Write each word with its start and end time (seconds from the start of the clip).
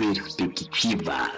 Perspectiva. 0.00 1.30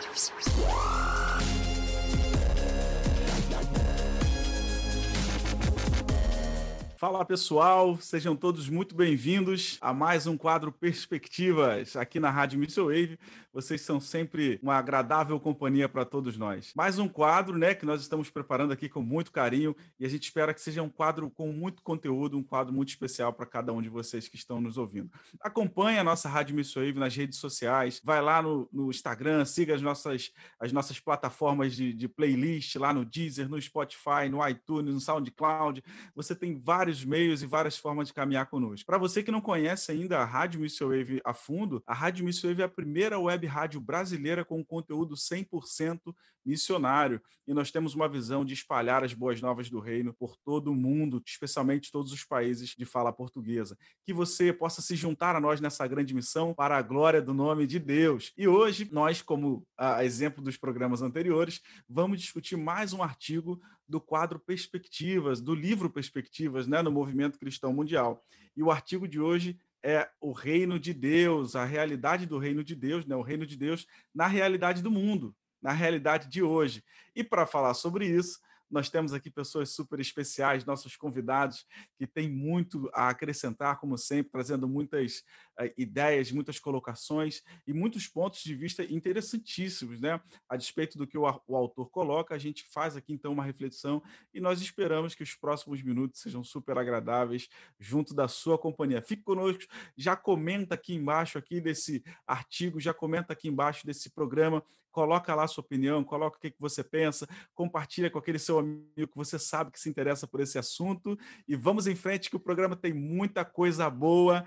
Fala 7.03 7.25
pessoal, 7.25 7.99
sejam 8.01 8.37
todos 8.37 8.69
muito 8.69 8.95
bem-vindos 8.95 9.77
a 9.81 9.93
mais 9.93 10.29
um 10.29 10.39
quadro 10.39 10.71
Perspectivas 10.71 11.97
aqui 11.97 12.21
na 12.21 12.31
Rádio 12.31 12.61
Missile 12.61 12.87
Wave. 12.87 13.19
Vocês 13.53 13.81
são 13.81 14.01
sempre 14.01 14.59
uma 14.63 14.77
agradável 14.77 15.39
companhia 15.41 15.89
para 15.89 16.05
todos 16.05 16.39
nós. 16.39 16.73
Mais 16.77 17.01
um 17.01 17.09
quadro, 17.09 17.59
né, 17.59 17.75
que 17.75 17.85
nós 17.85 18.01
estamos 18.01 18.31
preparando 18.31 18.73
aqui 18.73 18.89
com 18.89 19.03
muito 19.03 19.33
carinho 19.33 19.75
e 19.99 20.07
a 20.07 20.09
gente 20.09 20.23
espera 20.23 20.55
que 20.55 20.61
seja 20.61 20.81
um 20.81 20.89
quadro 20.89 21.29
com 21.29 21.53
muito 21.53 21.83
conteúdo, 21.83 22.39
um 22.39 22.43
quadro 22.43 22.73
muito 22.73 22.91
especial 22.91 23.33
para 23.33 23.47
cada 23.47 23.73
um 23.73 23.83
de 23.83 23.89
vocês 23.89 24.29
que 24.29 24.37
estão 24.37 24.61
nos 24.61 24.79
ouvindo. 24.79 25.11
Acompanhe 25.41 25.99
a 25.99 26.05
nossa 26.05 26.29
Rádio 26.29 26.55
Missile 26.55 26.87
Wave 26.87 27.01
nas 27.01 27.17
redes 27.17 27.41
sociais, 27.41 28.01
vai 28.03 28.23
lá 28.23 28.41
no, 28.41 28.69
no 28.73 28.91
Instagram, 28.91 29.45
siga 29.45 29.75
as 29.75 29.83
nossas, 29.83 30.31
as 30.59 30.73
nossas 30.73 31.01
plataformas 31.01 31.75
de, 31.75 31.93
de 31.93 32.09
playlist 32.09 32.77
lá 32.77 32.95
no 32.95 33.05
Deezer, 33.05 33.49
no 33.49 33.61
Spotify, 33.61 34.29
no 34.31 34.49
iTunes, 34.49 34.95
no 34.95 35.01
SoundCloud. 35.01 35.83
Você 36.15 36.35
tem 36.35 36.59
vários 36.59 36.92
vários 36.93 37.05
meios 37.05 37.43
e 37.43 37.47
várias 37.47 37.79
formas 37.79 38.09
de 38.09 38.15
caminhar 38.15 38.47
conosco. 38.47 38.85
Para 38.85 38.99
você 38.99 39.23
que 39.23 39.31
não 39.31 39.41
conhece 39.41 39.91
ainda 39.91 40.19
a 40.19 40.25
Rádio 40.25 40.61
Missile 40.61 41.21
a 41.25 41.33
fundo, 41.33 41.83
a 41.87 41.95
Rádio 41.95 42.25
Missile 42.25 42.61
é 42.61 42.65
a 42.65 42.69
primeira 42.69 43.19
web 43.19 43.47
rádio 43.47 43.81
brasileira 43.81 44.45
com 44.45 44.63
conteúdo 44.63 45.15
100% 45.15 46.15
missionário. 46.45 47.21
E 47.47 47.55
nós 47.55 47.71
temos 47.71 47.95
uma 47.95 48.09
visão 48.09 48.45
de 48.45 48.53
espalhar 48.53 49.03
as 49.03 49.15
boas 49.15 49.41
novas 49.41 49.71
do 49.71 49.81
reino 49.81 50.13
por 50.13 50.37
todo 50.37 50.71
o 50.71 50.75
mundo, 50.75 51.23
especialmente 51.25 51.91
todos 51.91 52.13
os 52.13 52.25
países 52.25 52.75
de 52.77 52.85
fala 52.85 53.13
portuguesa. 53.13 53.77
Que 54.05 54.13
você 54.13 54.53
possa 54.53 54.83
se 54.83 54.95
juntar 54.95 55.35
a 55.35 55.41
nós 55.41 55.61
nessa 55.61 55.87
grande 55.87 56.15
missão 56.15 56.53
para 56.53 56.77
a 56.77 56.83
glória 56.83 57.23
do 57.23 57.33
nome 57.33 57.67
de 57.67 57.79
Deus. 57.79 58.33
E 58.37 58.47
hoje, 58.47 58.89
nós, 58.93 59.23
como 59.23 59.67
a 59.79 60.05
exemplo 60.05 60.43
dos 60.43 60.57
programas 60.57 61.01
anteriores, 61.01 61.61
vamos 61.89 62.21
discutir 62.21 62.57
mais 62.57 62.93
um 62.93 63.03
artigo 63.03 63.61
do 63.89 64.01
quadro 64.01 64.39
Perspectivas, 64.39 65.41
do 65.41 65.55
livro 65.55 65.91
Perspectivas, 65.91 66.67
né, 66.67 66.83
no 66.83 66.91
Movimento 66.91 67.39
Cristão 67.39 67.73
Mundial. 67.73 68.25
E 68.57 68.63
o 68.63 68.71
artigo 68.71 69.07
de 69.07 69.21
hoje 69.21 69.59
é 69.83 70.09
o 70.21 70.33
reino 70.33 70.79
de 70.79 70.95
Deus, 70.95 71.57
a 71.57 71.65
realidade 71.65 72.27
do 72.27 72.39
reino 72.39 72.63
de 72.63 72.75
Deus, 72.75 73.05
né, 73.05 73.17
o 73.17 73.23
reino 73.23 73.47
de 73.47 73.57
Deus 73.57 73.87
na 74.15 74.27
realidade 74.27 74.83
do 74.83 74.91
mundo, 74.91 75.35
na 75.61 75.73
realidade 75.73 76.29
de 76.29 76.43
hoje. 76.43 76.85
E 77.15 77.25
para 77.25 77.47
falar 77.47 77.75
sobre 77.75 78.07
isso, 78.07 78.41
nós 78.73 78.89
temos 78.89 79.13
aqui 79.13 79.31
pessoas 79.31 79.71
super 79.71 80.01
especiais, 80.01 80.65
nossos 80.65 80.97
convidados, 80.97 81.67
que 81.99 82.07
têm 82.07 82.29
muito 82.29 82.91
a 82.95 83.11
acrescentar, 83.11 83.79
como 83.79 83.99
sempre, 83.99 84.33
trazendo 84.33 84.67
muitas 84.67 85.19
uh, 85.61 85.71
ideias, 85.77 86.33
muitas 86.33 86.59
colocações 86.59 87.43
e 87.67 87.73
muitos 87.75 88.09
pontos 88.09 88.43
de 88.43 88.55
vista 88.55 88.83
interessantíssimos, 88.83 90.01
né? 90.01 90.19
A 90.49 90.57
despeito 90.57 90.97
do 90.97 91.07
que 91.07 91.19
o, 91.19 91.23
o 91.47 91.57
autor 91.57 91.91
coloca, 91.91 92.35
a 92.35 92.39
gente 92.39 92.65
faz 92.73 92.97
aqui 92.97 93.13
então 93.13 93.33
uma 93.33 93.45
reflexão 93.45 94.03
e 94.33 94.41
nós 94.41 94.63
esperamos 94.63 95.15
que 95.15 95.23
os 95.23 95.35
próximos 95.35 95.83
minutos 95.83 96.23
sejam 96.23 96.43
super 96.43 96.79
agradáveis 96.79 97.51
junto 97.79 98.15
da 98.15 98.27
sua 98.27 98.59
companhia. 98.59 99.03
Fique 99.03 99.23
conosco, 99.23 99.65
já 99.97 100.17
comenta 100.17 100.75
aqui 100.75 100.95
embaixo 100.95 101.37
aqui 101.37 101.61
desse 101.61 102.03
artigo, 102.27 102.81
já 102.81 102.95
comenta 102.95 103.35
aqui 103.35 103.49
embaixo 103.49 103.87
desse 103.87 104.09
programa, 104.09 104.65
coloca 104.93 105.35
lá 105.35 105.49
sua 105.49 105.63
opinião, 105.63 106.05
coloca 106.05 106.37
o 106.37 106.41
que, 106.41 106.51
que 106.51 106.61
você 106.61 106.85
pensa, 106.85 107.27
compartilha 107.55 108.11
com 108.11 108.19
aquele 108.19 108.39
seu 108.39 108.59
amigo 108.59 109.09
que 109.09 109.17
você 109.17 109.39
sabe 109.39 109.73
que 109.73 109.81
se 109.81 109.89
interessa 109.89 110.27
por 110.27 110.41
esse 110.41 110.59
assunto 110.59 111.19
e 111.49 111.57
vamos 111.57 111.87
em 111.87 111.97
frente 111.97 112.31
que 112.31 112.37
o 112.37 112.41
programa 112.41 112.77
tem 112.77 112.93
muita 112.93 113.45
coisa 113.45 113.89
boa 113.91 114.45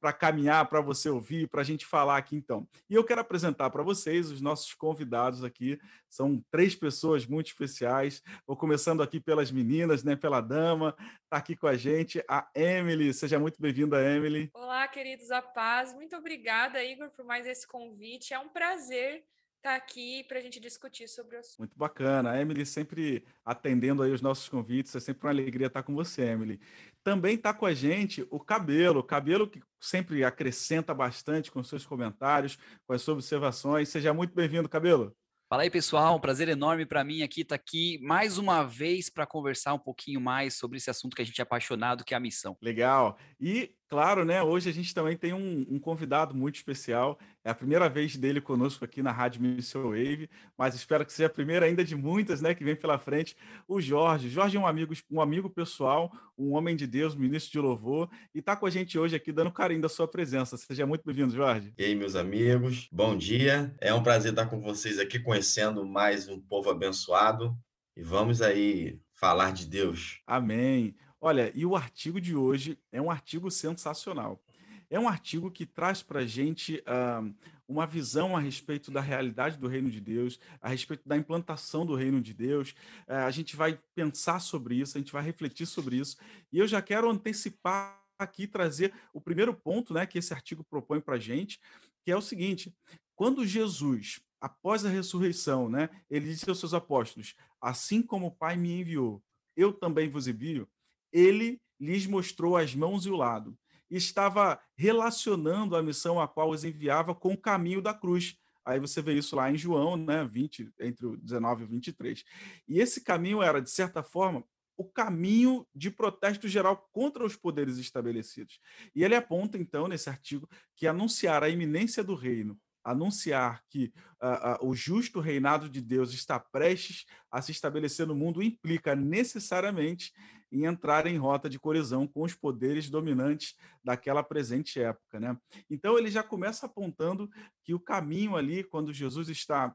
para 0.00 0.12
caminhar, 0.12 0.68
para 0.68 0.80
você 0.80 1.08
ouvir, 1.08 1.48
para 1.48 1.62
a 1.62 1.64
gente 1.64 1.86
falar 1.86 2.16
aqui 2.16 2.36
então. 2.36 2.68
E 2.88 2.94
eu 2.94 3.02
quero 3.02 3.20
apresentar 3.20 3.70
para 3.70 3.82
vocês 3.82 4.30
os 4.30 4.40
nossos 4.40 4.74
convidados 4.74 5.42
aqui. 5.42 5.80
São 6.08 6.40
três 6.50 6.74
pessoas 6.74 7.26
muito 7.26 7.48
especiais. 7.48 8.22
Vou 8.46 8.56
começando 8.56 9.02
aqui 9.02 9.18
pelas 9.18 9.50
meninas, 9.50 10.04
né? 10.04 10.14
Pela 10.14 10.40
dama. 10.40 10.94
Está 11.24 11.38
aqui 11.38 11.56
com 11.56 11.66
a 11.66 11.76
gente 11.76 12.22
a 12.28 12.48
Emily. 12.54 13.12
Seja 13.12 13.38
muito 13.38 13.60
bem-vinda, 13.60 14.02
Emily. 14.02 14.50
Olá, 14.54 14.86
queridos 14.86 15.30
a 15.30 15.42
paz. 15.42 15.94
Muito 15.94 16.14
obrigada, 16.16 16.84
Igor, 16.84 17.10
por 17.10 17.24
mais 17.24 17.46
esse 17.46 17.66
convite. 17.66 18.34
É 18.34 18.38
um 18.38 18.48
prazer 18.48 19.24
estar 19.66 19.70
tá 19.70 19.76
aqui 19.76 20.22
para 20.24 20.38
a 20.38 20.40
gente 20.40 20.60
discutir 20.60 21.08
sobre 21.08 21.36
o 21.36 21.40
assunto. 21.40 21.58
Muito 21.58 21.76
bacana. 21.76 22.30
A 22.30 22.40
Emily 22.40 22.64
sempre 22.64 23.24
atendendo 23.44 24.02
aí 24.02 24.12
os 24.12 24.22
nossos 24.22 24.48
convites. 24.48 24.94
É 24.94 25.00
sempre 25.00 25.26
uma 25.26 25.32
alegria 25.32 25.66
estar 25.66 25.82
com 25.82 25.94
você, 25.94 26.22
Emily. 26.22 26.60
Também 27.02 27.34
está 27.34 27.52
com 27.52 27.66
a 27.66 27.74
gente 27.74 28.26
o 28.30 28.38
Cabelo. 28.38 29.00
O 29.00 29.04
Cabelo 29.04 29.48
que 29.48 29.60
sempre 29.80 30.24
acrescenta 30.24 30.94
bastante 30.94 31.50
com 31.50 31.62
seus 31.64 31.84
comentários, 31.84 32.56
com 32.86 32.92
as 32.94 33.02
suas 33.02 33.16
observações. 33.16 33.88
Seja 33.88 34.14
muito 34.14 34.34
bem-vindo, 34.34 34.68
Cabelo. 34.68 35.12
Fala 35.48 35.62
aí, 35.62 35.70
pessoal. 35.70 36.16
Um 36.16 36.20
prazer 36.20 36.48
enorme 36.48 36.84
para 36.84 37.04
mim 37.04 37.22
aqui 37.22 37.42
estar 37.42 37.56
tá 37.56 37.62
aqui 37.62 37.98
mais 38.02 38.38
uma 38.38 38.64
vez 38.64 39.08
para 39.08 39.26
conversar 39.26 39.74
um 39.74 39.78
pouquinho 39.78 40.20
mais 40.20 40.54
sobre 40.54 40.78
esse 40.78 40.90
assunto 40.90 41.14
que 41.14 41.22
a 41.22 41.24
gente 41.24 41.40
é 41.40 41.42
apaixonado, 41.42 42.04
que 42.04 42.14
é 42.14 42.16
a 42.16 42.20
missão. 42.20 42.56
Legal. 42.60 43.16
E 43.40 43.72
Claro, 43.88 44.24
né? 44.24 44.42
Hoje 44.42 44.68
a 44.68 44.72
gente 44.72 44.92
também 44.92 45.16
tem 45.16 45.32
um, 45.32 45.64
um, 45.70 45.78
convidado 45.78 46.34
muito 46.34 46.56
especial. 46.56 47.16
É 47.44 47.50
a 47.50 47.54
primeira 47.54 47.88
vez 47.88 48.16
dele 48.16 48.40
conosco 48.40 48.84
aqui 48.84 49.00
na 49.00 49.12
Rádio 49.12 49.40
Missile 49.40 49.84
Wave, 49.84 50.30
mas 50.58 50.74
espero 50.74 51.06
que 51.06 51.12
seja 51.12 51.28
a 51.28 51.30
primeira 51.30 51.66
ainda 51.66 51.84
de 51.84 51.94
muitas, 51.94 52.40
né? 52.40 52.52
Que 52.52 52.64
vem 52.64 52.74
pela 52.74 52.98
frente. 52.98 53.36
O 53.68 53.80
Jorge. 53.80 54.28
Jorge 54.28 54.56
é 54.56 54.60
um 54.60 54.66
amigo, 54.66 54.92
um 55.08 55.20
amigo 55.20 55.48
pessoal, 55.48 56.10
um 56.36 56.54
homem 56.54 56.74
de 56.74 56.84
Deus, 56.84 57.14
ministro 57.14 57.52
de 57.52 57.58
louvor, 57.60 58.10
e 58.34 58.40
está 58.40 58.56
com 58.56 58.66
a 58.66 58.70
gente 58.70 58.98
hoje 58.98 59.14
aqui 59.14 59.30
dando 59.30 59.52
carinho 59.52 59.80
da 59.80 59.88
sua 59.88 60.08
presença. 60.08 60.56
Seja 60.56 60.84
muito 60.84 61.02
bem-vindo, 61.04 61.34
Jorge. 61.34 61.72
E 61.78 61.84
aí, 61.84 61.94
meus 61.94 62.16
amigos, 62.16 62.88
bom 62.90 63.16
dia. 63.16 63.72
É 63.80 63.94
um 63.94 64.02
prazer 64.02 64.32
estar 64.32 64.46
com 64.46 64.60
vocês 64.60 64.98
aqui, 64.98 65.20
conhecendo 65.20 65.86
mais 65.86 66.28
um 66.28 66.40
povo 66.40 66.70
abençoado. 66.70 67.56
E 67.96 68.02
vamos 68.02 68.42
aí 68.42 68.98
falar 69.14 69.52
de 69.52 69.64
Deus. 69.64 70.20
Amém. 70.26 70.94
Olha, 71.20 71.50
e 71.54 71.64
o 71.64 71.74
artigo 71.74 72.20
de 72.20 72.36
hoje 72.36 72.78
é 72.92 73.00
um 73.00 73.10
artigo 73.10 73.50
sensacional. 73.50 74.42
É 74.88 75.00
um 75.00 75.08
artigo 75.08 75.50
que 75.50 75.66
traz 75.66 76.02
para 76.02 76.20
a 76.20 76.26
gente 76.26 76.82
uh, 76.86 77.34
uma 77.66 77.86
visão 77.86 78.36
a 78.36 78.40
respeito 78.40 78.90
da 78.90 79.00
realidade 79.00 79.56
do 79.56 79.66
reino 79.66 79.90
de 79.90 80.00
Deus, 80.00 80.38
a 80.60 80.68
respeito 80.68 81.08
da 81.08 81.16
implantação 81.16 81.84
do 81.84 81.94
reino 81.94 82.20
de 82.20 82.32
Deus. 82.32 82.70
Uh, 83.08 83.24
a 83.26 83.30
gente 83.30 83.56
vai 83.56 83.80
pensar 83.94 84.40
sobre 84.40 84.76
isso, 84.76 84.96
a 84.96 85.00
gente 85.00 85.12
vai 85.12 85.22
refletir 85.22 85.66
sobre 85.66 85.96
isso. 85.96 86.16
E 86.52 86.58
eu 86.58 86.68
já 86.68 86.80
quero 86.80 87.10
antecipar 87.10 88.00
aqui, 88.18 88.46
trazer 88.46 88.92
o 89.12 89.20
primeiro 89.20 89.52
ponto 89.52 89.92
né, 89.92 90.06
que 90.06 90.18
esse 90.18 90.32
artigo 90.32 90.62
propõe 90.62 91.00
para 91.00 91.16
a 91.16 91.20
gente, 91.20 91.58
que 92.04 92.12
é 92.12 92.16
o 92.16 92.22
seguinte: 92.22 92.72
quando 93.16 93.44
Jesus, 93.46 94.20
após 94.40 94.84
a 94.84 94.90
ressurreição, 94.90 95.68
né, 95.68 95.88
ele 96.08 96.28
disse 96.28 96.48
aos 96.48 96.60
seus 96.60 96.74
apóstolos: 96.74 97.34
Assim 97.60 98.02
como 98.02 98.26
o 98.26 98.30
Pai 98.30 98.56
me 98.56 98.80
enviou, 98.80 99.20
eu 99.56 99.72
também 99.72 100.08
vos 100.08 100.28
envio 100.28 100.68
ele 101.16 101.58
lhes 101.80 102.06
mostrou 102.06 102.58
as 102.58 102.74
mãos 102.74 103.06
e 103.06 103.10
o 103.10 103.16
lado. 103.16 103.56
Estava 103.90 104.60
relacionando 104.76 105.74
a 105.74 105.82
missão 105.82 106.20
a 106.20 106.28
qual 106.28 106.50
os 106.50 106.62
enviava 106.62 107.14
com 107.14 107.32
o 107.32 107.38
caminho 107.38 107.80
da 107.80 107.94
cruz. 107.94 108.36
Aí 108.64 108.78
você 108.78 109.00
vê 109.00 109.14
isso 109.14 109.34
lá 109.34 109.50
em 109.50 109.56
João, 109.56 109.96
né, 109.96 110.26
20, 110.26 110.72
entre 110.80 111.06
o 111.06 111.16
19 111.16 111.62
e 111.62 111.64
o 111.64 111.68
23. 111.68 112.24
E 112.68 112.80
esse 112.80 113.02
caminho 113.02 113.40
era, 113.40 113.62
de 113.62 113.70
certa 113.70 114.02
forma, 114.02 114.44
o 114.76 114.84
caminho 114.84 115.66
de 115.74 115.90
protesto 115.90 116.46
geral 116.48 116.86
contra 116.92 117.24
os 117.24 117.34
poderes 117.34 117.78
estabelecidos. 117.78 118.60
E 118.94 119.02
ele 119.02 119.14
aponta, 119.14 119.56
então, 119.56 119.88
nesse 119.88 120.10
artigo, 120.10 120.46
que 120.76 120.86
anunciar 120.86 121.42
a 121.42 121.48
iminência 121.48 122.04
do 122.04 122.14
reino 122.14 122.58
anunciar 122.86 123.62
que 123.68 123.92
uh, 124.22 124.64
uh, 124.64 124.68
o 124.68 124.74
justo 124.74 125.18
reinado 125.18 125.68
de 125.68 125.80
Deus 125.80 126.14
está 126.14 126.38
prestes 126.38 127.04
a 127.30 127.42
se 127.42 127.50
estabelecer 127.50 128.06
no 128.06 128.14
mundo 128.14 128.40
implica 128.40 128.94
necessariamente 128.94 130.12
em 130.50 130.64
entrar 130.64 131.06
em 131.06 131.16
rota 131.16 131.48
de 131.48 131.58
colisão 131.58 132.06
com 132.06 132.22
os 132.22 132.34
poderes 132.34 132.88
dominantes 132.88 133.54
daquela 133.82 134.22
presente 134.22 134.80
época. 134.80 135.18
Né? 135.20 135.36
Então, 135.68 135.98
ele 135.98 136.10
já 136.10 136.22
começa 136.22 136.66
apontando 136.66 137.30
que 137.64 137.74
o 137.74 137.80
caminho 137.80 138.36
ali, 138.36 138.62
quando 138.62 138.92
Jesus 138.92 139.28
está 139.28 139.74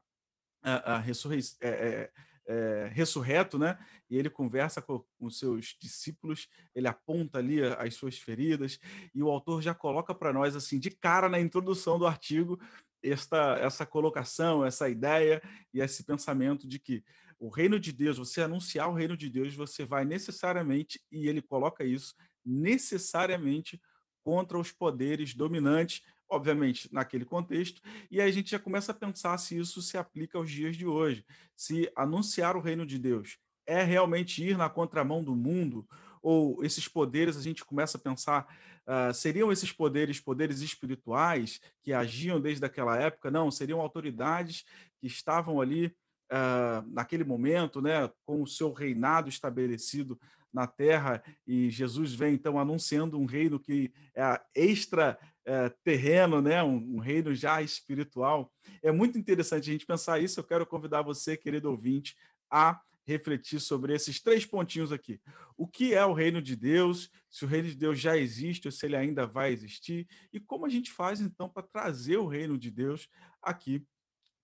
é, 2.46 2.90
ressurreto, 2.92 3.58
né? 3.58 3.78
E 4.10 4.16
ele 4.16 4.28
conversa 4.28 4.82
com 4.82 5.04
os 5.20 5.38
seus 5.38 5.76
discípulos, 5.80 6.48
ele 6.74 6.88
aponta 6.88 7.38
ali 7.38 7.62
as 7.62 7.94
suas 7.94 8.18
feridas, 8.18 8.78
e 9.14 9.22
o 9.22 9.30
autor 9.30 9.62
já 9.62 9.74
coloca 9.74 10.14
para 10.14 10.32
nós, 10.32 10.56
assim, 10.56 10.78
de 10.78 10.90
cara 10.90 11.28
na 11.28 11.40
introdução 11.40 11.98
do 11.98 12.06
artigo, 12.06 12.60
esta, 13.02 13.56
essa 13.58 13.84
colocação, 13.84 14.64
essa 14.64 14.88
ideia 14.88 15.42
e 15.72 15.80
esse 15.80 16.04
pensamento 16.04 16.68
de 16.68 16.78
que 16.78 17.02
o 17.42 17.48
reino 17.48 17.80
de 17.80 17.90
Deus, 17.90 18.18
você 18.18 18.40
anunciar 18.40 18.88
o 18.88 18.94
reino 18.94 19.16
de 19.16 19.28
Deus, 19.28 19.52
você 19.52 19.84
vai 19.84 20.04
necessariamente, 20.04 21.00
e 21.10 21.26
ele 21.26 21.42
coloca 21.42 21.84
isso, 21.84 22.14
necessariamente 22.46 23.82
contra 24.22 24.56
os 24.56 24.70
poderes 24.70 25.34
dominantes, 25.34 26.02
obviamente, 26.28 26.88
naquele 26.92 27.24
contexto, 27.24 27.82
e 28.08 28.20
aí 28.20 28.28
a 28.28 28.32
gente 28.32 28.52
já 28.52 28.60
começa 28.60 28.92
a 28.92 28.94
pensar 28.94 29.36
se 29.38 29.58
isso 29.58 29.82
se 29.82 29.98
aplica 29.98 30.38
aos 30.38 30.48
dias 30.48 30.76
de 30.76 30.86
hoje. 30.86 31.26
Se 31.56 31.90
anunciar 31.96 32.56
o 32.56 32.60
reino 32.60 32.86
de 32.86 32.96
Deus 32.96 33.36
é 33.66 33.82
realmente 33.82 34.44
ir 34.44 34.56
na 34.56 34.70
contramão 34.70 35.22
do 35.22 35.34
mundo, 35.34 35.84
Ou 36.22 36.62
esses 36.64 36.86
poderes, 36.86 37.36
a 37.36 37.42
gente 37.42 37.64
começa 37.64 37.98
a 37.98 38.00
pensar, 38.00 38.46
uh, 38.86 39.12
seriam 39.12 39.50
esses 39.50 39.72
poderes 39.72 40.20
poderes 40.20 40.60
espirituais 40.60 41.60
que 41.82 41.92
agiam 41.92 42.40
desde 42.40 42.64
aquela 42.64 42.96
época? 42.96 43.28
Não, 43.28 43.50
seriam 43.50 43.80
autoridades 43.80 44.64
que 45.00 45.08
estavam 45.08 45.60
ali 45.60 45.92
uh, 46.32 46.88
naquele 46.90 47.24
momento, 47.24 47.82
né, 47.82 48.10
com 48.24 48.42
o 48.42 48.46
seu 48.46 48.72
reinado 48.72 49.28
estabelecido 49.28 50.18
na 50.52 50.66
terra, 50.66 51.22
e 51.46 51.70
Jesus 51.70 52.14
vem 52.14 52.34
então 52.34 52.58
anunciando 52.58 53.18
um 53.18 53.24
reino 53.24 53.58
que 53.58 53.92
é 54.14 54.40
extra 54.54 55.18
é, 55.44 55.68
terreno, 55.82 56.40
né? 56.40 56.62
Um, 56.62 56.96
um, 56.96 56.98
reino 56.98 57.34
já 57.34 57.62
espiritual. 57.62 58.52
É 58.82 58.92
muito 58.92 59.18
interessante 59.18 59.70
a 59.70 59.72
gente 59.72 59.86
pensar 59.86 60.20
isso. 60.22 60.38
Eu 60.38 60.44
quero 60.44 60.66
convidar 60.66 61.02
você, 61.02 61.36
querido 61.36 61.70
ouvinte, 61.70 62.16
a 62.50 62.80
refletir 63.04 63.60
sobre 63.60 63.94
esses 63.94 64.20
três 64.20 64.46
pontinhos 64.46 64.92
aqui. 64.92 65.20
O 65.56 65.66
que 65.66 65.94
é 65.94 66.04
o 66.04 66.12
reino 66.12 66.40
de 66.40 66.54
Deus? 66.54 67.10
Se 67.28 67.44
o 67.44 67.48
reino 67.48 67.68
de 67.68 67.74
Deus 67.74 67.98
já 67.98 68.16
existe 68.16 68.68
ou 68.68 68.72
se 68.72 68.86
ele 68.86 68.94
ainda 68.94 69.26
vai 69.26 69.52
existir? 69.52 70.06
E 70.32 70.38
como 70.38 70.66
a 70.66 70.68
gente 70.68 70.92
faz 70.92 71.20
então 71.20 71.48
para 71.48 71.62
trazer 71.62 72.18
o 72.18 72.28
reino 72.28 72.56
de 72.56 72.70
Deus 72.70 73.08
aqui 73.42 73.84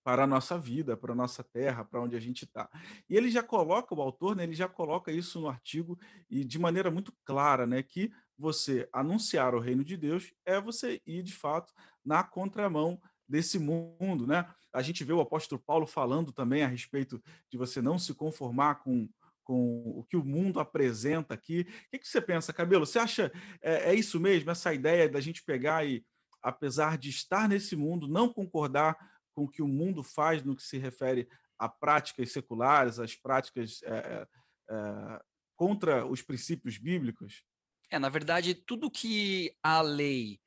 para 0.09 0.23
a 0.23 0.27
nossa 0.27 0.57
vida, 0.57 0.97
para 0.97 1.13
a 1.13 1.15
nossa 1.15 1.43
terra, 1.43 1.85
para 1.85 2.01
onde 2.01 2.15
a 2.15 2.19
gente 2.19 2.43
está. 2.43 2.67
E 3.07 3.15
ele 3.15 3.29
já 3.29 3.43
coloca, 3.43 3.93
o 3.93 4.01
autor, 4.01 4.35
né, 4.35 4.41
ele 4.41 4.55
já 4.55 4.67
coloca 4.67 5.11
isso 5.11 5.39
no 5.39 5.47
artigo 5.47 5.99
e 6.27 6.43
de 6.43 6.57
maneira 6.57 6.89
muito 6.89 7.13
clara, 7.23 7.67
né, 7.67 7.83
que 7.83 8.11
você 8.35 8.89
anunciar 8.91 9.53
o 9.53 9.59
reino 9.59 9.83
de 9.83 9.95
Deus 9.95 10.33
é 10.47 10.59
você 10.59 10.99
ir, 11.05 11.21
de 11.21 11.35
fato, 11.35 11.71
na 12.03 12.23
contramão 12.23 12.99
desse 13.27 13.59
mundo, 13.59 14.25
né? 14.25 14.47
A 14.73 14.81
gente 14.81 15.03
vê 15.03 15.13
o 15.13 15.21
apóstolo 15.21 15.61
Paulo 15.63 15.85
falando 15.85 16.31
também 16.31 16.63
a 16.63 16.67
respeito 16.67 17.21
de 17.47 17.55
você 17.55 17.79
não 17.79 17.99
se 17.99 18.15
conformar 18.15 18.75
com, 18.79 19.07
com 19.43 19.91
o 19.95 20.03
que 20.09 20.17
o 20.17 20.25
mundo 20.25 20.59
apresenta 20.59 21.35
aqui. 21.35 21.67
O 21.69 21.89
que, 21.91 21.99
que 21.99 22.07
você 22.07 22.19
pensa, 22.19 22.51
Cabelo? 22.51 22.83
Você 22.87 22.97
acha 22.97 23.31
é, 23.61 23.91
é 23.91 23.93
isso 23.93 24.19
mesmo, 24.19 24.49
essa 24.49 24.73
ideia 24.73 25.07
da 25.07 25.21
gente 25.21 25.43
pegar 25.43 25.85
e, 25.85 26.03
apesar 26.41 26.97
de 26.97 27.09
estar 27.09 27.47
nesse 27.47 27.75
mundo, 27.75 28.07
não 28.07 28.33
concordar 28.33 28.97
com 29.39 29.45
o 29.45 29.49
que 29.49 29.61
o 29.61 29.67
mundo 29.67 30.03
faz 30.03 30.43
no 30.43 30.53
que 30.53 30.63
se 30.63 30.77
refere 30.77 31.29
a 31.57 31.69
práticas 31.69 32.31
seculares, 32.33 32.99
às 32.99 33.15
práticas 33.15 33.81
é, 33.83 34.27
é, 34.69 35.21
contra 35.55 36.05
os 36.05 36.21
princípios 36.21 36.77
bíblicos? 36.77 37.43
É, 37.89 37.97
na 37.97 38.09
verdade, 38.09 38.53
tudo 38.53 38.91
que 38.91 39.55
a 39.63 39.81
lei 39.81 40.41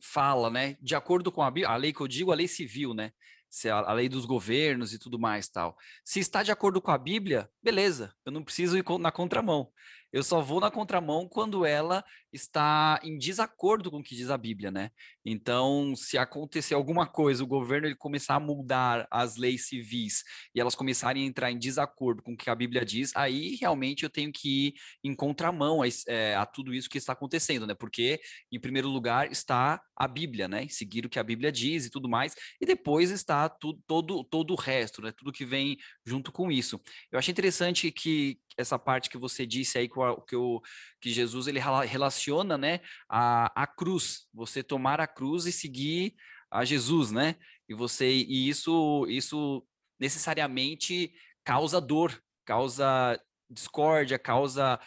fala, 0.00 0.48
né, 0.50 0.76
de 0.80 0.94
acordo 0.94 1.32
com 1.32 1.42
a, 1.42 1.52
a 1.66 1.76
lei 1.76 1.92
que 1.92 2.00
eu 2.00 2.06
digo, 2.06 2.30
a 2.30 2.36
lei 2.36 2.46
civil, 2.46 2.94
né, 2.94 3.10
se 3.50 3.68
a, 3.68 3.78
a, 3.78 3.92
lei 3.92 4.08
dos 4.08 4.24
governos 4.24 4.92
e 4.94 4.98
tudo 5.00 5.18
mais 5.18 5.48
tal. 5.48 5.76
Se 6.04 6.20
está 6.20 6.44
de 6.44 6.52
acordo 6.52 6.80
com 6.80 6.92
a 6.92 6.98
Bíblia, 6.98 7.50
beleza, 7.60 8.14
eu 8.24 8.30
não 8.30 8.44
preciso 8.44 8.78
ir 8.78 8.84
na 9.00 9.10
contramão. 9.10 9.72
Eu 10.12 10.22
só 10.22 10.40
vou 10.40 10.60
na 10.60 10.70
contramão 10.70 11.28
quando 11.28 11.66
ela 11.66 12.04
está 12.32 13.00
em 13.02 13.18
desacordo 13.18 13.90
com 13.90 13.98
o 13.98 14.02
que 14.02 14.14
diz 14.14 14.30
a 14.30 14.38
Bíblia, 14.38 14.70
né? 14.70 14.90
Então, 15.24 15.94
se 15.96 16.16
acontecer 16.16 16.74
alguma 16.74 17.06
coisa, 17.06 17.42
o 17.42 17.46
governo 17.46 17.86
ele 17.86 17.94
começar 17.94 18.36
a 18.36 18.40
mudar 18.40 19.06
as 19.10 19.36
leis 19.36 19.68
civis 19.68 20.22
e 20.54 20.60
elas 20.60 20.74
começarem 20.74 21.22
a 21.24 21.26
entrar 21.26 21.50
em 21.50 21.58
desacordo 21.58 22.22
com 22.22 22.32
o 22.32 22.36
que 22.36 22.50
a 22.50 22.54
Bíblia 22.54 22.84
diz, 22.84 23.14
aí 23.14 23.56
realmente 23.56 24.02
eu 24.02 24.10
tenho 24.10 24.32
que 24.32 24.68
ir 24.68 24.74
em 25.04 25.14
contramão 25.14 25.82
a, 25.82 25.86
é, 26.06 26.34
a 26.34 26.46
tudo 26.46 26.74
isso 26.74 26.88
que 26.88 26.98
está 26.98 27.12
acontecendo, 27.12 27.66
né? 27.66 27.74
Porque, 27.74 28.20
em 28.52 28.60
primeiro 28.60 28.88
lugar, 28.88 29.30
está 29.30 29.80
a 29.96 30.08
Bíblia, 30.08 30.48
né? 30.48 30.66
Seguir 30.68 31.04
o 31.06 31.10
que 31.10 31.18
a 31.18 31.24
Bíblia 31.24 31.52
diz 31.52 31.86
e 31.86 31.90
tudo 31.90 32.08
mais, 32.08 32.34
e 32.60 32.66
depois 32.66 33.10
está 33.10 33.48
tudo, 33.48 33.82
todo, 33.86 34.24
todo 34.24 34.52
o 34.52 34.56
resto, 34.56 35.02
né? 35.02 35.12
Tudo 35.12 35.32
que 35.32 35.44
vem 35.44 35.76
junto 36.06 36.30
com 36.32 36.50
isso. 36.50 36.80
Eu 37.10 37.18
achei 37.18 37.32
interessante 37.32 37.90
que 37.90 38.38
essa 38.56 38.78
parte 38.78 39.08
que 39.08 39.16
você 39.16 39.46
disse 39.46 39.78
aí, 39.78 39.88
o, 39.98 40.62
que 41.00 41.10
Jesus 41.10 41.46
ele 41.46 41.60
relaciona, 41.86 42.56
né, 42.56 42.80
a, 43.08 43.62
a 43.62 43.66
cruz, 43.66 44.26
você 44.32 44.62
tomar 44.62 45.00
a 45.00 45.06
cruz 45.06 45.46
e 45.46 45.52
seguir 45.52 46.14
a 46.50 46.64
Jesus, 46.64 47.10
né? 47.10 47.36
E 47.68 47.74
você 47.74 48.10
e 48.10 48.48
isso 48.48 49.06
isso 49.08 49.66
necessariamente 50.00 51.12
causa 51.44 51.80
dor, 51.80 52.22
causa 52.44 53.20
discórdia, 53.50 54.18
causa 54.18 54.80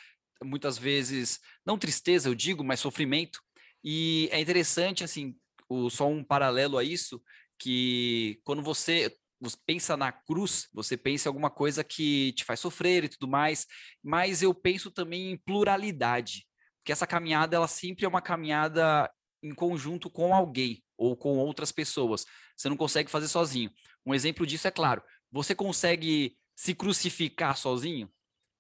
muitas 0.44 0.78
vezes 0.78 1.40
não 1.66 1.78
tristeza, 1.78 2.30
eu 2.30 2.36
digo, 2.36 2.64
mas 2.64 2.80
sofrimento. 2.80 3.40
E 3.84 4.30
é 4.31 4.40
interessante 4.40 5.04
assim, 5.04 5.36
o, 5.69 5.90
só 5.90 6.07
um 6.07 6.24
paralelo 6.24 6.78
a 6.78 6.84
isso, 6.84 7.22
que 7.60 8.40
quando 8.44 8.62
você 8.62 9.16
você 9.42 9.58
pensa 9.66 9.98
na 9.98 10.12
cruz, 10.12 10.70
você 10.72 10.96
pensa 10.96 11.28
em 11.28 11.30
alguma 11.30 11.50
coisa 11.50 11.84
que 11.84 12.32
te 12.34 12.46
faz 12.46 12.60
sofrer 12.60 13.04
e 13.04 13.10
tudo 13.10 13.28
mais, 13.28 13.66
mas 14.04 14.44
eu 14.44 14.54
penso 14.54 14.92
também 14.92 15.32
em 15.32 15.38
pluralidade, 15.38 16.46
porque 16.78 16.92
essa 16.92 17.08
caminhada 17.08 17.56
ela 17.56 17.68
sempre 17.68 18.06
é 18.06 18.08
uma 18.08 18.22
caminhada 18.22 19.12
em 19.42 19.54
conjunto 19.54 20.10
com 20.10 20.34
alguém 20.34 20.84
ou 20.96 21.18
com 21.18 21.38
outras 21.40 21.72
pessoas. 21.72 22.26
Você 22.56 22.70
não 22.70 22.78
consegue 22.78 23.10
fazer 23.10 23.28
sozinho. 23.28 23.72
Um 24.06 24.14
exemplo 24.14 24.46
disso 24.46 24.68
é 24.68 24.72
claro, 24.72 25.02
você 25.32 25.56
consegue 25.56 26.38
se 26.56 26.76
crucificar 26.76 27.58
sozinho? 27.58 28.12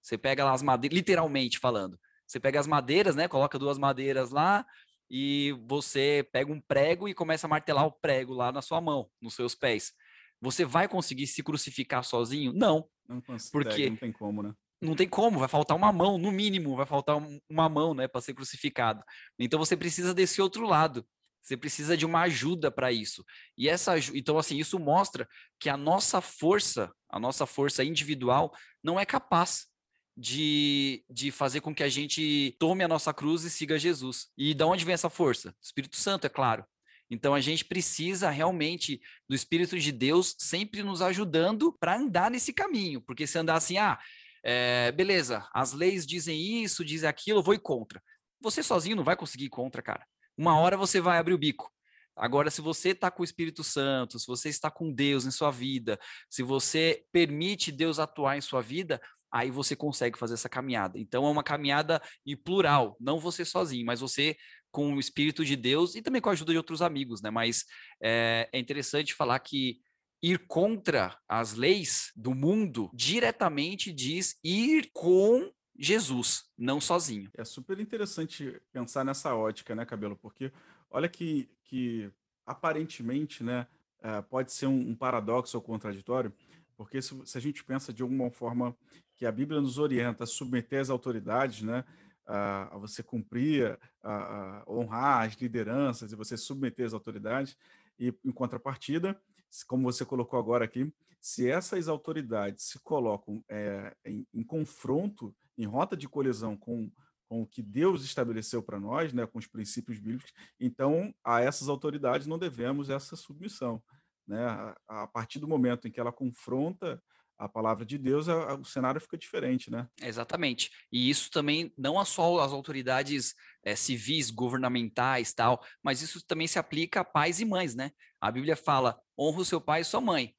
Você 0.01 0.17
pega 0.17 0.43
lá 0.43 0.53
as 0.53 0.63
madeiras, 0.63 0.95
literalmente 0.95 1.59
falando. 1.59 1.99
Você 2.25 2.39
pega 2.39 2.59
as 2.59 2.65
madeiras, 2.65 3.15
né? 3.15 3.27
Coloca 3.27 3.59
duas 3.59 3.77
madeiras 3.77 4.31
lá 4.31 4.65
e 5.09 5.51
você 5.67 6.27
pega 6.31 6.51
um 6.51 6.59
prego 6.59 7.07
e 7.07 7.13
começa 7.13 7.45
a 7.45 7.49
martelar 7.49 7.85
o 7.85 7.91
prego 7.91 8.33
lá 8.33 8.51
na 8.51 8.61
sua 8.61 8.81
mão, 8.81 9.11
nos 9.21 9.35
seus 9.35 9.53
pés. 9.53 9.93
Você 10.41 10.65
vai 10.65 10.87
conseguir 10.87 11.27
se 11.27 11.43
crucificar 11.43 12.03
sozinho? 12.03 12.51
Não. 12.53 12.89
Não 13.07 13.21
consegue, 13.21 13.51
porque 13.51 13.89
não 13.89 13.97
tem 13.97 14.11
como, 14.11 14.43
né? 14.43 14.53
Não 14.81 14.95
tem 14.95 15.07
como, 15.07 15.37
vai 15.37 15.47
faltar 15.47 15.77
uma 15.77 15.93
mão, 15.93 16.17
no 16.17 16.31
mínimo, 16.31 16.75
vai 16.75 16.87
faltar 16.87 17.15
uma 17.47 17.69
mão, 17.69 17.93
né, 17.93 18.07
para 18.07 18.19
ser 18.19 18.33
crucificado. 18.33 19.03
Então 19.37 19.59
você 19.59 19.77
precisa 19.77 20.11
desse 20.11 20.41
outro 20.41 20.65
lado. 20.65 21.05
Você 21.43 21.55
precisa 21.55 21.95
de 21.95 22.05
uma 22.05 22.21
ajuda 22.21 22.71
para 22.71 22.91
isso. 22.91 23.23
E 23.57 23.69
essa, 23.69 23.93
então 24.13 24.37
assim, 24.37 24.57
isso 24.57 24.79
mostra 24.79 25.27
que 25.59 25.69
a 25.69 25.77
nossa 25.77 26.21
força, 26.21 26.91
a 27.09 27.19
nossa 27.19 27.45
força 27.45 27.83
individual 27.83 28.51
não 28.83 28.99
é 28.99 29.05
capaz 29.05 29.67
de, 30.15 31.03
de 31.09 31.31
fazer 31.31 31.61
com 31.61 31.73
que 31.73 31.83
a 31.83 31.89
gente 31.89 32.55
tome 32.59 32.83
a 32.83 32.87
nossa 32.87 33.13
cruz 33.13 33.43
e 33.43 33.49
siga 33.49 33.79
Jesus. 33.79 34.27
E 34.37 34.53
de 34.53 34.63
onde 34.63 34.85
vem 34.85 34.93
essa 34.93 35.09
força? 35.09 35.55
Espírito 35.61 35.95
Santo, 35.95 36.25
é 36.25 36.29
claro. 36.29 36.65
Então 37.11 37.35
a 37.35 37.41
gente 37.41 37.65
precisa 37.65 38.29
realmente 38.29 39.01
do 39.27 39.35
Espírito 39.35 39.77
de 39.77 39.91
Deus 39.91 40.33
sempre 40.39 40.81
nos 40.81 41.01
ajudando 41.01 41.73
para 41.77 41.97
andar 41.97 42.31
nesse 42.31 42.53
caminho, 42.53 43.01
porque 43.01 43.27
se 43.27 43.37
andar 43.37 43.55
assim, 43.55 43.77
ah, 43.77 43.99
é, 44.43 44.91
beleza, 44.93 45.45
as 45.53 45.73
leis 45.73 46.07
dizem 46.07 46.63
isso, 46.63 46.85
dizem 46.85 47.09
aquilo, 47.09 47.39
eu 47.39 47.43
vou 47.43 47.53
ir 47.53 47.59
contra. 47.59 48.01
Você 48.39 48.63
sozinho 48.63 48.95
não 48.95 49.03
vai 49.03 49.17
conseguir 49.17 49.45
ir 49.45 49.49
contra, 49.49 49.81
cara. 49.81 50.07
Uma 50.37 50.57
hora 50.57 50.77
você 50.77 51.01
vai 51.01 51.17
abrir 51.17 51.33
o 51.33 51.37
bico. 51.37 51.69
Agora, 52.15 52.49
se 52.49 52.61
você 52.61 52.89
está 52.89 53.11
com 53.11 53.21
o 53.21 53.25
Espírito 53.25 53.63
Santo, 53.63 54.17
se 54.17 54.27
você 54.27 54.49
está 54.49 54.71
com 54.71 54.91
Deus 54.91 55.25
em 55.25 55.31
sua 55.31 55.51
vida, 55.51 55.99
se 56.29 56.43
você 56.43 57.03
permite 57.11 57.71
Deus 57.71 57.99
atuar 57.99 58.37
em 58.37 58.41
sua 58.41 58.61
vida, 58.61 59.01
aí 59.31 59.49
você 59.49 59.75
consegue 59.75 60.17
fazer 60.17 60.33
essa 60.33 60.49
caminhada. 60.49 60.99
Então, 60.99 61.25
é 61.25 61.29
uma 61.29 61.43
caminhada 61.43 62.01
em 62.25 62.35
plural, 62.35 62.97
não 62.99 63.19
você 63.19 63.45
sozinho, 63.45 63.85
mas 63.85 64.01
você 64.01 64.35
com 64.71 64.93
o 64.93 64.99
Espírito 64.99 65.43
de 65.43 65.55
Deus 65.55 65.95
e 65.95 66.01
também 66.01 66.21
com 66.21 66.29
a 66.29 66.31
ajuda 66.31 66.51
de 66.51 66.57
outros 66.57 66.81
amigos, 66.81 67.21
né? 67.21 67.29
Mas 67.29 67.65
é, 68.01 68.49
é 68.51 68.59
interessante 68.59 69.13
falar 69.13 69.39
que 69.39 69.79
ir 70.21 70.45
contra 70.47 71.17
as 71.27 71.53
leis 71.53 72.11
do 72.15 72.33
mundo 72.33 72.89
diretamente 72.93 73.91
diz 73.91 74.37
ir 74.43 74.89
com 74.93 75.51
Jesus, 75.77 76.43
não 76.57 76.79
sozinho. 76.79 77.29
É 77.35 77.43
super 77.43 77.79
interessante 77.79 78.61
pensar 78.71 79.03
nessa 79.03 79.35
ótica, 79.35 79.73
né, 79.73 79.83
Cabelo? 79.83 80.15
Porque 80.15 80.51
olha 80.91 81.09
que, 81.09 81.49
que 81.63 82.11
aparentemente, 82.45 83.43
né, 83.43 83.65
é, 84.01 84.21
pode 84.21 84.51
ser 84.51 84.67
um, 84.67 84.95
paradoxo 84.95 85.57
ou 85.57 85.63
contraditório, 85.63 86.31
porque 86.77 87.01
se, 87.01 87.19
se, 87.25 87.37
a 87.37 87.41
gente 87.41 87.63
pensa 87.63 87.91
de 87.91 88.03
alguma 88.03 88.29
forma 88.29 88.75
que 89.15 89.25
a 89.25 89.31
Bíblia 89.31 89.61
nos 89.61 89.77
orienta 89.77 90.23
a 90.23 90.27
submeter 90.27 90.81
as 90.81 90.89
autoridades, 90.89 91.61
né, 91.63 91.83
a, 92.31 92.77
você 92.77 93.03
cumprir, 93.03 93.77
a, 94.01 94.13
a, 94.13 94.63
honrar 94.67 95.27
as 95.27 95.33
lideranças 95.33 96.11
e 96.11 96.15
você 96.15 96.37
submeter 96.37 96.85
as 96.85 96.93
autoridades. 96.93 97.57
E, 97.99 98.13
em 98.23 98.31
contrapartida, 98.31 99.19
como 99.67 99.83
você 99.83 100.05
colocou 100.05 100.39
agora 100.39 100.65
aqui, 100.65 100.91
se 101.19 101.49
essas 101.49 101.87
autoridades 101.87 102.65
se 102.65 102.79
colocam 102.79 103.43
é, 103.49 103.95
em, 104.05 104.25
em, 104.33 104.43
confronto, 104.43 105.35
em 105.57 105.65
rota 105.65 105.95
de 105.95 106.07
colisão 106.07 106.55
com, 106.55 106.89
com 107.27 107.41
o 107.41 107.47
que 107.47 107.61
Deus 107.61 108.03
estabeleceu 108.03 108.63
para 108.63 108.79
nós, 108.79 109.13
né, 109.13 109.27
com 109.27 109.37
os 109.37 109.45
princípios 109.45 109.99
bíblicos, 109.99 110.33
então 110.59 111.13
a 111.23 111.41
essas 111.41 111.67
autoridades 111.67 112.27
não 112.27 112.39
devemos 112.39 112.89
essa 112.89 113.15
submissão. 113.15 113.83
Né? 114.25 114.43
A, 114.43 115.03
a 115.03 115.07
partir 115.07 115.39
do 115.39 115.47
momento 115.47 115.87
em 115.87 115.91
que 115.91 115.99
ela 115.99 116.11
confronta 116.11 117.01
a 117.41 117.49
palavra 117.49 117.83
de 117.83 117.97
Deus, 117.97 118.29
a, 118.29 118.51
a, 118.51 118.55
o 118.55 118.63
cenário 118.63 119.01
fica 119.01 119.17
diferente, 119.17 119.71
né? 119.71 119.87
Exatamente. 119.99 120.69
E 120.91 121.09
isso 121.09 121.31
também 121.31 121.73
não 121.75 122.03
só 122.05 122.39
as 122.39 122.51
autoridades 122.51 123.33
é, 123.63 123.75
civis, 123.75 124.29
governamentais, 124.29 125.33
tal, 125.33 125.63
mas 125.83 126.03
isso 126.03 126.23
também 126.25 126.45
se 126.45 126.59
aplica 126.59 127.01
a 127.01 127.05
pais 127.05 127.39
e 127.39 127.45
mães, 127.45 127.73
né? 127.73 127.91
A 128.19 128.31
Bíblia 128.31 128.55
fala: 128.55 128.99
honra 129.17 129.39
o 129.39 129.45
seu 129.45 129.59
pai 129.59 129.81
e 129.81 129.85
sua 129.85 129.99
mãe, 129.99 130.35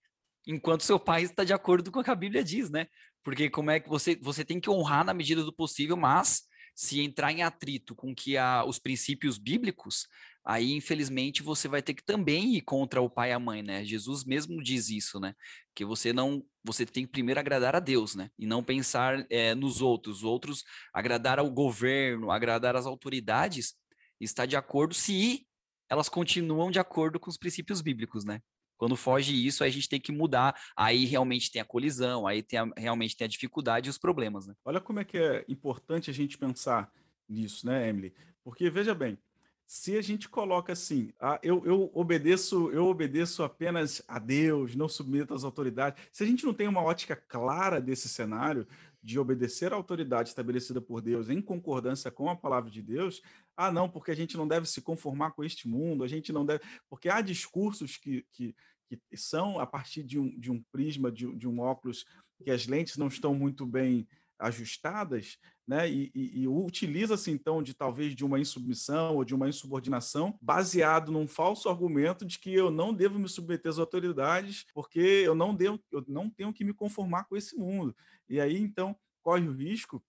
enquanto 0.47 0.85
seu 0.85 0.99
pai 0.99 1.25
está 1.25 1.43
de 1.43 1.53
acordo 1.53 1.91
com 1.91 1.99
o 1.99 2.05
que 2.05 2.11
a 2.11 2.15
Bíblia 2.15 2.45
diz, 2.45 2.71
né? 2.71 2.87
Porque 3.25 3.51
como 3.51 3.71
é 3.73 3.81
que 3.81 3.89
você 3.89 4.15
você 4.17 4.45
tem 4.45 4.61
que 4.61 4.71
honrar 4.71 5.05
na 5.05 5.13
medida 5.13 5.43
do 5.43 5.53
possível, 5.53 5.97
mas 5.97 6.43
se 6.75 7.01
entrar 7.01 7.33
em 7.33 7.43
atrito 7.43 7.95
com 7.95 8.15
que 8.15 8.37
a, 8.37 8.65
os 8.65 8.79
princípios 8.79 9.39
bíblicos, 9.39 10.07
aí 10.45 10.73
infelizmente 10.73 11.43
você 11.43 11.69
vai 11.69 11.83
ter 11.83 11.95
que 11.95 12.03
também 12.05 12.55
ir 12.55 12.63
contra 12.63 13.01
o 13.01 13.11
pai 13.11 13.31
e 13.31 13.33
a 13.33 13.39
mãe, 13.39 13.63
né? 13.63 13.85
Jesus 13.85 14.25
mesmo 14.25 14.63
diz 14.63 14.89
isso, 14.89 15.21
né? 15.21 15.35
Que 15.75 15.85
você 15.85 16.13
não, 16.13 16.45
você 16.65 16.85
tem 16.85 17.05
que 17.05 17.13
primeiro 17.13 17.41
agradar 17.41 17.77
a 17.77 17.81
Deus, 17.81 18.15
né? 18.15 18.31
E 18.39 18.47
não 18.47 18.63
pensar 18.63 19.27
é, 19.31 19.55
nos 19.55 19.81
outros, 19.81 20.19
os 20.19 20.25
outros 20.25 20.65
agradar 20.93 21.39
ao 21.39 21.51
governo, 21.51 22.31
agradar 22.31 22.77
às 22.77 22.87
autoridades, 22.87 23.75
está 24.21 24.47
de 24.47 24.57
acordo 24.57 24.95
se 24.95 25.47
elas 25.89 26.09
continuam 26.09 26.71
de 26.71 26.79
acordo 26.79 27.21
com 27.21 27.29
os 27.29 27.37
princípios 27.37 27.81
bíblicos, 27.81 28.25
né? 28.25 28.41
Quando 28.83 28.97
foge 28.97 29.47
isso, 29.47 29.63
a 29.63 29.69
gente 29.69 29.89
tem 29.89 30.01
que 30.01 30.11
mudar, 30.11 30.61
aí 30.77 31.05
realmente 31.05 31.53
tem 31.53 31.63
a 31.63 31.65
colisão, 31.65 32.27
aí 32.27 32.43
tem 32.43 32.59
a, 32.59 32.69
realmente 32.77 33.17
tem 33.17 33.27
a 33.27 33.29
dificuldade 33.29 33.89
e 33.89 33.91
os 33.91 33.97
problemas, 33.97 34.47
né? 34.47 34.55
Olha 34.65 34.81
como 34.81 34.99
é 34.99 35.05
que 35.05 35.17
é 35.17 35.45
importante 35.49 36.11
a 36.11 36.13
gente 36.13 36.37
pensar 36.37 36.91
nisso, 37.29 37.65
né, 37.65 37.89
Emily? 37.89 38.13
Porque 38.43 38.69
veja 38.69 38.93
bem, 38.93 39.17
se 39.67 39.97
a 39.97 40.03
gente 40.03 40.29
coloca 40.29 40.73
assim, 40.73 41.13
ah, 41.19 41.39
eu, 41.43 41.65
eu 41.65 41.91
obedeço, 41.95 42.71
eu 42.71 42.87
obedeço 42.87 43.43
apenas 43.43 44.03
a 44.07 44.19
Deus, 44.19 44.75
não 44.75 44.89
submeto 44.89 45.33
às 45.33 45.45
autoridades. 45.45 46.03
Se 46.13 46.23
a 46.23 46.27
gente 46.27 46.45
não 46.45 46.53
tem 46.53 46.69
uma 46.69 46.83
ótica 46.83 47.17
clara 47.17 47.81
desse 47.81 48.09
cenário 48.09 48.67
de 49.03 49.19
obedecer 49.19 49.73
à 49.73 49.77
autoridade 49.77 50.29
estabelecida 50.29 50.81
por 50.81 51.01
Deus 51.01 51.29
em 51.29 51.41
concordância 51.41 52.11
com 52.11 52.29
a 52.29 52.37
palavra 52.37 52.71
de 52.71 52.83
Deus, 52.83 53.23
ah, 53.57 53.73
não, 53.73 53.89
porque 53.89 54.11
a 54.11 54.17
gente 54.17 54.37
não 54.37 54.47
deve 54.47 54.69
se 54.69 54.81
conformar 54.81 55.33
com 55.33 55.43
este 55.43 55.67
mundo, 55.67 56.05
a 56.05 56.09
gente 56.09 56.33
não 56.33 56.45
deve. 56.47 56.63
Porque 56.89 57.09
há 57.09 57.21
discursos 57.21 57.97
que, 57.97 58.25
que, 58.31 58.55
que 58.89 59.17
são 59.17 59.59
a 59.59 59.67
partir 59.67 60.03
de 60.03 60.19
um, 60.19 60.39
de 60.39 60.51
um 60.51 60.63
prisma, 60.71 61.11
de, 61.11 61.35
de 61.35 61.49
um 61.49 61.61
óculos, 61.61 62.05
que 62.43 62.51
as 62.51 62.67
lentes 62.67 62.97
não 62.97 63.09
estão 63.09 63.35
muito 63.35 63.65
bem 63.67 64.07
ajustadas, 64.39 65.39
né? 65.67 65.89
E, 65.89 66.11
e, 66.15 66.43
e 66.43 66.49
utiliza-se 66.49 67.31
então 67.31 67.63
de 67.63 67.75
talvez 67.75 68.15
de 68.15 68.25
uma 68.25 68.41
insubmissão 68.41 69.17
ou 69.17 69.25
de 69.25 69.35
uma 69.35 69.49
insubordinação, 69.49 70.39
baseado 70.41 71.13
num 71.13 71.29
falso 71.29 71.69
argumento 71.69 72.25
de 72.25 72.39
que 72.39 72.53
eu 72.53 72.71
não 72.71 72.93
devo 72.93 73.19
me 73.19 73.29
submeter 73.29 73.71
às 73.71 73.79
autoridades, 73.79 74.67
porque 74.75 75.01
eu 75.01 75.35
não 75.35 75.55
devo, 75.55 75.81
eu 75.91 76.05
não 76.09 76.29
tenho 76.29 76.53
que 76.53 76.65
me 76.65 76.75
conformar 76.75 77.25
com 77.25 77.37
esse 77.37 77.57
mundo. 77.57 77.95
E 78.29 78.41
aí 78.41 78.59
então 78.59 78.97
corre 79.23 79.47
o 79.47 79.53
risco 79.53 80.03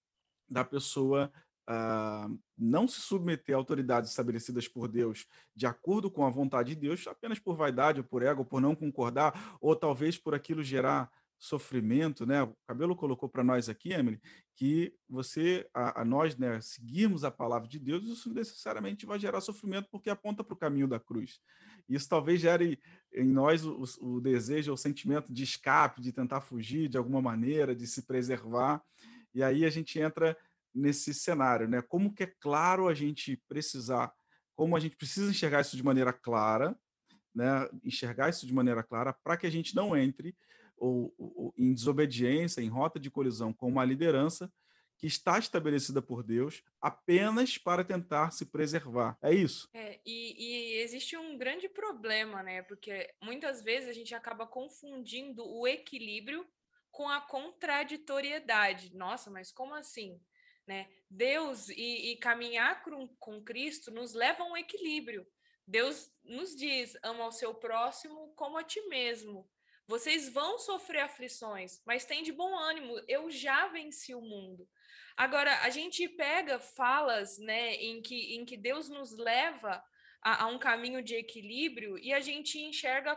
da 0.50 0.64
pessoa 0.64 1.32
uh, 1.70 2.40
não 2.58 2.88
se 2.88 3.00
submeter 3.02 3.56
a 3.56 3.58
autoridades 3.58 4.10
estabelecidas 4.10 4.68
por 4.68 4.88
Deus 4.88 5.26
de 5.56 5.66
acordo 5.66 6.10
com 6.10 6.26
a 6.26 6.30
vontade 6.30 6.76
de 6.76 6.82
Deus, 6.82 7.08
apenas 7.08 7.40
por 7.40 7.56
vaidade 7.56 8.00
ou 8.00 8.04
por 8.06 8.24
ego, 8.24 8.46
por 8.46 8.62
não 8.62 8.76
concordar, 8.76 9.58
ou 9.62 9.76
talvez 9.76 10.18
por 10.18 10.34
aquilo 10.34 10.64
gerar 10.64 11.12
sofrimento, 11.44 12.26
né? 12.26 12.42
O 12.42 12.56
Cabelo 12.66 12.96
colocou 12.96 13.28
para 13.28 13.44
nós 13.44 13.68
aqui, 13.68 13.92
Emily, 13.92 14.18
que 14.56 14.96
você, 15.10 15.68
a, 15.74 16.02
a, 16.02 16.06
nós, 16.06 16.38
né, 16.38 16.62
seguirmos 16.62 17.26
a 17.26 17.32
palavra 17.32 17.68
de 17.68 17.78
Deus, 17.78 18.08
isso 18.08 18.34
necessariamente 18.34 19.06
vai 19.06 19.20
gerar 19.20 19.42
sofrimento 19.42 19.90
porque 19.92 20.10
aponta 20.10 20.42
para 20.42 20.54
o 20.54 20.58
caminho 20.58 20.88
da 20.88 21.02
cruz. 21.02 21.42
Isso 21.90 22.08
talvez 22.08 22.40
gere 22.40 22.80
em 23.14 23.28
nós 23.28 23.66
o, 23.66 23.84
o 24.00 24.22
desejo, 24.22 24.72
o 24.72 24.78
sentimento 24.78 25.34
de 25.34 25.44
escape, 25.44 26.02
de 26.02 26.14
tentar 26.14 26.40
fugir 26.40 26.88
de 26.88 26.98
alguma 26.98 27.22
maneira, 27.22 27.76
de 27.76 27.88
se 27.88 28.04
preservar. 28.04 28.82
E 29.36 29.44
aí 29.44 29.66
a 29.66 29.70
gente 29.70 30.00
entra 30.00 30.38
nesse 30.74 31.14
cenário, 31.14 31.68
né? 31.68 31.82
Como 31.82 32.14
que 32.14 32.24
é 32.24 32.34
claro 32.40 32.88
a 32.88 32.94
gente 32.94 33.36
precisar, 33.50 34.14
como 34.56 34.78
a 34.78 34.80
gente 34.80 34.96
precisa 34.96 35.30
enxergar 35.30 35.60
isso 35.60 35.76
de 35.76 35.84
maneira 35.84 36.14
clara, 36.14 36.74
né? 37.36 37.68
Enxergar 37.84 38.30
isso 38.30 38.48
de 38.48 38.54
maneira 38.54 38.82
clara 38.82 39.12
para 39.12 39.36
que 39.36 39.46
a 39.46 39.52
gente 39.52 39.76
não 39.76 39.94
entre 39.94 40.34
ou, 40.84 41.14
ou, 41.18 41.54
em 41.58 41.74
desobediência, 41.74 42.62
em 42.62 42.68
rota 42.68 43.00
de 43.00 43.10
colisão 43.10 43.54
com 43.54 43.68
uma 43.68 43.86
liderança 43.86 44.52
que 44.98 45.08
está 45.08 45.38
estabelecida 45.40 46.02
por 46.02 46.24
Deus 46.24 46.64
apenas 46.82 47.58
para 47.58 47.84
tentar 47.84 48.32
se 48.32 48.46
preservar. 48.46 49.18
É 49.22 49.34
isso. 49.34 49.70
É, 49.74 50.00
e, 50.06 50.36
e, 50.38 50.82
existe 50.82 51.18
um 51.18 51.38
grande 51.38 51.68
problema, 51.70 52.44
né? 52.44 52.62
Porque 52.64 53.14
muitas 53.22 53.64
vezes 53.64 53.90
a 53.90 53.94
gente 53.94 54.14
acaba 54.14 54.46
confundindo 54.46 55.46
o 55.46 55.68
equilíbrio 55.68 56.46
com 56.92 57.10
a 57.10 57.22
contraditoriedade. 57.22 58.96
Nossa, 58.96 59.32
mas 59.32 59.52
como 59.52 59.74
assim? 59.74 60.20
Né? 60.68 60.90
Deus 61.10 61.70
e, 61.70 62.12
e 62.12 62.18
caminhar 62.18 62.84
com, 62.84 63.08
com 63.20 63.44
Cristo 63.44 63.92
nos 63.92 64.14
leva 64.14 64.44
a 64.44 64.48
um 64.48 64.56
equilíbrio. 64.56 65.26
Deus 65.68 66.12
nos 66.24 66.56
diz: 66.56 66.98
ama 67.04 67.28
o 67.28 67.32
seu 67.32 67.54
próximo 67.54 68.34
como 68.36 68.58
a 68.58 68.64
ti 68.64 68.82
mesmo. 68.88 69.50
Vocês 69.88 70.30
vão 70.30 70.58
sofrer 70.60 71.02
aflições, 71.02 71.82
mas 71.86 72.06
tem 72.06 72.24
de 72.24 72.32
bom 72.32 72.58
ânimo. 72.58 73.00
Eu 73.08 73.30
já 73.30 73.68
venci 73.68 74.16
o 74.16 74.22
mundo. 74.22 74.68
Agora, 75.16 75.60
a 75.62 75.70
gente 75.70 76.08
pega 76.10 76.58
falas 76.60 77.38
né, 77.38 77.76
em, 77.76 78.02
que, 78.02 78.36
em 78.36 78.46
que 78.46 78.58
Deus 78.58 78.90
nos 78.90 79.16
leva 79.16 79.84
a, 80.22 80.44
a 80.44 80.48
um 80.48 80.58
caminho 80.58 81.04
de 81.04 81.16
equilíbrio 81.16 81.98
e 81.98 82.14
a 82.14 82.20
gente 82.20 82.60
enxerga 82.60 83.12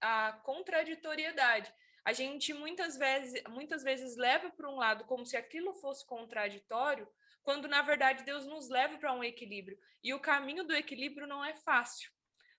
a, 0.00 0.28
a 0.28 0.32
contraditoriedade 0.32 1.72
a 2.08 2.12
gente 2.14 2.54
muitas 2.54 2.96
vezes, 2.96 3.42
muitas 3.50 3.82
vezes 3.82 4.16
leva 4.16 4.48
para 4.48 4.66
um 4.70 4.76
lado 4.76 5.04
como 5.04 5.26
se 5.26 5.36
aquilo 5.36 5.74
fosse 5.74 6.06
contraditório, 6.06 7.06
quando 7.42 7.68
na 7.68 7.82
verdade 7.82 8.24
Deus 8.24 8.46
nos 8.46 8.70
leva 8.70 8.96
para 8.96 9.12
um 9.12 9.22
equilíbrio. 9.22 9.78
E 10.02 10.14
o 10.14 10.18
caminho 10.18 10.64
do 10.64 10.74
equilíbrio 10.74 11.26
não 11.26 11.44
é 11.44 11.54
fácil, 11.54 12.10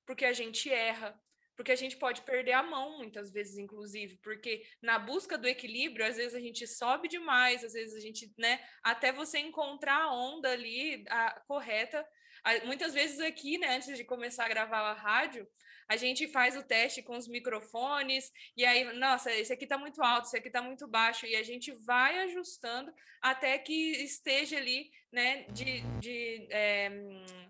porque 0.06 0.24
a 0.24 0.34
gente 0.34 0.72
erra, 0.72 1.20
porque 1.60 1.74
a 1.74 1.76
gente 1.76 1.98
pode 1.98 2.22
perder 2.22 2.54
a 2.54 2.64
mão 2.64 3.00
muitas 3.00 3.34
vezes, 3.34 3.58
inclusive, 3.58 4.16
porque 4.24 4.64
na 4.82 4.98
busca 4.98 5.38
do 5.38 5.46
equilíbrio, 5.46 6.06
às 6.06 6.16
vezes 6.16 6.34
a 6.34 6.40
gente 6.40 6.66
sobe 6.66 7.10
demais, 7.10 7.66
às 7.66 7.74
vezes 7.74 7.94
a 7.94 8.00
gente, 8.00 8.34
né, 8.38 8.62
até 8.82 9.12
você 9.12 9.40
encontrar 9.40 10.04
a 10.04 10.14
onda 10.14 10.50
ali 10.50 11.04
a 11.10 11.38
correta. 11.42 12.08
Muitas 12.64 12.94
vezes 12.94 13.20
aqui, 13.20 13.58
né, 13.58 13.76
antes 13.76 13.98
de 13.98 14.06
começar 14.06 14.46
a 14.46 14.48
gravar 14.48 14.80
a 14.80 14.94
rádio, 14.94 15.46
a 15.90 15.98
gente 15.98 16.30
faz 16.30 16.56
o 16.56 16.64
teste 16.64 17.04
com 17.04 17.18
os 17.18 17.28
microfones, 17.28 18.32
e 18.56 18.66
aí, 18.66 18.94
nossa, 18.98 19.30
esse 19.30 19.52
aqui 19.52 19.66
está 19.66 19.78
muito 19.78 20.02
alto, 20.02 20.28
esse 20.28 20.38
aqui 20.38 20.48
está 20.48 20.62
muito 20.62 20.88
baixo, 20.88 21.26
e 21.26 21.36
a 21.36 21.44
gente 21.44 21.74
vai 21.74 22.20
ajustando 22.20 22.90
até 23.22 23.58
que 23.58 23.92
esteja 24.02 24.56
ali, 24.56 24.90
né, 25.12 25.44
de, 25.50 25.82
de 26.00 26.48
é, 26.52 26.90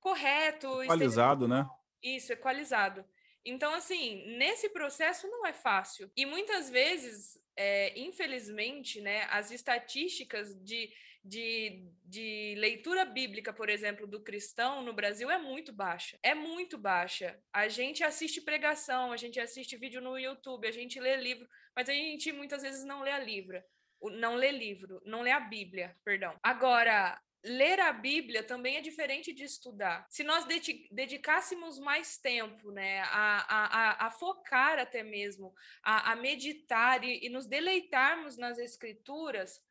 correto. 0.01 0.81
Equalizado, 0.81 1.45
esteja... 1.45 1.63
né? 1.63 1.69
Isso, 2.01 2.33
equalizado. 2.33 3.05
Então, 3.45 3.73
assim, 3.73 4.37
nesse 4.37 4.69
processo 4.69 5.27
não 5.27 5.45
é 5.45 5.53
fácil. 5.53 6.11
E 6.15 6.25
muitas 6.25 6.69
vezes, 6.69 7.39
é, 7.55 7.97
infelizmente, 7.99 9.01
né, 9.01 9.23
as 9.29 9.51
estatísticas 9.51 10.55
de 10.63 10.91
de, 11.23 11.85
de 12.05 12.55
leitura 12.57 13.05
bíblica, 13.05 13.53
por 13.53 13.69
exemplo, 13.69 14.07
do 14.07 14.21
cristão 14.21 14.81
no 14.81 14.93
Brasil 14.93 15.29
é 15.29 15.37
muito 15.37 15.71
baixa. 15.73 16.17
É 16.23 16.33
muito 16.33 16.77
baixa. 16.77 17.39
A 17.53 17.67
gente 17.67 18.03
assiste 18.03 18.41
pregação, 18.41 19.11
a 19.11 19.17
gente 19.17 19.39
assiste 19.39 19.77
vídeo 19.77 20.01
no 20.01 20.17
YouTube, 20.17 20.67
a 20.67 20.71
gente 20.71 20.99
lê 20.99 21.17
livro, 21.17 21.47
mas 21.75 21.89
a 21.89 21.93
gente 21.93 22.31
muitas 22.31 22.61
vezes 22.61 22.85
não 22.85 23.01
lê 23.01 23.11
a 23.11 23.19
livro. 23.19 23.61
Não 24.01 24.35
lê 24.35 24.51
livro, 24.51 25.01
não 25.05 25.21
lê 25.21 25.31
a 25.31 25.41
Bíblia, 25.41 25.93
perdão. 26.05 26.37
Agora, 26.41 27.19
ler 27.43 27.79
a 27.79 27.93
Bíblia 27.93 28.43
também 28.43 28.77
é 28.77 28.81
diferente 28.81 29.33
de 29.33 29.43
estudar. 29.43 30.05
Se 30.09 30.23
nós 30.23 30.45
dedicássemos 30.91 31.79
mais 31.79 32.17
tempo 32.17 32.71
né, 32.71 33.01
a, 33.01 33.45
a, 33.47 34.07
a 34.07 34.11
focar 34.11 34.79
até 34.79 35.03
mesmo, 35.03 35.53
a, 35.81 36.11
a 36.11 36.15
meditar 36.15 37.03
e, 37.03 37.25
e 37.25 37.29
nos 37.29 37.45
deleitarmos 37.45 38.37
nas 38.37 38.57
Escrituras, 38.57 39.61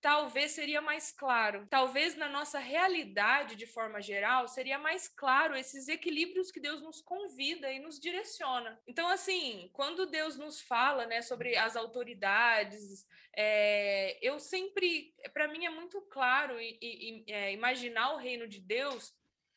talvez 0.00 0.52
seria 0.52 0.80
mais 0.80 1.12
claro. 1.12 1.66
Talvez 1.68 2.16
na 2.16 2.28
nossa 2.28 2.58
realidade, 2.58 3.56
de 3.56 3.66
forma 3.66 4.00
geral, 4.00 4.46
seria 4.48 4.78
mais 4.78 5.08
claro 5.08 5.56
esses 5.56 5.88
equilíbrios 5.88 6.50
que 6.50 6.60
Deus 6.60 6.80
nos 6.80 7.00
convida 7.00 7.70
e 7.72 7.78
nos 7.78 7.98
direciona. 7.98 8.80
Então, 8.86 9.08
assim, 9.08 9.70
quando 9.72 10.06
Deus 10.06 10.36
nos 10.36 10.60
fala 10.60 11.06
né, 11.06 11.22
sobre 11.22 11.56
as 11.56 11.76
autoridades, 11.76 13.06
é, 13.36 14.18
eu 14.22 14.38
sempre, 14.38 15.14
para 15.32 15.48
mim 15.48 15.64
é 15.64 15.70
muito 15.70 16.00
claro 16.02 16.60
e, 16.60 16.78
e, 16.80 17.24
é, 17.32 17.52
imaginar 17.52 18.14
o 18.14 18.18
reino 18.18 18.48
de 18.48 18.60
Deus 18.60 19.12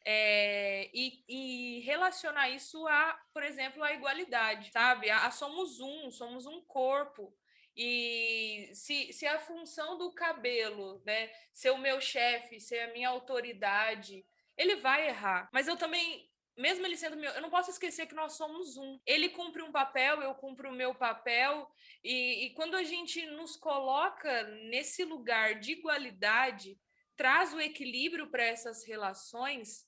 é, 0.05 0.89
e, 0.93 1.23
e, 1.27 1.79
relacionar 1.81 2.49
isso 2.49 2.87
a, 2.87 3.19
por 3.33 3.43
exemplo, 3.43 3.83
a 3.83 3.93
igualdade, 3.93 4.71
sabe? 4.71 5.09
A, 5.09 5.27
a 5.27 5.31
somos 5.31 5.79
um, 5.79 6.11
somos 6.11 6.45
um 6.45 6.61
corpo. 6.61 7.35
E 7.75 8.69
se, 8.73 9.13
se 9.13 9.25
a 9.25 9.39
função 9.39 9.97
do 9.97 10.11
cabelo, 10.13 11.01
né, 11.05 11.31
ser 11.53 11.71
o 11.71 11.77
meu 11.77 12.01
chefe, 12.01 12.59
ser 12.59 12.79
a 12.79 12.93
minha 12.93 13.09
autoridade, 13.09 14.25
ele 14.57 14.75
vai 14.77 15.07
errar. 15.07 15.49
Mas 15.53 15.67
eu 15.67 15.77
também, 15.77 16.29
mesmo 16.57 16.85
ele 16.85 16.97
sendo 16.97 17.17
meu, 17.17 17.31
eu 17.31 17.41
não 17.41 17.49
posso 17.49 17.71
esquecer 17.71 18.07
que 18.07 18.15
nós 18.15 18.33
somos 18.33 18.77
um. 18.77 18.99
Ele 19.05 19.29
cumpre 19.29 19.61
um 19.61 19.71
papel, 19.71 20.21
eu 20.21 20.35
cumpro 20.35 20.69
o 20.69 20.75
meu 20.75 20.93
papel. 20.93 21.69
E, 22.03 22.45
e 22.45 22.49
quando 22.53 22.75
a 22.75 22.83
gente 22.83 23.25
nos 23.27 23.55
coloca 23.55 24.43
nesse 24.69 25.03
lugar 25.05 25.59
de 25.59 25.73
igualdade, 25.73 26.77
traz 27.15 27.53
o 27.53 27.61
equilíbrio 27.61 28.29
para 28.29 28.43
essas 28.43 28.83
relações, 28.83 29.85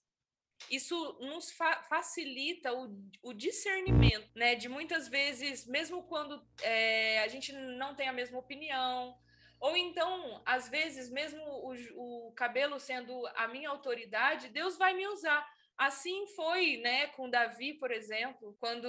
isso 0.69 1.17
nos 1.19 1.51
fa 1.51 1.83
facilita 1.83 2.73
o, 2.73 2.95
o, 3.21 3.33
discernimento, 3.33 4.29
né? 4.35 4.55
De 4.55 4.69
muitas 4.69 5.07
vezes, 5.07 5.65
mesmo 5.65 6.03
quando 6.03 6.41
é, 6.61 7.19
a 7.19 7.27
gente 7.27 7.51
não 7.53 7.95
tem 7.95 8.07
a 8.07 8.13
mesma 8.13 8.39
opinião, 8.39 9.17
Ou 9.59 9.77
então, 9.77 10.41
às 10.45 10.67
vezes, 10.67 11.09
mesmo 11.09 11.41
o, 11.41 12.27
o 12.27 12.31
cabelo 12.33 12.79
sendo 12.79 13.13
a 13.35 13.47
minha 13.47 13.69
autoridade, 13.69 14.49
Deus 14.49 14.77
vai 14.77 14.93
me 14.93 15.07
usar. 15.07 15.41
Assim 15.77 16.27
foi, 16.35 16.77
né, 16.77 17.07
com 17.07 17.29
Davi, 17.29 17.73
por 17.73 17.89
exemplo, 17.89 18.55
quando 18.59 18.87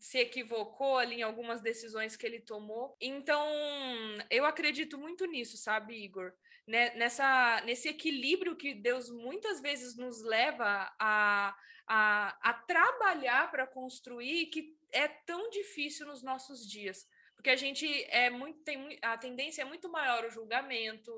se 0.00 0.18
equivocou 0.18 0.98
ali 0.98 1.16
em 1.16 1.22
algumas 1.22 1.60
decisões 1.60 2.16
que 2.16 2.26
ele 2.26 2.40
tomou. 2.40 2.96
Então, 3.00 3.46
eu 4.30 4.44
acredito 4.44 4.98
muito 4.98 5.26
nisso, 5.26 5.56
sabe, 5.56 5.94
Igor? 5.94 6.32
Né, 6.66 6.94
nessa, 6.94 7.60
nesse 7.66 7.88
equilíbrio 7.88 8.56
que 8.56 8.72
Deus 8.72 9.10
muitas 9.10 9.60
vezes 9.60 9.96
nos 9.96 10.22
leva 10.22 10.90
a, 10.98 11.54
a, 11.86 12.38
a 12.40 12.54
trabalhar 12.54 13.50
para 13.50 13.66
construir, 13.66 14.46
que 14.46 14.74
é 14.90 15.06
tão 15.06 15.50
difícil 15.50 16.06
nos 16.06 16.22
nossos 16.22 16.66
dias. 16.66 17.06
Porque 17.34 17.50
a 17.50 17.56
gente 17.56 17.86
é 18.04 18.30
muito 18.30 18.60
tem 18.60 18.98
a 19.02 19.18
tendência 19.18 19.60
é 19.60 19.64
muito 19.66 19.90
maior 19.90 20.24
o 20.24 20.30
julgamento, 20.30 21.12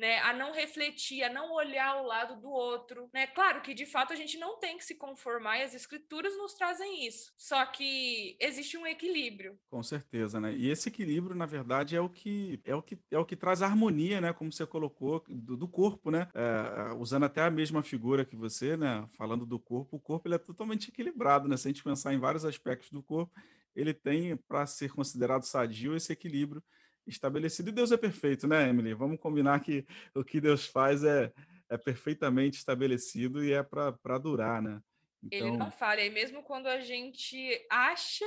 né, 0.00 0.18
a 0.20 0.32
não 0.32 0.52
refletir, 0.52 1.22
a 1.22 1.32
não 1.32 1.52
olhar 1.52 2.00
o 2.00 2.06
lado 2.06 2.40
do 2.40 2.48
outro, 2.48 3.08
né? 3.12 3.26
Claro 3.26 3.60
que 3.60 3.74
de 3.74 3.84
fato 3.84 4.12
a 4.12 4.16
gente 4.16 4.38
não 4.38 4.58
tem 4.58 4.78
que 4.78 4.84
se 4.84 4.94
conformar 4.94 5.58
e 5.58 5.62
as 5.62 5.74
escrituras 5.74 6.36
nos 6.38 6.54
trazem 6.54 7.06
isso. 7.06 7.32
Só 7.36 7.64
que 7.66 8.36
existe 8.40 8.78
um 8.78 8.86
equilíbrio. 8.86 9.58
Com 9.68 9.82
certeza, 9.82 10.40
né? 10.40 10.54
E 10.54 10.70
esse 10.70 10.88
equilíbrio, 10.88 11.36
na 11.36 11.44
verdade, 11.44 11.94
é 11.94 12.00
o 12.00 12.08
que 12.08 12.60
é 12.64 12.74
o 12.74 12.82
que 12.82 12.98
é 13.10 13.18
o 13.18 13.24
que 13.24 13.36
traz 13.36 13.60
a 13.60 13.66
harmonia, 13.66 14.20
né? 14.20 14.32
Como 14.32 14.50
você 14.50 14.66
colocou 14.66 15.22
do, 15.28 15.56
do 15.56 15.68
corpo, 15.68 16.10
né? 16.10 16.28
É, 16.34 16.94
usando 16.94 17.24
até 17.24 17.42
a 17.42 17.50
mesma 17.50 17.82
figura 17.82 18.24
que 18.24 18.36
você, 18.36 18.76
né? 18.78 19.06
Falando 19.18 19.44
do 19.44 19.58
corpo, 19.58 19.96
o 19.96 20.00
corpo 20.00 20.26
ele 20.26 20.36
é 20.36 20.38
totalmente 20.38 20.88
equilibrado, 20.88 21.46
né? 21.46 21.58
Se 21.58 21.68
a 21.68 21.70
gente 21.70 21.84
pensar 21.84 22.14
em 22.14 22.18
vários 22.18 22.44
aspectos 22.46 22.90
do 22.90 23.02
corpo, 23.02 23.32
ele 23.76 23.92
tem 23.92 24.34
para 24.34 24.64
ser 24.64 24.92
considerado 24.92 25.44
sadio 25.44 25.94
esse 25.94 26.12
equilíbrio 26.12 26.62
estabelecido. 27.12 27.68
E 27.70 27.72
Deus 27.72 27.92
é 27.92 27.96
perfeito, 27.96 28.46
né, 28.46 28.68
Emily? 28.68 28.94
Vamos 28.94 29.20
combinar 29.20 29.60
que 29.60 29.86
o 30.14 30.24
que 30.24 30.40
Deus 30.40 30.66
faz 30.66 31.04
é, 31.04 31.32
é 31.68 31.76
perfeitamente 31.76 32.58
estabelecido 32.58 33.44
e 33.44 33.52
é 33.52 33.62
para 33.62 34.18
durar, 34.18 34.60
né? 34.62 34.80
Então... 35.22 35.48
Ele 35.48 35.56
não 35.56 35.70
falha. 35.70 36.04
E 36.04 36.10
mesmo 36.10 36.42
quando 36.42 36.66
a 36.66 36.80
gente 36.80 37.66
acha 37.70 38.24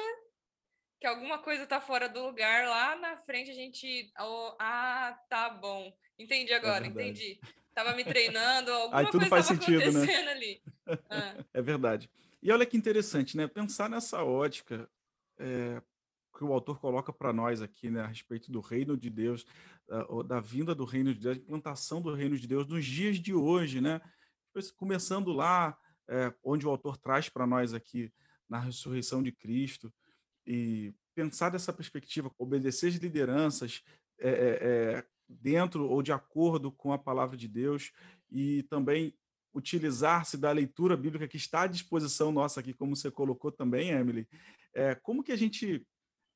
que 0.99 1.07
alguma 1.07 1.37
coisa 1.39 1.63
está 1.63 1.81
fora 1.81 2.07
do 2.07 2.25
lugar, 2.25 2.67
lá 2.67 2.95
na 2.95 3.17
frente 3.17 3.51
a 3.51 3.53
gente. 3.53 4.11
Oh, 4.19 4.55
ah, 4.59 5.17
tá 5.29 5.49
bom. 5.49 5.91
Entendi 6.17 6.53
é 6.53 6.55
agora, 6.55 6.85
é 6.85 6.87
entendi. 6.87 7.39
Tava 7.75 7.93
me 7.93 8.05
treinando, 8.05 8.71
alguma 8.71 8.99
Aí 8.99 9.05
tudo 9.07 9.27
coisa 9.27 9.29
faz 9.29 9.45
sentido, 9.47 9.91
né? 9.91 10.31
ali. 10.31 10.61
Ah. 11.09 11.35
É 11.53 11.61
verdade. 11.61 12.09
E 12.41 12.51
olha 12.51 12.65
que 12.65 12.77
interessante, 12.77 13.35
né? 13.35 13.47
Pensar 13.47 13.89
nessa 13.89 14.23
ótica 14.23 14.89
é, 15.39 15.81
que 16.43 16.49
o 16.49 16.53
autor 16.53 16.79
coloca 16.79 17.13
para 17.13 17.31
nós 17.31 17.61
aqui, 17.61 17.89
né, 17.89 18.01
a 18.01 18.07
respeito 18.07 18.51
do 18.51 18.59
reino 18.59 18.97
de 18.97 19.09
Deus, 19.09 19.45
da, 19.87 20.03
da 20.23 20.39
vinda 20.41 20.75
do 20.75 20.83
reino 20.83 21.13
de 21.13 21.19
Deus, 21.21 21.37
da 21.37 21.41
implantação 21.41 22.01
do 22.01 22.13
reino 22.13 22.37
de 22.37 22.47
Deus 22.47 22.67
nos 22.67 22.85
dias 22.85 23.17
de 23.17 23.33
hoje, 23.33 23.79
né? 23.79 24.01
Começando 24.75 25.31
lá, 25.31 25.77
é, 26.07 26.33
onde 26.43 26.67
o 26.67 26.69
autor 26.69 26.97
traz 26.97 27.29
para 27.29 27.47
nós 27.47 27.73
aqui 27.73 28.11
na 28.49 28.59
ressurreição 28.59 29.23
de 29.23 29.31
Cristo 29.31 29.91
e 30.45 30.93
pensar 31.15 31.49
dessa 31.49 31.71
perspectiva, 31.71 32.31
obedecer 32.37 32.87
as 32.89 32.95
lideranças 32.95 33.81
é, 34.19 34.29
é, 34.29 35.05
dentro 35.27 35.87
ou 35.87 36.03
de 36.03 36.11
acordo 36.11 36.71
com 36.71 36.91
a 36.91 36.99
palavra 36.99 37.37
de 37.37 37.47
Deus 37.47 37.91
e 38.29 38.63
também 38.63 39.13
utilizar-se 39.55 40.37
da 40.37 40.51
leitura 40.51 40.97
bíblica 40.97 41.27
que 41.27 41.37
está 41.37 41.61
à 41.61 41.67
disposição 41.67 42.31
nossa 42.31 42.59
aqui, 42.59 42.73
como 42.73 42.95
você 42.95 43.09
colocou 43.09 43.51
também, 43.51 43.91
Emily. 43.91 44.27
É, 44.73 44.95
como 44.95 45.23
que 45.23 45.31
a 45.31 45.35
gente 45.35 45.85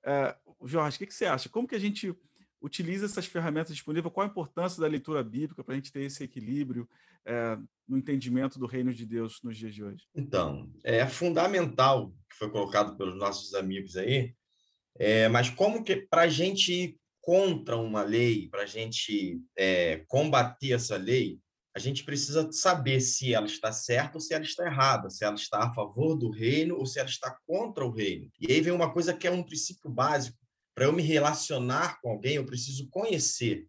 é, 0.08 0.36
Jorge, 0.64 0.96
o 0.96 1.00
que, 1.00 1.08
que, 1.08 1.14
você 1.14 1.26
acha? 1.26 1.50
Como 1.50 1.68
que 1.68 1.76
a 1.76 1.80
gente 1.80 2.16
utiliza 2.62 3.06
essas 3.06 3.26
ferramentas 3.26 3.76
disponíveis? 3.76 4.14
Qual 4.14 4.26
a 4.26 4.30
importância 4.30 4.82
da 4.82 4.88
leitura 4.88 5.24
bíblica 5.24 5.64
para 5.64 5.74
a 5.74 5.76
gente 5.76 5.92
ter 5.92 6.02
esse 6.02 6.24
equilíbrio 6.24 6.90
é, 7.26 7.58
no 7.88 7.98
entendimento 7.98 8.58
do 8.58 8.66
reino 8.66 8.94
de 8.94 9.06
Deus 9.06 9.42
nos 9.44 9.58
dias 9.58 9.76
de 9.76 9.84
hoje? 9.84 10.04
Então, 10.16 10.72
é 10.84 11.06
fundamental 11.06 12.12
que 12.30 12.38
foi 12.38 12.50
colocado 12.50 12.98
pelos 12.98 13.18
nossos 13.18 13.54
amigos 13.54 13.98
aí, 13.98 14.34
é, 14.98 15.28
mas 15.28 15.50
como 15.50 15.84
que 15.84 15.98
para 15.98 16.24
a 16.24 16.30
gente 16.30 16.72
ir 16.74 16.98
contra 17.22 17.76
uma 17.76 18.04
lei, 18.04 18.48
para 18.50 18.64
a 18.64 18.66
gente 18.66 19.42
é, 19.58 20.06
combater 20.08 20.72
essa 20.72 20.96
lei, 20.96 21.40
a 21.78 21.80
gente 21.80 22.04
precisa 22.04 22.52
saber 22.52 23.00
se 23.00 23.36
ela 23.36 23.46
está 23.46 23.72
certa 23.72 24.18
ou 24.18 24.20
se 24.20 24.34
ela 24.34 24.44
está 24.44 24.66
errada, 24.66 25.12
se 25.12 25.24
ela 25.24 25.36
está 25.36 25.60
a 25.60 25.72
favor 25.76 26.16
do 26.16 26.32
reino 26.32 26.76
ou 26.76 26.88
se 26.88 26.98
ela 26.98 27.08
está 27.08 27.38
contra 27.46 27.86
o 27.86 27.92
reino. 27.92 28.32
E 28.42 28.52
aí 28.52 28.62
vem 28.62 28.74
uma 28.74 28.92
coisa 28.92 29.14
que 29.14 29.28
é 29.28 29.32
um 29.32 29.44
princípio 29.44 29.88
básico. 29.88 30.36
Para 30.74 30.86
eu 30.86 30.92
me 30.92 31.04
relacionar 31.04 32.02
com 32.02 32.10
alguém, 32.10 32.34
eu 32.34 32.46
preciso 32.48 32.90
conhecer. 32.90 33.68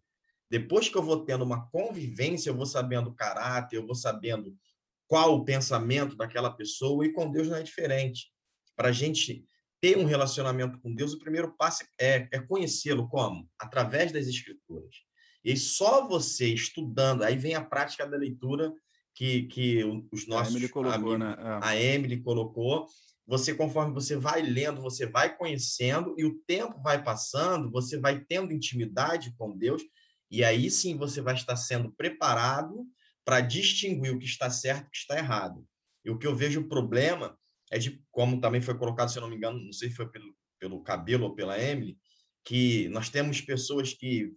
Depois 0.49 0.89
que 0.89 0.97
eu 0.97 1.03
vou 1.03 1.23
tendo 1.23 1.43
uma 1.43 1.69
convivência, 1.69 2.49
eu 2.49 2.55
vou 2.55 2.65
sabendo 2.65 3.11
o 3.11 3.15
caráter, 3.15 3.75
eu 3.75 3.85
vou 3.85 3.93
sabendo 3.93 4.57
qual 5.05 5.35
o 5.35 5.45
pensamento 5.45 6.15
daquela 6.15 6.49
pessoa, 6.49 7.05
e 7.05 7.13
com 7.13 7.29
Deus 7.29 7.47
não 7.47 7.57
é 7.57 7.61
diferente. 7.61 8.31
Para 8.75 8.89
a 8.89 8.91
gente 8.91 9.45
ter 9.79 9.99
um 9.99 10.05
relacionamento 10.05 10.79
com 10.81 10.95
Deus, 10.95 11.13
o 11.13 11.19
primeiro 11.19 11.55
passo 11.55 11.83
é, 12.01 12.27
é 12.31 12.39
conhecê-lo 12.39 13.07
como? 13.07 13.47
Através 13.59 14.11
das 14.11 14.25
Escrituras. 14.25 15.07
E 15.43 15.55
só 15.55 16.07
você 16.07 16.53
estudando, 16.53 17.23
aí 17.23 17.37
vem 17.37 17.55
a 17.55 17.63
prática 17.63 18.05
da 18.05 18.17
leitura 18.17 18.73
que, 19.15 19.43
que 19.43 19.83
os 20.11 20.27
nossos 20.27 20.53
a 20.53 20.57
Emily 20.57 20.69
colocou, 20.69 21.13
amigos, 21.13 21.19
né? 21.19 21.35
É. 21.37 21.59
A 21.61 21.75
Emily 21.75 22.21
colocou. 22.21 22.87
Você, 23.27 23.53
conforme 23.53 23.93
você 23.93 24.15
vai 24.15 24.41
lendo, 24.41 24.81
você 24.81 25.05
vai 25.05 25.37
conhecendo, 25.37 26.15
e 26.17 26.25
o 26.25 26.39
tempo 26.47 26.81
vai 26.81 27.03
passando, 27.03 27.69
você 27.69 27.99
vai 27.99 28.19
tendo 28.21 28.51
intimidade 28.51 29.33
com 29.37 29.55
Deus, 29.55 29.83
e 30.31 30.43
aí 30.43 30.69
sim 30.71 30.97
você 30.97 31.21
vai 31.21 31.35
estar 31.35 31.55
sendo 31.55 31.91
preparado 31.91 32.85
para 33.23 33.41
distinguir 33.41 34.13
o 34.13 34.19
que 34.19 34.25
está 34.25 34.49
certo 34.49 34.85
e 34.85 34.87
o 34.87 34.89
que 34.89 34.97
está 34.97 35.17
errado. 35.17 35.63
E 36.03 36.09
o 36.09 36.17
que 36.17 36.25
eu 36.25 36.35
vejo 36.35 36.61
o 36.61 36.67
problema 36.67 37.37
é 37.71 37.77
de, 37.77 38.03
como 38.09 38.41
também 38.41 38.61
foi 38.61 38.75
colocado, 38.77 39.09
se 39.09 39.17
eu 39.17 39.21
não 39.21 39.29
me 39.29 39.35
engano, 39.35 39.59
não 39.59 39.73
sei 39.73 39.89
se 39.89 39.95
foi 39.95 40.09
pelo, 40.09 40.35
pelo 40.59 40.81
cabelo 40.81 41.25
ou 41.25 41.35
pela 41.35 41.59
Emily, 41.59 41.97
que 42.43 42.87
nós 42.89 43.09
temos 43.09 43.41
pessoas 43.41 43.93
que 43.93 44.33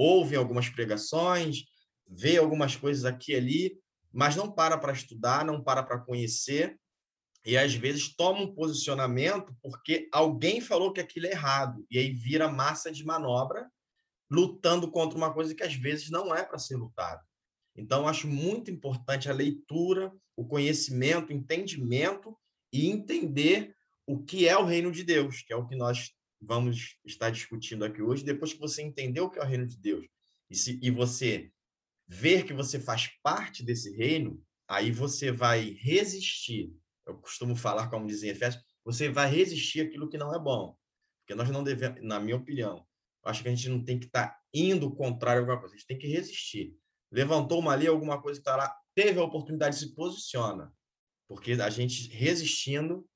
ouve 0.00 0.34
algumas 0.34 0.70
pregações, 0.70 1.64
vê 2.08 2.38
algumas 2.38 2.74
coisas 2.74 3.04
aqui 3.04 3.32
e 3.32 3.36
ali, 3.36 3.78
mas 4.10 4.34
não 4.34 4.50
para 4.50 4.78
para 4.78 4.94
estudar, 4.94 5.44
não 5.44 5.62
para 5.62 5.82
para 5.82 5.98
conhecer, 5.98 6.80
e 7.44 7.56
às 7.56 7.74
vezes 7.74 8.14
toma 8.16 8.40
um 8.40 8.54
posicionamento 8.54 9.54
porque 9.62 10.08
alguém 10.10 10.58
falou 10.58 10.90
que 10.90 11.00
aquilo 11.00 11.26
é 11.26 11.32
errado, 11.32 11.86
e 11.90 11.98
aí 11.98 12.12
vira 12.12 12.48
massa 12.48 12.90
de 12.90 13.04
manobra, 13.04 13.70
lutando 14.30 14.90
contra 14.90 15.18
uma 15.18 15.34
coisa 15.34 15.54
que 15.54 15.62
às 15.62 15.74
vezes 15.74 16.08
não 16.08 16.34
é 16.34 16.42
para 16.44 16.58
ser 16.58 16.76
lutado. 16.76 17.20
Então, 17.76 18.08
acho 18.08 18.26
muito 18.26 18.70
importante 18.70 19.28
a 19.28 19.34
leitura, 19.34 20.10
o 20.34 20.46
conhecimento, 20.46 21.30
o 21.30 21.36
entendimento 21.36 22.36
e 22.72 22.88
entender 22.88 23.74
o 24.06 24.22
que 24.22 24.48
é 24.48 24.56
o 24.56 24.64
reino 24.64 24.90
de 24.90 25.04
Deus, 25.04 25.42
que 25.42 25.52
é 25.52 25.56
o 25.56 25.66
que 25.66 25.76
nós 25.76 26.10
vamos 26.40 26.96
estar 27.04 27.30
discutindo 27.30 27.84
aqui 27.84 28.02
hoje, 28.02 28.24
depois 28.24 28.52
que 28.52 28.60
você 28.60 28.82
entender 28.82 29.20
o 29.20 29.30
que 29.30 29.38
é 29.38 29.42
o 29.42 29.46
reino 29.46 29.66
de 29.66 29.76
Deus 29.76 30.06
e, 30.48 30.56
se, 30.56 30.78
e 30.82 30.90
você 30.90 31.50
ver 32.08 32.44
que 32.44 32.52
você 32.52 32.80
faz 32.80 33.08
parte 33.22 33.62
desse 33.62 33.94
reino, 33.96 34.42
aí 34.66 34.90
você 34.90 35.30
vai 35.30 35.76
resistir. 35.80 36.74
Eu 37.06 37.18
costumo 37.18 37.54
falar, 37.54 37.88
como 37.88 38.06
dizem 38.06 38.30
Efésios, 38.30 38.62
você 38.84 39.08
vai 39.08 39.30
resistir 39.30 39.80
aquilo 39.80 40.08
que 40.08 40.18
não 40.18 40.34
é 40.34 40.38
bom. 40.38 40.76
Porque 41.20 41.34
nós 41.34 41.50
não 41.50 41.62
devemos, 41.62 42.02
na 42.02 42.18
minha 42.18 42.36
opinião, 42.36 42.84
acho 43.24 43.42
que 43.42 43.48
a 43.48 43.54
gente 43.54 43.68
não 43.68 43.84
tem 43.84 43.98
que 43.98 44.06
estar 44.06 44.38
indo 44.52 44.94
contrário 44.94 45.40
a 45.40 45.42
alguma 45.42 45.60
coisa, 45.60 45.74
a 45.74 45.78
gente 45.78 45.86
tem 45.86 45.98
que 45.98 46.08
resistir. 46.08 46.74
Levantou 47.12 47.58
uma 47.58 47.72
ali, 47.72 47.86
alguma 47.86 48.20
coisa 48.20 48.40
que 48.40 48.42
está 48.42 48.56
lá, 48.56 48.74
teve 48.94 49.18
a 49.18 49.24
oportunidade, 49.24 49.76
se 49.76 49.94
posiciona. 49.94 50.72
Porque 51.28 51.52
a 51.52 51.70
gente 51.70 52.08
resistindo, 52.08 53.08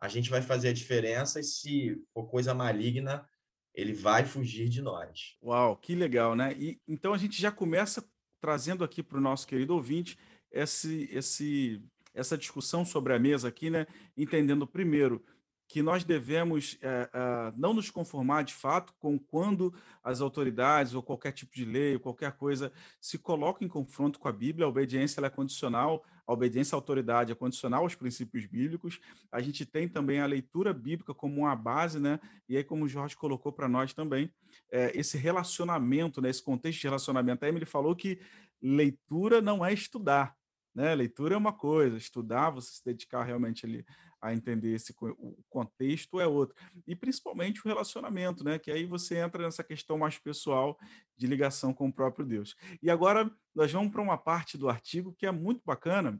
a 0.00 0.08
gente 0.08 0.30
vai 0.30 0.42
fazer 0.42 0.68
a 0.68 0.72
diferença 0.72 1.40
e 1.40 1.44
se 1.44 2.02
for 2.12 2.26
coisa 2.26 2.54
maligna, 2.54 3.28
ele 3.74 3.92
vai 3.92 4.24
fugir 4.24 4.68
de 4.68 4.80
nós. 4.80 5.36
Uau, 5.42 5.76
que 5.76 5.94
legal, 5.94 6.36
né? 6.36 6.54
E 6.56 6.80
então 6.86 7.12
a 7.12 7.18
gente 7.18 7.40
já 7.40 7.50
começa 7.50 8.04
trazendo 8.40 8.84
aqui 8.84 9.02
para 9.02 9.18
o 9.18 9.20
nosso 9.20 9.46
querido 9.46 9.74
ouvinte 9.74 10.18
esse, 10.50 11.08
esse, 11.10 11.82
essa 12.12 12.38
discussão 12.38 12.84
sobre 12.84 13.12
a 13.12 13.18
mesa 13.18 13.48
aqui, 13.48 13.70
né? 13.70 13.86
Entendendo 14.16 14.66
primeiro 14.66 15.24
que 15.66 15.82
nós 15.82 16.04
devemos 16.04 16.78
é, 16.82 17.10
é, 17.12 17.52
não 17.56 17.72
nos 17.72 17.90
conformar 17.90 18.44
de 18.44 18.54
fato 18.54 18.94
com 18.98 19.18
quando 19.18 19.74
as 20.02 20.20
autoridades 20.20 20.94
ou 20.94 21.02
qualquer 21.02 21.32
tipo 21.32 21.54
de 21.54 21.64
lei 21.64 21.94
ou 21.94 22.00
qualquer 22.00 22.32
coisa 22.32 22.72
se 23.00 23.18
coloca 23.18 23.64
em 23.64 23.68
confronto 23.68 24.18
com 24.18 24.28
a 24.28 24.32
Bíblia, 24.32 24.66
a 24.66 24.68
obediência 24.68 25.24
é 25.24 25.30
condicional, 25.30 26.04
a 26.26 26.32
obediência 26.32 26.74
à 26.74 26.78
autoridade 26.78 27.32
é 27.32 27.34
condicional 27.34 27.82
aos 27.82 27.94
princípios 27.94 28.46
bíblicos. 28.46 28.98
A 29.30 29.40
gente 29.40 29.66
tem 29.66 29.88
também 29.88 30.20
a 30.20 30.26
leitura 30.26 30.72
bíblica 30.72 31.12
como 31.12 31.42
uma 31.42 31.54
base, 31.54 32.00
né? 32.00 32.18
E 32.48 32.56
aí, 32.56 32.64
como 32.64 32.84
o 32.84 32.88
Jorge 32.88 33.16
colocou 33.16 33.52
para 33.52 33.68
nós 33.68 33.92
também, 33.92 34.30
é, 34.70 34.98
esse 34.98 35.18
relacionamento, 35.18 36.20
né? 36.20 36.30
esse 36.30 36.42
contexto 36.42 36.80
de 36.80 36.86
relacionamento. 36.86 37.44
A 37.44 37.48
Emily 37.48 37.66
falou 37.66 37.94
que 37.94 38.18
leitura 38.62 39.42
não 39.42 39.64
é 39.64 39.72
estudar, 39.72 40.34
né? 40.74 40.94
Leitura 40.94 41.34
é 41.34 41.38
uma 41.38 41.52
coisa, 41.52 41.96
estudar, 41.96 42.50
você 42.50 42.72
se 42.72 42.84
dedicar 42.84 43.22
realmente 43.22 43.66
ali 43.66 43.84
a 44.24 44.32
entender 44.32 44.74
esse 44.74 44.94
o 45.02 45.36
contexto 45.50 46.18
é 46.18 46.26
outro. 46.26 46.56
E 46.86 46.96
principalmente 46.96 47.60
o 47.60 47.68
relacionamento, 47.68 48.42
né? 48.42 48.58
Que 48.58 48.70
aí 48.70 48.86
você 48.86 49.18
entra 49.18 49.42
nessa 49.44 49.62
questão 49.62 49.98
mais 49.98 50.18
pessoal 50.18 50.78
de 51.14 51.26
ligação 51.26 51.74
com 51.74 51.88
o 51.88 51.92
próprio 51.92 52.24
Deus. 52.24 52.56
E 52.82 52.90
agora 52.90 53.30
nós 53.54 53.70
vamos 53.70 53.92
para 53.92 54.00
uma 54.00 54.16
parte 54.16 54.56
do 54.56 54.68
artigo 54.68 55.14
que 55.18 55.26
é 55.26 55.30
muito 55.30 55.60
bacana, 55.62 56.18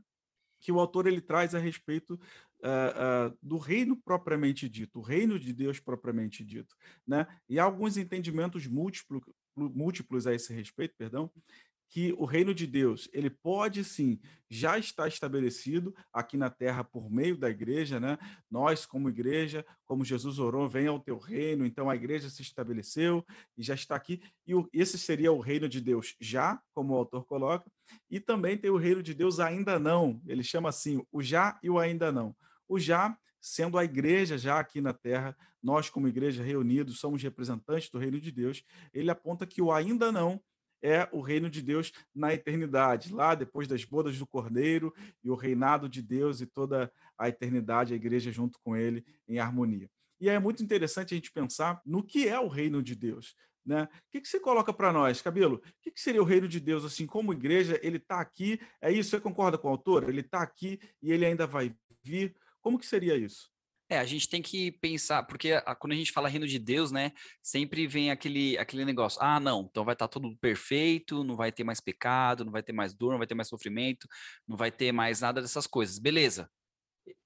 que 0.60 0.70
o 0.70 0.78
autor 0.78 1.06
ele 1.06 1.22
traz 1.22 1.54
a 1.54 1.58
respeito 1.58 2.14
uh, 2.60 3.30
uh, 3.30 3.38
do 3.42 3.56
reino 3.56 3.96
propriamente 3.96 4.68
dito, 4.68 4.98
o 4.98 5.02
reino 5.02 5.38
de 5.38 5.54
Deus 5.54 5.80
propriamente 5.80 6.44
dito, 6.44 6.76
né? 7.06 7.26
E 7.48 7.58
há 7.58 7.64
alguns 7.64 7.96
entendimentos 7.96 8.66
múltiplos, 8.66 9.22
múltiplos 9.56 10.26
a 10.26 10.34
esse 10.34 10.52
respeito, 10.52 10.94
perdão, 10.98 11.30
que 11.88 12.12
o 12.18 12.24
reino 12.24 12.54
de 12.54 12.66
Deus, 12.66 13.08
ele 13.12 13.30
pode 13.30 13.84
sim, 13.84 14.18
já 14.50 14.78
está 14.78 15.06
estabelecido 15.06 15.94
aqui 16.12 16.36
na 16.36 16.50
terra 16.50 16.82
por 16.82 17.10
meio 17.10 17.36
da 17.36 17.48
igreja, 17.48 17.98
né? 18.00 18.18
Nós, 18.50 18.84
como 18.84 19.08
igreja, 19.08 19.64
como 19.84 20.04
Jesus 20.04 20.38
orou, 20.38 20.68
venha 20.68 20.90
ao 20.90 21.00
teu 21.00 21.18
reino, 21.18 21.64
então 21.64 21.88
a 21.88 21.96
igreja 21.96 22.28
se 22.28 22.42
estabeleceu 22.42 23.24
e 23.56 23.62
já 23.62 23.74
está 23.74 23.96
aqui. 23.96 24.20
E 24.46 24.52
esse 24.72 24.98
seria 24.98 25.32
o 25.32 25.40
reino 25.40 25.68
de 25.68 25.80
Deus 25.80 26.16
já, 26.20 26.60
como 26.72 26.94
o 26.94 26.96
autor 26.96 27.24
coloca, 27.24 27.70
e 28.10 28.20
também 28.20 28.56
tem 28.56 28.70
o 28.70 28.76
reino 28.76 29.02
de 29.02 29.14
Deus 29.14 29.40
ainda 29.40 29.78
não. 29.78 30.20
Ele 30.26 30.42
chama 30.42 30.68
assim, 30.68 31.04
o 31.12 31.22
já 31.22 31.58
e 31.62 31.70
o 31.70 31.78
ainda 31.78 32.10
não. 32.10 32.34
O 32.68 32.78
já 32.78 33.16
sendo 33.40 33.76
a 33.76 33.84
igreja 33.84 34.38
já 34.38 34.58
aqui 34.58 34.80
na 34.80 34.94
terra, 34.94 35.36
nós 35.62 35.90
como 35.90 36.08
igreja 36.08 36.42
reunidos 36.42 36.98
somos 36.98 37.22
representantes 37.22 37.90
do 37.90 37.98
reino 37.98 38.18
de 38.18 38.32
Deus. 38.32 38.64
Ele 38.92 39.10
aponta 39.10 39.46
que 39.46 39.60
o 39.60 39.70
ainda 39.70 40.10
não 40.10 40.40
é 40.84 41.08
o 41.10 41.22
reino 41.22 41.48
de 41.48 41.62
Deus 41.62 41.90
na 42.14 42.34
eternidade, 42.34 43.10
lá 43.10 43.34
depois 43.34 43.66
das 43.66 43.82
bodas 43.86 44.18
do 44.18 44.26
Cordeiro 44.26 44.92
e 45.24 45.30
o 45.30 45.34
reinado 45.34 45.88
de 45.88 46.02
Deus 46.02 46.42
e 46.42 46.46
toda 46.46 46.92
a 47.16 47.26
eternidade, 47.26 47.94
a 47.94 47.96
igreja 47.96 48.30
junto 48.30 48.58
com 48.62 48.76
ele 48.76 49.02
em 49.26 49.38
harmonia. 49.38 49.88
E 50.20 50.28
é 50.28 50.38
muito 50.38 50.62
interessante 50.62 51.14
a 51.14 51.16
gente 51.16 51.32
pensar 51.32 51.80
no 51.86 52.02
que 52.02 52.28
é 52.28 52.38
o 52.38 52.48
reino 52.48 52.82
de 52.82 52.94
Deus. 52.94 53.34
Né? 53.64 53.84
O 53.84 53.88
que, 54.10 54.20
que 54.20 54.28
você 54.28 54.38
coloca 54.38 54.74
para 54.74 54.92
nós, 54.92 55.22
Cabelo? 55.22 55.56
O 55.56 55.62
que, 55.80 55.90
que, 55.90 56.00
seria 56.00 56.20
o 56.20 56.26
reino 56.26 56.46
de 56.46 56.60
Deus, 56.60 56.84
assim, 56.84 57.06
como 57.06 57.32
igreja? 57.32 57.80
Ele 57.82 57.96
está 57.96 58.20
aqui, 58.20 58.60
é 58.80 58.92
isso? 58.92 59.08
Você 59.08 59.20
concorda 59.20 59.56
com 59.56 59.68
o 59.68 59.70
autor? 59.70 60.06
Ele 60.06 60.20
está 60.20 60.42
aqui 60.42 60.78
e 61.02 61.10
ele 61.10 61.24
ainda 61.24 61.46
vai 61.46 61.74
vir. 62.02 62.36
Como 62.60 62.78
que 62.78 62.84
seria 62.84 63.16
isso? 63.16 63.53
É, 63.88 63.98
a 63.98 64.04
gente 64.04 64.28
tem 64.28 64.40
que 64.40 64.72
pensar, 64.72 65.22
porque 65.24 65.52
a, 65.52 65.74
quando 65.74 65.92
a 65.92 65.96
gente 65.96 66.10
fala 66.10 66.28
reino 66.28 66.46
de 66.46 66.58
Deus, 66.58 66.90
né, 66.90 67.12
sempre 67.42 67.86
vem 67.86 68.10
aquele, 68.10 68.56
aquele 68.56 68.84
negócio, 68.84 69.20
ah, 69.22 69.38
não, 69.38 69.68
então 69.70 69.84
vai 69.84 69.92
estar 69.94 70.08
tá 70.08 70.12
tudo 70.12 70.34
perfeito, 70.38 71.22
não 71.22 71.36
vai 71.36 71.52
ter 71.52 71.64
mais 71.64 71.80
pecado, 71.80 72.44
não 72.44 72.52
vai 72.52 72.62
ter 72.62 72.72
mais 72.72 72.94
dor, 72.94 73.10
não 73.10 73.18
vai 73.18 73.26
ter 73.26 73.34
mais 73.34 73.48
sofrimento, 73.48 74.08
não 74.48 74.56
vai 74.56 74.70
ter 74.70 74.90
mais 74.90 75.20
nada 75.20 75.42
dessas 75.42 75.66
coisas. 75.66 75.98
Beleza, 75.98 76.48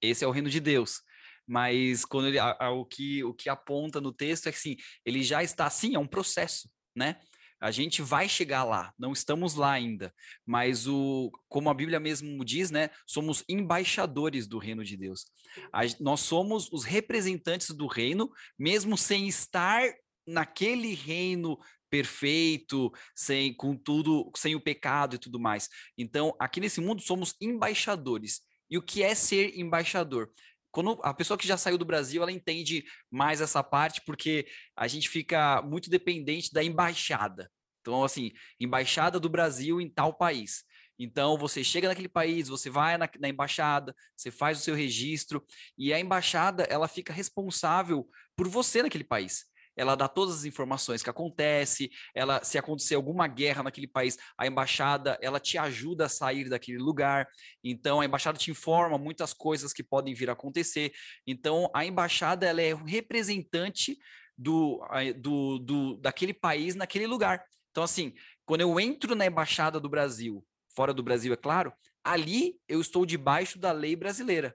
esse 0.01 0.23
é 0.23 0.27
o 0.27 0.31
reino 0.31 0.49
de 0.49 0.59
Deus. 0.59 1.01
Mas 1.47 2.05
quando 2.05 2.27
ele, 2.27 2.37
a, 2.37 2.55
a, 2.59 2.71
o, 2.71 2.85
que, 2.85 3.23
o 3.23 3.33
que 3.33 3.49
aponta 3.49 3.99
no 4.01 4.13
texto 4.13 4.47
é 4.47 4.51
que, 4.51 4.59
sim, 4.59 4.75
ele 5.05 5.23
já 5.23 5.41
está 5.41 5.65
assim, 5.65 5.95
é 5.95 5.99
um 5.99 6.07
processo, 6.07 6.69
né? 6.95 7.19
A 7.59 7.71
gente 7.71 8.01
vai 8.01 8.29
chegar 8.29 8.63
lá, 8.63 8.93
não 8.97 9.11
estamos 9.11 9.55
lá 9.55 9.71
ainda, 9.71 10.13
mas 10.45 10.87
o, 10.87 11.31
como 11.47 11.69
a 11.69 11.73
Bíblia 11.73 11.99
mesmo 11.99 12.43
diz, 12.45 12.71
né, 12.71 12.89
somos 13.05 13.43
embaixadores 13.49 14.47
do 14.47 14.57
reino 14.57 14.83
de 14.83 14.95
Deus. 14.95 15.25
A, 15.73 15.81
nós 15.99 16.21
somos 16.21 16.71
os 16.71 16.83
representantes 16.83 17.71
do 17.71 17.87
reino, 17.87 18.31
mesmo 18.57 18.97
sem 18.97 19.27
estar 19.27 19.83
naquele 20.25 20.93
reino 20.93 21.59
perfeito, 21.89 22.91
sem 23.15 23.53
com 23.53 23.75
tudo, 23.75 24.31
sem 24.35 24.55
o 24.55 24.61
pecado 24.61 25.15
e 25.15 25.19
tudo 25.19 25.39
mais. 25.39 25.67
Então, 25.97 26.35
aqui 26.39 26.59
nesse 26.59 26.79
mundo 26.79 27.01
somos 27.01 27.35
embaixadores. 27.41 28.41
E 28.69 28.77
o 28.77 28.81
que 28.81 29.01
é 29.01 29.15
ser 29.15 29.57
embaixador? 29.57 30.31
Quando 30.71 30.99
a 31.03 31.13
pessoa 31.13 31.37
que 31.37 31.47
já 31.47 31.57
saiu 31.57 31.77
do 31.77 31.85
Brasil, 31.85 32.21
ela 32.21 32.31
entende 32.31 32.83
mais 33.09 33.41
essa 33.41 33.63
parte, 33.63 34.01
porque 34.05 34.47
a 34.75 34.87
gente 34.87 35.09
fica 35.09 35.61
muito 35.61 35.89
dependente 35.89 36.53
da 36.53 36.63
embaixada. 36.63 37.51
Então, 37.81 38.03
assim, 38.03 38.31
embaixada 38.59 39.19
do 39.19 39.29
Brasil 39.29 39.81
em 39.81 39.89
tal 39.89 40.13
país. 40.13 40.63
Então, 40.97 41.37
você 41.37 41.63
chega 41.63 41.87
naquele 41.87 42.09
país, 42.09 42.49
você 42.49 42.69
vai 42.69 42.97
na, 42.97 43.09
na, 43.19 43.29
embaixada, 43.29 43.95
você 44.15 44.29
faz 44.29 44.59
o 44.59 44.61
seu 44.61 44.75
registro, 44.75 45.43
e 45.77 45.93
a 45.93 45.99
embaixada, 45.99 46.63
ela 46.63 46.87
fica 46.87 47.13
responsável 47.13 48.07
por 48.35 48.47
você 48.47 48.83
naquele 48.83 49.05
país 49.05 49.45
ela 49.79 49.95
dá 49.95 50.09
todas 50.09 50.35
as 50.35 50.43
informações 50.43 51.01
que 51.01 51.09
acontece, 51.09 51.89
ela 52.13 52.43
se 52.43 52.57
acontecer 52.57 52.95
alguma 52.95 53.29
guerra 53.29 53.63
naquele 53.63 53.87
país, 53.87 54.17
a 54.37 54.45
embaixada, 54.45 55.17
ela 55.21 55.39
te 55.39 55.57
ajuda 55.57 56.07
a 56.07 56.09
sair 56.09 56.49
daquele 56.49 56.77
lugar. 56.77 57.29
Então 57.63 58.01
a 58.01 58.05
embaixada 58.05 58.37
te 58.37 58.51
informa 58.51 58.97
muitas 58.97 59.33
coisas 59.33 59.71
que 59.71 59.81
podem 59.81 60.13
vir 60.13 60.29
a 60.29 60.33
acontecer. 60.33 60.91
Então 61.25 61.71
a 61.73 61.85
embaixada 61.85 62.45
ela 62.45 62.61
é 62.61 62.73
o 62.73 62.83
representante 62.83 63.97
do, 64.37 64.85
do, 65.15 65.59
do 65.59 65.95
daquele 65.95 66.33
país 66.33 66.75
naquele 66.75 67.07
lugar. 67.07 67.41
Então 67.71 67.81
assim, 67.81 68.13
quando 68.45 68.61
eu 68.61 68.77
entro 68.81 69.15
na 69.15 69.25
embaixada 69.25 69.79
do 69.79 69.87
Brasil, 69.87 70.45
fora 70.75 70.93
do 70.93 71.01
Brasil, 71.01 71.31
é 71.31 71.37
claro, 71.37 71.71
ali 72.03 72.59
eu 72.67 72.81
estou 72.81 73.05
debaixo 73.05 73.57
da 73.57 73.71
lei 73.71 73.95
brasileira. 73.95 74.53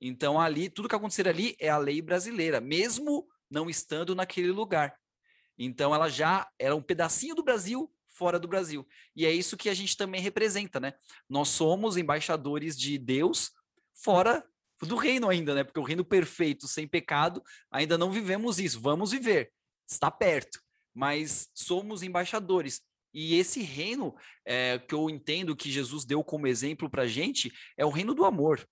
Então 0.00 0.40
ali 0.40 0.70
tudo 0.70 0.88
que 0.88 0.94
acontecer 0.94 1.26
ali 1.26 1.56
é 1.58 1.68
a 1.68 1.76
lei 1.76 2.00
brasileira, 2.00 2.60
mesmo 2.60 3.26
não 3.50 3.68
estando 3.68 4.14
naquele 4.14 4.50
lugar. 4.50 4.94
Então 5.58 5.94
ela 5.94 6.08
já 6.08 6.48
era 6.58 6.74
um 6.74 6.82
pedacinho 6.82 7.34
do 7.34 7.42
Brasil 7.42 7.92
fora 8.08 8.38
do 8.38 8.48
Brasil. 8.48 8.86
E 9.16 9.24
é 9.26 9.32
isso 9.32 9.56
que 9.56 9.68
a 9.68 9.74
gente 9.74 9.96
também 9.96 10.20
representa, 10.20 10.78
né? 10.78 10.94
Nós 11.28 11.48
somos 11.48 11.96
embaixadores 11.96 12.78
de 12.78 12.98
Deus 12.98 13.50
fora 13.94 14.44
do 14.82 14.96
reino 14.96 15.28
ainda, 15.28 15.54
né? 15.54 15.64
Porque 15.64 15.80
o 15.80 15.84
reino 15.84 16.04
perfeito, 16.04 16.66
sem 16.66 16.86
pecado, 16.86 17.42
ainda 17.70 17.98
não 17.98 18.10
vivemos 18.10 18.58
isso. 18.58 18.80
Vamos 18.80 19.12
viver. 19.12 19.52
Está 19.88 20.10
perto. 20.10 20.60
Mas 20.94 21.48
somos 21.54 22.02
embaixadores. 22.02 22.82
E 23.12 23.34
esse 23.36 23.62
reino 23.62 24.14
é, 24.44 24.78
que 24.78 24.94
eu 24.94 25.10
entendo 25.10 25.56
que 25.56 25.70
Jesus 25.70 26.04
deu 26.04 26.22
como 26.22 26.46
exemplo 26.46 26.88
para 26.88 27.02
a 27.02 27.08
gente 27.08 27.52
é 27.76 27.84
o 27.84 27.90
reino 27.90 28.14
do 28.14 28.24
amor. 28.24 28.66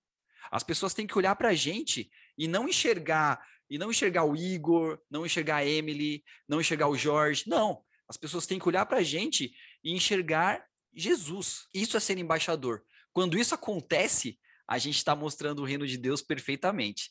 As 0.51 0.63
pessoas 0.63 0.95
têm 0.95 1.07
que 1.07 1.19
olhar 1.19 1.35
para 1.37 1.51
a 1.51 1.55
gente 1.55 2.11
e 2.37 2.47
não 2.47 2.69
enxergar 2.69 3.41
e 3.71 3.79
não 3.79 3.91
enxergar 3.91 4.25
o 4.25 4.37
Igor, 4.37 4.99
não 5.11 5.27
enxergar 5.27 5.57
a 5.57 5.67
Emily, 5.67 6.25
não 6.49 6.61
enxergar 6.61 6.89
o 6.89 6.97
Jorge. 6.97 7.45
Não. 7.47 7.83
As 8.09 8.17
pessoas 8.17 8.47
têm 8.47 8.59
que 8.59 8.69
olhar 8.69 8.87
para 8.87 8.99
a 8.99 9.03
gente 9.03 9.53
e 9.85 9.93
enxergar 9.93 10.65
Jesus. 10.95 11.67
Isso 11.75 11.97
é 11.97 12.01
ser 12.01 12.19
embaixador. 12.19 12.83
Quando 13.13 13.39
isso 13.39 13.55
acontece, 13.55 14.39
a 14.67 14.79
gente 14.79 14.97
está 14.97 15.15
mostrando 15.15 15.61
o 15.61 15.65
reino 15.65 15.87
de 15.87 15.97
Deus 15.97 16.23
perfeitamente. 16.23 17.11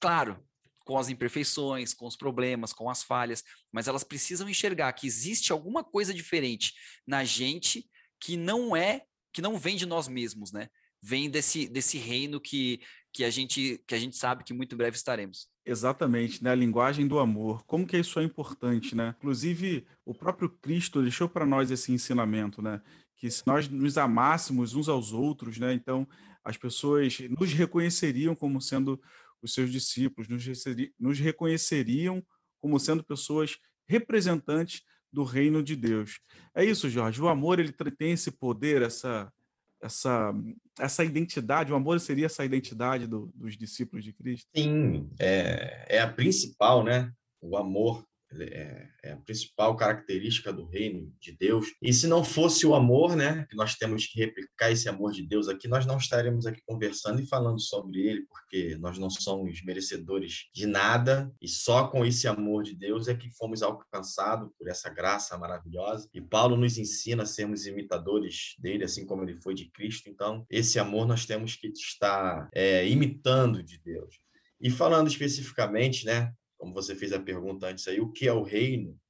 Claro, 0.00 0.44
com 0.84 0.98
as 0.98 1.08
imperfeições, 1.08 1.94
com 1.94 2.06
os 2.06 2.16
problemas, 2.16 2.72
com 2.72 2.90
as 2.90 3.02
falhas, 3.02 3.44
mas 3.72 3.86
elas 3.86 4.04
precisam 4.04 4.48
enxergar 4.48 4.92
que 4.92 5.06
existe 5.06 5.52
alguma 5.52 5.84
coisa 5.84 6.12
diferente 6.12 6.72
na 7.06 7.24
gente 7.24 7.88
que 8.18 8.36
não 8.36 8.74
é, 8.74 9.02
que 9.32 9.40
não 9.40 9.58
vem 9.58 9.76
de 9.76 9.86
nós 9.86 10.08
mesmos, 10.08 10.52
né? 10.52 10.68
Vem 11.02 11.30
desse, 11.30 11.68
desse 11.68 11.96
reino 11.96 12.40
que, 12.40 12.80
que 13.12 13.24
a 13.24 13.30
gente 13.30 13.82
que 13.86 13.94
a 13.94 13.98
gente 13.98 14.16
sabe 14.16 14.44
que 14.44 14.52
muito 14.52 14.76
breve 14.76 14.96
estaremos. 14.96 15.48
Exatamente, 15.64 16.42
né? 16.42 16.50
A 16.50 16.54
linguagem 16.54 17.06
do 17.06 17.18
amor. 17.18 17.64
Como 17.64 17.86
que 17.86 17.96
isso 17.96 18.18
é 18.18 18.24
importante, 18.24 18.94
né? 18.94 19.14
Inclusive, 19.18 19.86
o 20.04 20.14
próprio 20.14 20.48
Cristo 20.48 21.02
deixou 21.02 21.28
para 21.28 21.44
nós 21.46 21.70
esse 21.70 21.92
ensinamento, 21.92 22.62
né? 22.62 22.80
Que 23.16 23.30
se 23.30 23.46
nós 23.46 23.68
nos 23.68 23.98
amássemos 23.98 24.74
uns 24.74 24.88
aos 24.88 25.12
outros, 25.12 25.58
né? 25.58 25.74
Então, 25.74 26.08
as 26.42 26.56
pessoas 26.56 27.18
nos 27.38 27.52
reconheceriam 27.52 28.34
como 28.34 28.60
sendo 28.60 29.00
os 29.42 29.52
seus 29.52 29.70
discípulos, 29.70 30.28
nos, 30.28 30.44
nos 30.98 31.18
reconheceriam 31.18 32.24
como 32.58 32.78
sendo 32.78 33.04
pessoas 33.04 33.58
representantes 33.86 34.82
do 35.12 35.24
reino 35.24 35.62
de 35.62 35.74
Deus. 35.74 36.20
É 36.54 36.64
isso, 36.64 36.88
Jorge. 36.88 37.20
O 37.20 37.28
amor 37.28 37.58
ele 37.58 37.72
tem 37.72 38.12
esse 38.12 38.30
poder, 38.30 38.82
essa 38.82 39.32
essa, 39.82 40.32
essa 40.78 41.04
identidade, 41.04 41.72
o 41.72 41.76
amor 41.76 42.00
seria 42.00 42.26
essa 42.26 42.44
identidade 42.44 43.06
do, 43.06 43.30
dos 43.34 43.56
discípulos 43.56 44.04
de 44.04 44.12
Cristo? 44.12 44.46
Sim, 44.54 45.08
é, 45.18 45.96
é 45.96 46.00
a 46.00 46.12
principal, 46.12 46.84
né? 46.84 47.12
O 47.40 47.56
amor 47.56 48.04
é, 48.38 48.88
é, 49.02 49.12
a 49.12 49.16
principal 49.16 49.76
característica 49.76 50.52
do 50.52 50.66
reino 50.66 51.12
de 51.20 51.32
Deus. 51.32 51.66
E 51.82 51.92
se 51.92 52.06
não 52.06 52.22
fosse 52.22 52.66
o 52.66 52.74
amor, 52.74 53.16
né, 53.16 53.46
que 53.50 53.56
nós 53.56 53.74
temos 53.74 54.06
que 54.06 54.18
replicar 54.18 54.70
esse 54.70 54.88
amor 54.88 55.12
de 55.12 55.26
Deus 55.26 55.48
aqui, 55.48 55.66
nós 55.66 55.86
não 55.86 55.96
estaremos 55.96 56.46
aqui 56.46 56.60
conversando 56.66 57.20
e 57.20 57.26
falando 57.26 57.60
sobre 57.60 58.00
ele, 58.00 58.26
porque 58.28 58.76
nós 58.78 58.98
não 58.98 59.10
somos 59.10 59.62
merecedores 59.64 60.48
de 60.54 60.66
nada 60.66 61.32
e 61.40 61.48
só 61.48 61.88
com 61.88 62.04
esse 62.04 62.28
amor 62.28 62.62
de 62.62 62.74
Deus 62.74 63.08
é 63.08 63.14
que 63.14 63.30
fomos 63.36 63.62
alcançados 63.62 64.50
por 64.58 64.68
essa 64.68 64.88
graça 64.90 65.36
maravilhosa. 65.36 66.08
E 66.14 66.20
Paulo 66.20 66.56
nos 66.56 66.78
ensina 66.78 67.24
a 67.24 67.26
sermos 67.26 67.66
imitadores 67.66 68.54
dele, 68.58 68.84
assim 68.84 69.04
como 69.06 69.22
ele 69.22 69.40
foi 69.40 69.54
de 69.54 69.70
Cristo. 69.70 70.08
Então, 70.08 70.46
esse 70.50 70.78
amor 70.78 71.06
nós 71.06 71.26
temos 71.26 71.56
que 71.56 71.68
estar 71.68 72.48
é, 72.54 72.88
imitando 72.88 73.62
de 73.62 73.78
Deus. 73.78 74.14
E 74.60 74.70
falando 74.70 75.08
especificamente, 75.08 76.04
né, 76.04 76.32
como 76.60 76.74
você 76.74 76.94
fez 76.94 77.10
a 77.14 77.18
pergunta 77.18 77.66
antes 77.66 77.88
aí, 77.88 77.98
o 78.00 78.12
que 78.12 78.28
é 78.28 78.32
o 78.32 78.42
reino, 78.42 79.00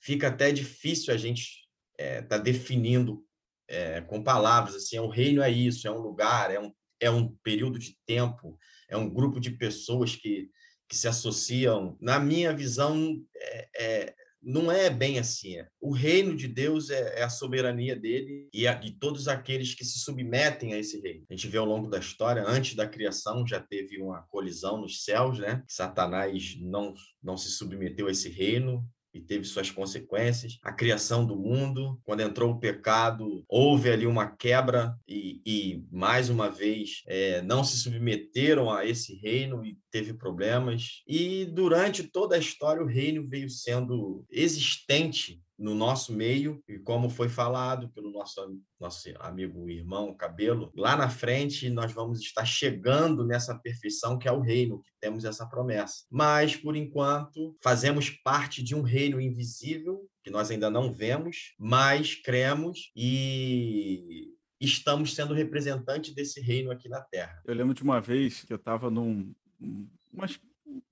fica 0.00 0.28
até 0.28 0.50
difícil 0.50 1.12
a 1.12 1.18
gente 1.18 1.68
é, 1.98 2.22
tá 2.22 2.38
definindo 2.38 3.22
é, 3.68 4.00
com 4.00 4.24
palavras 4.24 4.74
assim, 4.74 4.98
o 4.98 5.06
reino 5.06 5.42
é 5.42 5.50
isso, 5.50 5.86
é 5.86 5.90
um 5.90 6.00
lugar, 6.00 6.50
é 6.50 6.58
um, 6.58 6.72
é 6.98 7.10
um 7.10 7.28
período 7.44 7.78
de 7.78 7.94
tempo, 8.06 8.58
é 8.88 8.96
um 8.96 9.08
grupo 9.08 9.38
de 9.38 9.50
pessoas 9.50 10.16
que, 10.16 10.48
que 10.88 10.96
se 10.96 11.06
associam. 11.06 11.96
Na 12.00 12.18
minha 12.18 12.54
visão, 12.54 13.22
é, 13.36 13.68
é 13.76 14.14
não 14.42 14.70
é 14.70 14.90
bem 14.90 15.18
assim. 15.18 15.56
É. 15.56 15.68
O 15.80 15.92
reino 15.92 16.36
de 16.36 16.48
Deus 16.48 16.90
é, 16.90 17.20
é 17.20 17.22
a 17.22 17.30
soberania 17.30 17.94
dele 17.94 18.48
e 18.52 18.66
a, 18.66 18.74
de 18.74 18.92
todos 18.92 19.28
aqueles 19.28 19.74
que 19.74 19.84
se 19.84 20.00
submetem 20.00 20.74
a 20.74 20.78
esse 20.78 21.00
reino. 21.00 21.24
A 21.30 21.34
gente 21.34 21.48
vê 21.48 21.58
ao 21.58 21.66
longo 21.66 21.88
da 21.88 21.98
história, 21.98 22.44
antes 22.46 22.74
da 22.74 22.86
criação, 22.86 23.46
já 23.46 23.60
teve 23.60 24.00
uma 24.00 24.22
colisão 24.22 24.80
nos 24.80 25.04
céus, 25.04 25.38
né? 25.38 25.62
Satanás 25.68 26.56
não, 26.60 26.94
não 27.22 27.36
se 27.36 27.50
submeteu 27.50 28.08
a 28.08 28.10
esse 28.10 28.28
reino, 28.28 28.84
e 29.12 29.20
teve 29.20 29.44
suas 29.44 29.70
consequências. 29.70 30.58
A 30.62 30.72
criação 30.72 31.24
do 31.24 31.36
mundo, 31.36 32.00
quando 32.04 32.20
entrou 32.20 32.50
o 32.50 32.58
pecado, 32.58 33.44
houve 33.48 33.90
ali 33.90 34.06
uma 34.06 34.26
quebra 34.26 34.94
e, 35.06 35.40
e 35.44 35.84
mais 35.90 36.28
uma 36.28 36.48
vez, 36.50 37.02
é, 37.06 37.42
não 37.42 37.62
se 37.62 37.76
submeteram 37.78 38.70
a 38.70 38.86
esse 38.86 39.14
reino 39.16 39.64
e 39.64 39.78
teve 39.90 40.14
problemas. 40.14 41.02
E 41.06 41.44
durante 41.44 42.04
toda 42.04 42.36
a 42.36 42.38
história, 42.38 42.82
o 42.82 42.86
reino 42.86 43.28
veio 43.28 43.50
sendo 43.50 44.24
existente 44.30 45.40
no 45.62 45.76
nosso 45.76 46.12
meio, 46.12 46.60
e 46.68 46.76
como 46.76 47.08
foi 47.08 47.28
falado 47.28 47.88
pelo 47.90 48.10
nosso, 48.10 48.60
nosso 48.80 49.08
amigo 49.20 49.70
irmão 49.70 50.12
Cabelo, 50.12 50.72
lá 50.76 50.96
na 50.96 51.08
frente 51.08 51.70
nós 51.70 51.92
vamos 51.92 52.20
estar 52.20 52.44
chegando 52.44 53.24
nessa 53.24 53.56
perfeição 53.56 54.18
que 54.18 54.26
é 54.26 54.32
o 54.32 54.40
reino, 54.40 54.82
que 54.82 54.90
temos 55.00 55.24
essa 55.24 55.46
promessa. 55.46 56.04
Mas, 56.10 56.56
por 56.56 56.74
enquanto, 56.74 57.56
fazemos 57.62 58.10
parte 58.10 58.60
de 58.60 58.74
um 58.74 58.82
reino 58.82 59.20
invisível, 59.20 60.04
que 60.24 60.30
nós 60.30 60.50
ainda 60.50 60.68
não 60.68 60.92
vemos, 60.92 61.54
mas 61.56 62.16
cremos 62.16 62.90
e 62.96 64.32
estamos 64.60 65.14
sendo 65.14 65.32
representantes 65.32 66.12
desse 66.12 66.40
reino 66.40 66.72
aqui 66.72 66.88
na 66.88 67.00
Terra. 67.00 67.40
Eu 67.44 67.54
lembro 67.54 67.74
de 67.74 67.84
uma 67.84 68.00
vez 68.00 68.44
que 68.44 68.52
eu 68.52 68.56
estava 68.56 68.90
num 68.90 69.32
um, 69.60 69.88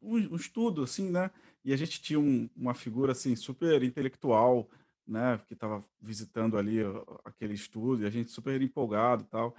um 0.00 0.37
estudo, 0.37 0.85
assim, 0.85 1.11
né? 1.11 1.30
E 1.64 1.73
a 1.73 1.77
gente 1.77 2.01
tinha 2.01 2.18
um, 2.18 2.49
uma 2.57 2.75
figura 2.75 3.12
assim 3.12 3.37
super 3.37 3.83
intelectual, 3.83 4.68
né, 5.07 5.40
que 5.46 5.55
estava 5.55 5.85
visitando 6.01 6.57
ali 6.57 6.79
aquele 7.25 7.55
estudo, 7.55 8.03
e 8.03 8.07
a 8.07 8.11
gente 8.11 8.31
super 8.31 8.61
empolgado, 8.62 9.25
tal. 9.25 9.55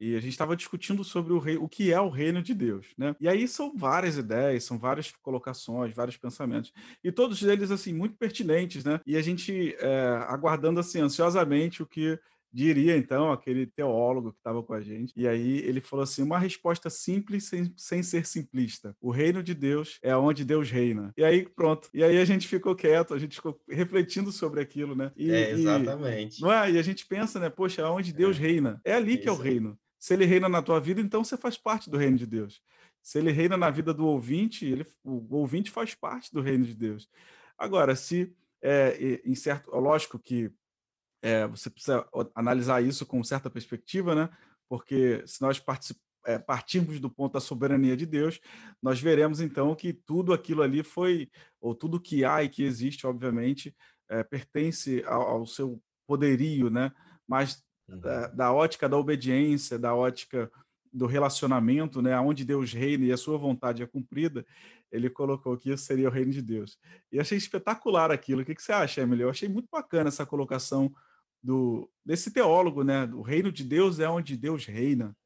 E 0.00 0.16
a 0.16 0.20
gente 0.20 0.32
estava 0.32 0.56
discutindo 0.56 1.04
sobre 1.04 1.32
o, 1.32 1.38
rei, 1.38 1.56
o 1.56 1.68
que 1.68 1.92
é 1.92 2.00
o 2.00 2.08
reino 2.08 2.42
de 2.42 2.52
Deus, 2.54 2.88
né? 2.98 3.14
E 3.20 3.28
aí 3.28 3.46
são 3.46 3.72
várias 3.76 4.16
ideias, 4.16 4.64
são 4.64 4.76
várias 4.76 5.12
colocações, 5.22 5.94
vários 5.94 6.16
pensamentos, 6.16 6.72
e 7.04 7.12
todos 7.12 7.40
eles 7.42 7.70
assim 7.70 7.92
muito 7.92 8.16
pertinentes, 8.16 8.84
né? 8.84 9.00
E 9.06 9.16
a 9.16 9.22
gente 9.22 9.76
é, 9.78 10.24
aguardando 10.26 10.80
assim 10.80 11.00
ansiosamente 11.00 11.84
o 11.84 11.86
que 11.86 12.18
diria 12.52 12.96
então 12.96 13.32
aquele 13.32 13.66
teólogo 13.66 14.32
que 14.32 14.38
estava 14.38 14.62
com 14.62 14.74
a 14.74 14.80
gente. 14.80 15.12
E 15.16 15.26
aí 15.26 15.58
ele 15.58 15.80
falou 15.80 16.02
assim: 16.02 16.22
uma 16.22 16.38
resposta 16.38 16.90
simples 16.90 17.44
sem, 17.44 17.72
sem 17.76 18.02
ser 18.02 18.26
simplista. 18.26 18.94
O 19.00 19.10
reino 19.10 19.42
de 19.42 19.54
Deus 19.54 19.98
é 20.02 20.14
onde 20.16 20.44
Deus 20.44 20.70
reina. 20.70 21.12
E 21.16 21.24
aí 21.24 21.48
pronto. 21.48 21.88
E 21.94 22.04
aí 22.04 22.18
a 22.18 22.24
gente 22.24 22.46
ficou 22.46 22.74
quieto, 22.74 23.14
a 23.14 23.18
gente 23.18 23.36
ficou 23.36 23.58
refletindo 23.68 24.30
sobre 24.30 24.60
aquilo, 24.60 24.94
né? 24.94 25.10
E, 25.16 25.30
é, 25.30 25.50
exatamente. 25.52 26.38
E, 26.38 26.42
não 26.42 26.52
é? 26.52 26.70
E 26.70 26.78
a 26.78 26.82
gente 26.82 27.06
pensa, 27.06 27.40
né? 27.40 27.48
Poxa, 27.48 27.88
onde 27.88 28.12
Deus 28.12 28.36
é. 28.36 28.40
reina. 28.40 28.80
É 28.84 28.94
ali 28.94 29.16
que 29.16 29.28
é 29.28 29.32
o 29.32 29.36
reino. 29.36 29.78
Se 29.98 30.14
ele 30.14 30.24
reina 30.24 30.48
na 30.48 30.60
tua 30.60 30.80
vida, 30.80 31.00
então 31.00 31.24
você 31.24 31.36
faz 31.36 31.56
parte 31.56 31.88
do 31.88 31.96
reino 31.96 32.18
de 32.18 32.26
Deus. 32.26 32.60
Se 33.00 33.18
ele 33.18 33.30
reina 33.30 33.56
na 33.56 33.70
vida 33.70 33.94
do 33.94 34.06
ouvinte, 34.06 34.66
ele, 34.66 34.86
o 35.04 35.36
ouvinte 35.36 35.70
faz 35.70 35.94
parte 35.94 36.32
do 36.32 36.40
reino 36.40 36.64
de 36.64 36.74
Deus. 36.74 37.08
Agora, 37.56 37.94
se 37.94 38.34
é, 38.60 39.20
em 39.24 39.34
certo, 39.34 39.70
lógico 39.70 40.18
que 40.18 40.50
é, 41.22 41.46
você 41.46 41.70
precisa 41.70 42.04
analisar 42.34 42.82
isso 42.82 43.06
com 43.06 43.22
certa 43.22 43.48
perspectiva, 43.48 44.14
né? 44.14 44.28
Porque 44.68 45.22
se 45.24 45.40
nós 45.40 45.62
é, 46.26 46.38
partirmos 46.38 46.98
do 46.98 47.08
ponto 47.08 47.34
da 47.34 47.40
soberania 47.40 47.96
de 47.96 48.04
Deus, 48.04 48.40
nós 48.82 49.00
veremos 49.00 49.40
então 49.40 49.74
que 49.74 49.92
tudo 49.92 50.32
aquilo 50.32 50.62
ali 50.62 50.82
foi, 50.82 51.30
ou 51.60 51.74
tudo 51.74 52.00
que 52.00 52.24
há 52.24 52.42
e 52.42 52.48
que 52.48 52.64
existe, 52.64 53.06
obviamente, 53.06 53.74
é, 54.08 54.24
pertence 54.24 55.02
ao, 55.06 55.22
ao, 55.22 55.46
seu 55.46 55.80
poderio, 56.06 56.68
né? 56.68 56.92
Mas 57.26 57.62
uhum. 57.88 58.00
da, 58.00 58.26
da, 58.28 58.52
ótica 58.52 58.88
da 58.88 58.98
obediência, 58.98 59.78
da 59.78 59.94
ótica 59.94 60.50
do 60.92 61.06
relacionamento, 61.06 62.02
né? 62.02 62.18
Onde 62.18 62.44
Deus 62.44 62.72
reina 62.72 63.04
e 63.04 63.12
a 63.12 63.16
sua 63.16 63.38
vontade 63.38 63.82
é 63.82 63.86
cumprida, 63.86 64.44
ele 64.90 65.08
colocou 65.08 65.56
que 65.56 65.70
isso 65.70 65.84
seria 65.84 66.08
o 66.08 66.12
reino 66.12 66.32
de 66.32 66.42
Deus. 66.42 66.76
E 67.10 67.20
achei 67.20 67.38
espetacular 67.38 68.10
aquilo. 68.10 68.42
O 68.42 68.44
que, 68.44 68.54
que 68.54 68.62
você 68.62 68.72
acha, 68.72 69.00
Emily? 69.00 69.22
Eu 69.22 69.30
achei 69.30 69.48
muito 69.48 69.68
bacana 69.70 70.08
essa 70.08 70.26
colocação 70.26 70.92
do 71.42 71.90
desse 72.04 72.32
teólogo, 72.32 72.82
né? 72.82 73.04
O 73.06 73.22
reino 73.22 73.50
de 73.50 73.64
Deus 73.64 73.98
é 73.98 74.08
onde 74.08 74.36
Deus 74.36 74.66
reina. 74.66 75.16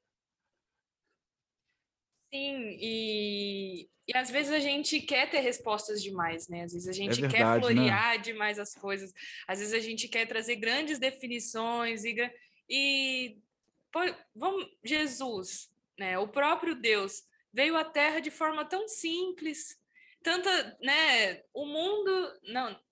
Sim, 2.32 2.76
e, 2.80 3.88
e 4.06 4.16
às 4.16 4.30
vezes 4.30 4.52
a 4.52 4.58
gente 4.58 5.00
quer 5.00 5.30
ter 5.30 5.40
respostas 5.40 6.02
demais, 6.02 6.48
né? 6.48 6.64
Às 6.64 6.72
vezes 6.72 6.88
a 6.88 6.92
gente 6.92 7.18
é 7.18 7.28
verdade, 7.28 7.34
quer 7.34 7.44
né? 7.44 7.60
florear 7.60 8.16
né? 8.16 8.18
demais 8.18 8.58
as 8.58 8.74
coisas, 8.74 9.12
às 9.46 9.58
vezes 9.58 9.74
a 9.74 9.80
gente 9.80 10.08
quer 10.08 10.26
trazer 10.26 10.56
grandes 10.56 10.98
definições 10.98 12.04
e, 12.04 12.16
e 12.68 13.38
pô, 13.92 14.00
vamos, 14.34 14.66
Jesus, 14.84 15.70
né? 15.98 16.18
O 16.18 16.28
próprio 16.28 16.74
Deus 16.74 17.22
veio 17.52 17.76
à 17.76 17.84
Terra 17.84 18.20
de 18.20 18.30
forma 18.30 18.64
tão 18.64 18.86
simples, 18.88 19.78
tanta, 20.22 20.76
né? 20.82 21.42
O 21.54 21.64
mundo 21.64 22.40
não 22.42 22.85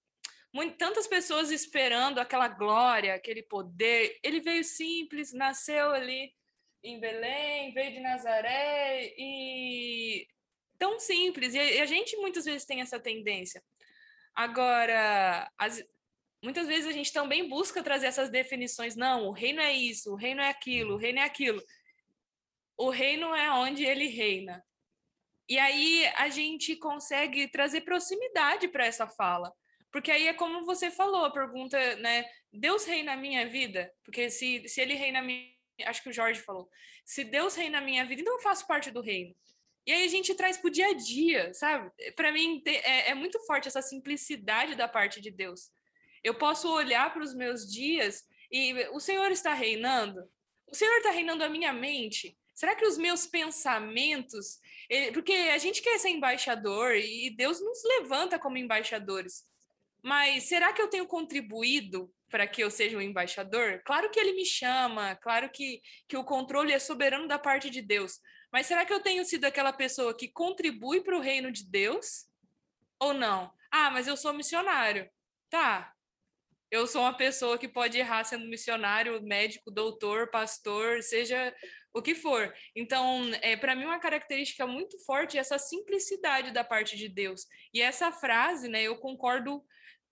muito, 0.55 0.77
tantas 0.77 1.09
pessoas 1.09 1.51
esperando 1.51 2.21
aquela 2.21 2.47
glória, 2.47 3.14
aquele 3.14 3.43
poder. 3.43 4.17
Ele 4.23 4.40
veio 4.40 4.62
simples, 4.62 5.33
nasceu 5.33 5.90
ali 5.90 6.33
em 6.81 7.01
Belém, 7.01 7.75
veio 7.75 7.93
de 7.93 8.01
Nazaré 8.01 9.12
e 9.19 10.29
tão 10.79 11.01
simples. 11.01 11.55
E 11.55 11.59
a 11.59 11.87
gente 11.87 12.17
muitas 12.19 12.45
vezes 12.45 12.64
tem 12.64 12.81
essa 12.81 13.01
tendência. 13.01 13.61
Agora, 14.33 15.51
as, 15.59 15.85
muitas 16.40 16.69
vezes 16.69 16.87
a 16.87 16.93
gente 16.93 17.12
também 17.12 17.49
busca 17.49 17.83
trazer 17.83 18.07
essas 18.07 18.31
definições. 18.31 18.95
Não, 18.95 19.27
o 19.27 19.33
reino 19.33 19.61
é 19.61 19.73
isso, 19.73 20.12
o 20.12 20.17
reino 20.17 20.40
é 20.40 20.49
aquilo, 20.49 20.95
o 20.95 20.99
reino 20.99 21.19
é 21.19 21.25
aquilo. 21.25 21.61
O 22.79 22.90
reino 22.90 23.35
é 23.35 23.51
onde 23.51 23.85
ele 23.85 24.07
reina. 24.07 24.64
E 25.49 25.59
aí 25.59 26.07
a 26.17 26.29
gente 26.29 26.77
consegue 26.77 27.49
trazer 27.49 27.81
proximidade 27.81 28.69
para 28.69 28.87
essa 28.87 29.09
fala. 29.09 29.53
Porque 29.94 30.11
aí 30.11 30.26
é 30.26 30.35
como 30.35 30.64
você 30.64 30.90
falou, 30.90 31.24
a 31.24 31.30
pergunta, 31.30 31.78
né? 31.98 32.28
Deus 32.52 32.85
reina 32.85 33.14
na 33.14 33.22
minha 33.22 33.48
vida? 33.48 33.88
Porque 34.04 34.28
se, 34.28 34.68
se 34.68 34.80
ele 34.80 34.94
reina 34.94 35.20
na 35.20 35.24
minha. 35.24 35.48
Acho 35.85 36.02
que 36.02 36.09
o 36.09 36.12
Jorge 36.12 36.40
falou. 36.40 36.68
Se 37.04 37.22
Deus 37.22 37.54
reina 37.54 37.78
na 37.78 37.87
minha 37.87 38.04
vida, 38.04 38.20
então 38.20 38.35
eu 38.35 38.42
faço 38.42 38.66
parte 38.66 38.90
do 38.90 39.00
reino. 39.00 39.33
E 39.87 39.92
aí 39.92 40.02
a 40.02 40.09
gente 40.09 40.35
traz 40.35 40.57
para 40.57 40.66
o 40.66 40.72
dia 40.72 40.88
a 40.88 40.94
dia, 40.94 41.54
sabe? 41.54 41.92
Para 42.16 42.33
mim 42.33 42.61
é, 42.66 43.11
é 43.11 43.14
muito 43.14 43.38
forte 43.46 43.68
essa 43.68 43.80
simplicidade 43.80 44.74
da 44.74 44.88
parte 44.88 45.20
de 45.20 45.30
Deus. 45.30 45.70
Eu 46.24 46.35
posso 46.35 46.68
olhar 46.74 47.12
para 47.12 47.22
os 47.22 47.33
meus 47.33 47.70
dias 47.70 48.24
e 48.50 48.74
o 48.88 48.98
Senhor 48.98 49.30
está 49.30 49.54
reinando? 49.54 50.28
O 50.66 50.74
Senhor 50.74 50.96
está 50.96 51.11
reinando 51.11 51.44
a 51.44 51.48
minha 51.48 51.72
mente? 51.72 52.37
Será 52.52 52.74
que 52.74 52.85
os 52.85 52.98
meus 52.98 53.28
pensamentos. 53.28 54.59
Porque 55.12 55.33
a 55.33 55.59
gente 55.59 55.80
quer 55.80 56.00
ser 56.00 56.09
embaixador 56.09 56.96
e 56.96 57.30
Deus 57.30 57.61
nos 57.61 57.85
levanta 57.85 58.40
como 58.40 58.59
embaixadores. 58.59 59.54
Mas 60.05 60.45
será 60.45 60.71
que 60.71 60.83
eu 60.83 60.88
tenho 60.88 61.07
contribuído 61.07 62.12
para 62.31 62.47
que 62.47 62.62
eu 62.62 62.71
seja 62.71 62.99
um 62.99 63.01
embaixador? 63.01 63.81
Claro 63.87 64.11
que 64.11 64.21
ele 64.21 64.35
me 64.35 64.45
chama, 64.45 65.17
claro 65.17 65.49
que, 65.49 65.81
que 66.07 66.14
o 66.14 66.23
controle 66.23 66.75
é 66.75 66.79
soberano 66.79 67.27
da 67.27 67.38
parte 67.38 67.71
de 67.71 67.81
Deus. 67.81 68.21
Mas 68.53 68.67
será 68.67 68.85
que 68.85 68.93
eu 68.93 69.01
tenho 69.01 69.25
sido 69.25 69.47
aquela 69.47 69.73
pessoa 69.73 70.14
que 70.14 70.29
contribui 70.29 71.01
para 71.01 71.17
o 71.17 71.23
reino 71.23 71.51
de 71.51 71.64
Deus? 71.67 72.27
Ou 73.01 73.14
não? 73.14 73.51
Ah, 73.71 73.90
mas 73.90 74.07
eu 74.07 74.14
sou 74.14 74.35
missionário. 74.35 75.09
Tá. 75.49 75.90
Eu 76.71 76.87
sou 76.87 77.01
uma 77.01 77.17
pessoa 77.17 77.57
que 77.57 77.67
pode 77.67 77.97
errar 77.97 78.25
sendo 78.25 78.47
missionário, 78.47 79.23
médico, 79.23 79.71
doutor, 79.71 80.31
pastor, 80.31 81.03
seja 81.03 81.55
o 81.95 82.03
que 82.03 82.14
for. 82.14 82.53
Então, 82.77 83.31
é, 83.40 83.57
para 83.57 83.75
mim, 83.75 83.87
uma 83.87 84.01
característica 84.01 84.67
muito 84.67 84.99
forte 85.07 85.38
é 85.38 85.40
essa 85.40 85.59
simplicidade 85.59 86.51
da 86.51 86.62
parte 86.62 86.95
de 86.95 87.09
Deus. 87.09 87.47
E 87.73 87.81
essa 87.81 88.12
frase, 88.12 88.69
né, 88.69 88.83
eu 88.83 88.99
concordo 88.99 89.64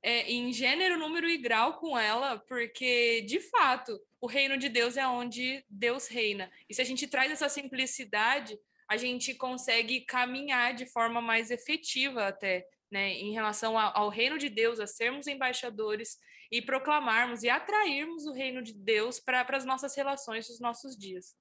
é, 0.02 0.30
em 0.30 0.52
gênero, 0.52 0.98
número 0.98 1.28
e 1.28 1.38
grau 1.38 1.78
com 1.78 1.96
ela, 1.96 2.38
porque, 2.38 3.22
de 3.22 3.38
fato, 3.40 4.00
o 4.20 4.26
reino 4.26 4.56
de 4.56 4.68
Deus 4.68 4.96
é 4.96 5.06
onde 5.06 5.64
Deus 5.70 6.08
reina. 6.08 6.50
E 6.68 6.74
se 6.74 6.82
a 6.82 6.84
gente 6.84 7.06
traz 7.06 7.30
essa 7.30 7.48
simplicidade, 7.48 8.58
a 8.88 8.96
gente 8.96 9.34
consegue 9.34 10.00
caminhar 10.00 10.74
de 10.74 10.86
forma 10.86 11.20
mais 11.20 11.50
efetiva 11.50 12.26
até, 12.26 12.66
né, 12.90 13.12
em 13.12 13.32
relação 13.32 13.78
ao 13.78 14.08
reino 14.08 14.38
de 14.38 14.48
Deus, 14.48 14.80
a 14.80 14.86
sermos 14.86 15.26
embaixadores 15.26 16.18
e 16.50 16.60
proclamarmos 16.60 17.42
e 17.42 17.48
atrairmos 17.48 18.26
o 18.26 18.32
reino 18.32 18.62
de 18.62 18.74
Deus 18.74 19.18
para 19.18 19.46
as 19.56 19.64
nossas 19.64 19.96
relações 19.96 20.46
dos 20.48 20.60
nossos 20.60 20.96
dias. 20.96 21.34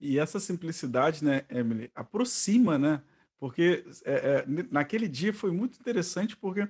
E 0.00 0.18
essa 0.18 0.40
simplicidade, 0.40 1.24
né, 1.24 1.44
Emily, 1.48 1.90
aproxima, 1.94 2.78
né? 2.78 3.02
Porque 3.38 3.84
é, 4.04 4.14
é, 4.14 4.44
naquele 4.70 5.06
dia 5.06 5.32
foi 5.32 5.52
muito 5.52 5.78
interessante, 5.78 6.36
porque 6.36 6.66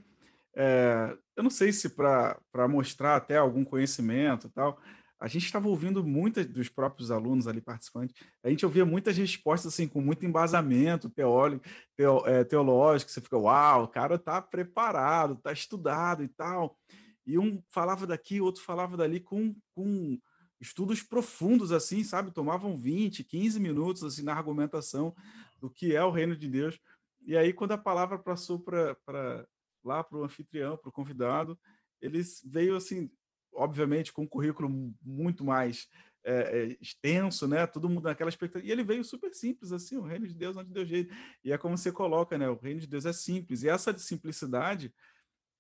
é, 0.57 1.17
eu 1.37 1.43
não 1.43 1.51
sei 1.51 1.71
se 1.71 1.91
para 1.91 2.69
mostrar 2.69 3.17
até 3.17 3.37
algum 3.37 3.63
conhecimento 3.63 4.47
e 4.47 4.51
tal, 4.51 4.81
a 5.19 5.29
gente 5.29 5.45
estava 5.45 5.69
ouvindo 5.69 6.05
muitas 6.05 6.47
dos 6.47 6.69
próprios 6.69 7.11
alunos 7.11 7.47
ali 7.47 7.61
participantes, 7.61 8.15
a 8.43 8.51
gente 8.51 8.65
ouvia 8.65 8.85
muitas 8.85 9.17
respostas 9.17 9.73
assim 9.73 9.89
com 9.89 10.01
muito 10.01 10.25
embasamento 10.27 11.11
teórico, 11.11 11.65
teo, 11.95 12.27
é, 12.27 12.45
teológico, 12.45 13.11
você 13.11 13.21
fica, 13.21 13.37
uau, 13.37 13.85
o 13.85 13.89
cara 13.89 14.17
está 14.17 14.41
preparado, 14.41 15.35
está 15.35 15.53
estudado 15.53 16.23
e 16.23 16.29
tal. 16.29 16.79
E 17.27 17.39
um 17.39 17.63
falava 17.71 18.07
daqui, 18.07 18.41
outro 18.41 18.63
falava 18.63 18.97
dali 18.97 19.21
com, 19.21 19.55
com 19.75 20.19
estudos 20.61 21.03
profundos 21.03 21.73
assim, 21.73 22.05
sabe? 22.05 22.31
Tomavam 22.31 22.77
20, 22.77 23.25
15 23.25 23.59
minutos 23.59 24.05
assim 24.05 24.23
na 24.23 24.35
argumentação 24.35 25.15
do 25.59 25.71
que 25.71 25.95
é 25.95 26.05
o 26.05 26.11
reino 26.11 26.37
de 26.37 26.49
Deus. 26.49 26.79
E 27.27 27.37
aí 27.37 27.53
quando 27.53 27.73
a 27.73 27.79
palavra 27.79 28.19
passou 28.19 28.61
para 28.61 29.47
lá 29.87 30.03
para 30.05 30.19
o 30.19 30.25
anfitrião, 30.25 30.77
para 30.77 30.89
o 30.89 30.93
convidado, 30.93 31.59
eles 32.01 32.43
veio 32.45 32.77
assim, 32.77 33.11
obviamente 33.55 34.13
com 34.13 34.23
um 34.23 34.29
currículo 34.29 34.69
muito 35.03 35.45
mais 35.45 35.89
é, 36.25 36.33
é, 36.33 36.77
extenso, 36.81 37.47
né? 37.47 37.67
Todo 37.67 37.89
mundo 37.89 38.05
naquela 38.05 38.29
expectativa. 38.29 38.69
E 38.69 38.73
ele 38.73 38.83
veio 38.83 39.05
super 39.05 39.33
simples, 39.33 39.71
assim, 39.71 39.97
o 39.97 40.03
reino 40.03 40.27
de 40.27 40.35
Deus 40.35 40.57
onde 40.57 40.73
Deus 40.73 40.89
jeito. 40.89 41.15
E 41.45 41.53
é 41.53 41.59
como 41.59 41.79
você 41.79 41.93
coloca, 41.93 42.37
né? 42.37 42.49
O 42.49 42.59
reino 42.59 42.81
de 42.81 42.87
Deus 42.89 43.07
é 43.07 43.13
simples. 43.13 43.63
E 43.63 43.69
essa 43.69 43.97
simplicidade, 43.97 44.93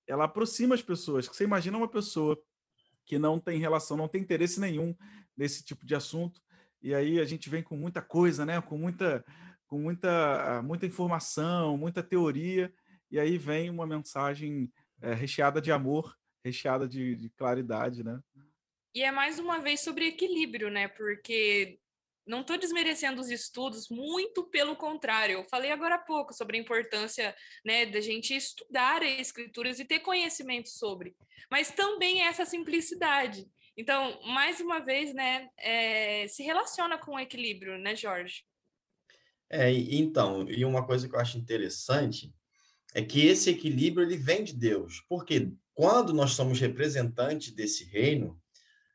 ela 0.08 0.24
aproxima 0.24 0.74
as 0.74 0.82
pessoas. 0.82 1.26
Você 1.26 1.44
imagina 1.44 1.78
uma 1.78 1.88
pessoa 1.88 2.36
que 3.04 3.16
não 3.16 3.38
tem 3.38 3.60
relação, 3.60 3.96
não 3.96 4.08
tem 4.08 4.20
interesse 4.20 4.58
nenhum 4.58 4.92
nesse 5.36 5.64
tipo 5.64 5.86
de 5.86 5.94
assunto. 5.94 6.40
E 6.82 6.92
aí 6.92 7.20
a 7.20 7.24
gente 7.24 7.48
vem 7.48 7.62
com 7.62 7.76
muita 7.76 8.02
coisa, 8.02 8.44
né? 8.44 8.60
Com 8.60 8.76
muita, 8.76 9.24
com 9.68 9.78
muita, 9.78 10.62
muita 10.62 10.84
informação, 10.84 11.76
muita 11.76 12.02
teoria. 12.02 12.74
E 13.10 13.18
aí 13.18 13.38
vem 13.38 13.70
uma 13.70 13.86
mensagem 13.86 14.70
é, 15.00 15.14
recheada 15.14 15.60
de 15.60 15.70
amor 15.70 16.16
recheada 16.46 16.88
de, 16.88 17.16
de 17.16 17.28
claridade, 17.30 18.04
né? 18.04 18.20
E 18.94 19.02
é 19.02 19.10
mais 19.10 19.38
uma 19.38 19.58
vez 19.58 19.80
sobre 19.80 20.06
equilíbrio, 20.06 20.70
né? 20.70 20.86
Porque 20.88 21.78
não 22.26 22.40
estou 22.40 22.56
desmerecendo 22.56 23.20
os 23.20 23.28
estudos, 23.30 23.88
muito 23.90 24.44
pelo 24.44 24.76
contrário. 24.76 25.34
Eu 25.38 25.44
falei 25.44 25.70
agora 25.70 25.96
há 25.96 25.98
pouco 25.98 26.32
sobre 26.32 26.56
a 26.56 26.60
importância 26.60 27.34
né, 27.64 27.84
da 27.86 28.00
gente 28.00 28.34
estudar 28.34 29.02
as 29.02 29.20
escrituras 29.20 29.78
e 29.78 29.84
ter 29.84 30.00
conhecimento 30.00 30.68
sobre, 30.68 31.14
mas 31.50 31.70
também 31.70 32.22
essa 32.22 32.44
simplicidade. 32.44 33.46
Então, 33.76 34.18
mais 34.24 34.58
uma 34.60 34.80
vez, 34.80 35.12
né, 35.12 35.48
é, 35.58 36.26
se 36.28 36.42
relaciona 36.42 36.96
com 36.96 37.12
o 37.12 37.20
equilíbrio, 37.20 37.78
né, 37.78 37.94
Jorge? 37.94 38.44
É, 39.50 39.70
então, 39.70 40.48
e 40.48 40.64
uma 40.64 40.84
coisa 40.84 41.08
que 41.08 41.14
eu 41.14 41.20
acho 41.20 41.38
interessante 41.38 42.32
é 42.96 43.02
que 43.02 43.26
esse 43.26 43.50
equilíbrio 43.50 44.06
ele 44.06 44.16
vem 44.16 44.42
de 44.42 44.54
Deus, 44.54 45.04
porque 45.06 45.52
quando 45.74 46.14
nós 46.14 46.30
somos 46.30 46.58
representantes 46.58 47.52
desse 47.52 47.84
reino, 47.84 48.40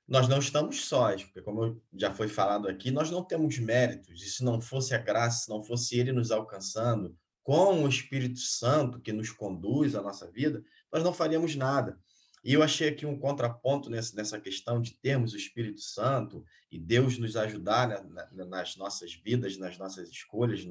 nós 0.08 0.28
não 0.28 0.40
estamos 0.40 0.86
sós, 0.86 1.24
porque 1.24 1.44
como 1.44 1.80
já 1.94 2.12
foi 2.12 2.28
falado 2.28 2.68
aqui, 2.68 2.90
nós 2.90 3.12
não 3.12 3.24
temos 3.24 3.60
méritos. 3.60 4.24
E 4.24 4.28
se 4.28 4.44
não 4.44 4.60
fosse 4.60 4.96
a 4.96 4.98
graça, 4.98 5.44
se 5.44 5.50
não 5.52 5.64
fosse 5.64 6.00
ele 6.00 6.12
nos 6.12 6.32
alcançando, 6.32 7.16
com 7.44 7.84
o 7.84 7.88
Espírito 7.88 8.40
Santo 8.40 9.00
que 9.00 9.14
nos 9.14 9.30
conduz 9.30 9.94
à 9.94 10.02
nossa 10.02 10.32
vida, 10.32 10.64
nós 10.92 11.04
não 11.04 11.14
faríamos 11.14 11.56
nada. 11.56 11.96
E 12.44 12.54
eu 12.54 12.64
achei 12.64 12.90
aqui 12.90 13.06
um 13.06 13.20
contraponto 13.20 13.88
nessa, 13.88 14.40
questão 14.40 14.82
de 14.82 14.96
termos 14.96 15.34
o 15.34 15.38
Espírito 15.38 15.82
Santo 15.82 16.44
e 16.72 16.80
Deus 16.80 17.20
nos 17.20 17.38
ajudar 17.38 18.04
nas 18.32 18.76
nossas 18.78 19.14
vidas, 19.14 19.58
nas 19.58 19.78
nossas 19.78 20.10
escolhas, 20.10 20.66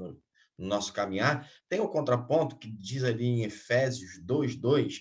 no 0.61 0.66
nosso 0.66 0.92
caminhar. 0.92 1.51
Tem 1.68 1.81
um 1.81 1.88
contraponto 1.88 2.57
que 2.57 2.70
diz 2.70 3.03
ali 3.03 3.25
em 3.25 3.42
Efésios 3.44 4.18
2, 4.23 4.57
2, 4.57 5.01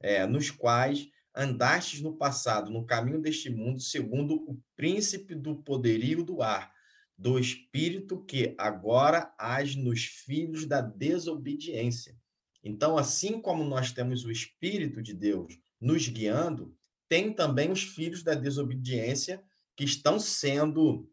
é, 0.00 0.26
nos 0.26 0.50
quais 0.50 1.08
andastes 1.34 2.00
no 2.00 2.16
passado, 2.16 2.70
no 2.70 2.86
caminho 2.86 3.20
deste 3.20 3.50
mundo, 3.50 3.80
segundo 3.80 4.36
o 4.48 4.60
príncipe 4.76 5.34
do 5.34 5.56
poderio 5.56 6.24
do 6.24 6.42
ar, 6.42 6.72
do 7.18 7.38
espírito 7.38 8.24
que 8.24 8.54
agora 8.56 9.34
age 9.38 9.78
nos 9.78 10.04
filhos 10.04 10.64
da 10.64 10.80
desobediência. 10.80 12.16
Então, 12.62 12.96
assim 12.96 13.40
como 13.40 13.64
nós 13.64 13.92
temos 13.92 14.24
o 14.24 14.30
espírito 14.30 15.02
de 15.02 15.12
Deus 15.12 15.58
nos 15.80 16.08
guiando, 16.08 16.74
tem 17.08 17.32
também 17.32 17.70
os 17.70 17.82
filhos 17.82 18.22
da 18.22 18.34
desobediência 18.34 19.42
que 19.76 19.84
estão 19.84 20.18
sendo 20.20 21.10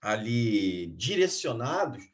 ali 0.00 0.86
direcionados 0.88 2.04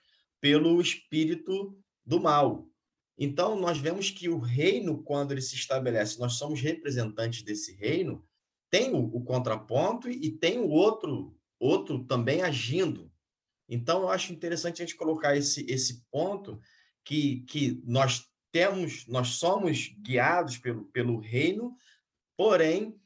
pelo 0.44 0.78
espírito 0.78 1.74
do 2.04 2.20
mal, 2.20 2.68
então, 3.16 3.57
nós 3.57 3.78
vemos 3.78 4.11
que 4.11 4.28
o 4.28 4.38
reino, 4.38 5.02
quando 5.02 5.33
ele 5.33 5.40
se 5.40 5.54
estabelece, 5.54 6.18
nós 6.18 6.35
somos 6.35 6.61
representantes 6.61 7.42
desse 7.42 7.74
reino, 7.74 8.26
tem 8.70 8.92
o, 8.92 9.04
o 9.04 9.22
contraponto 9.22 10.11
e, 10.11 10.30
tem 10.33 10.59
o 10.59 10.68
outro, 10.68 11.37
outro 11.59 12.04
também 12.04 12.42
agindo. 12.42 13.11
Então, 13.68 14.02
eu 14.02 14.09
acho 14.09 14.33
interessante 14.33 14.83
a 14.83 14.85
gente 14.85 14.96
colocar 14.96 15.37
esse, 15.37 15.64
esse 15.70 16.04
ponto 16.11 16.61
que, 17.04 17.42
que 17.42 17.80
nós 17.87 18.26
temos, 18.50 19.07
nós 19.07 19.28
somos 19.28 19.94
guiados 20.00 20.59
pelo, 20.59 20.85
pelo 20.87 21.18
reino, 21.18 21.76
porém, 22.37 22.98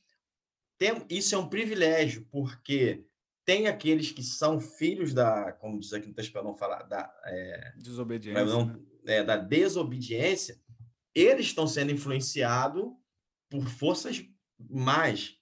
tem, 0.78 1.04
isso 1.10 1.34
é 1.34 1.38
um 1.38 1.48
privilégio, 1.48 2.26
porque 2.30 3.04
tem 3.48 3.66
aqueles 3.66 4.12
que 4.12 4.22
são 4.22 4.60
filhos 4.60 5.14
da, 5.14 5.52
como 5.52 5.80
diz 5.80 5.94
aqui 5.94 6.06
no 6.06 6.12
texto 6.12 6.32
para 6.32 6.42
não 6.42 6.54
falar, 6.54 6.82
da 6.82 7.10
é, 7.24 7.72
desobediência. 7.78 8.44
Não, 8.44 8.66
né? 8.66 8.78
é, 9.06 9.24
da 9.24 9.38
desobediência, 9.38 10.60
eles 11.14 11.46
estão 11.46 11.66
sendo 11.66 11.90
influenciados 11.90 12.84
por 13.48 13.66
forças 13.66 14.22
mais. 14.68 15.34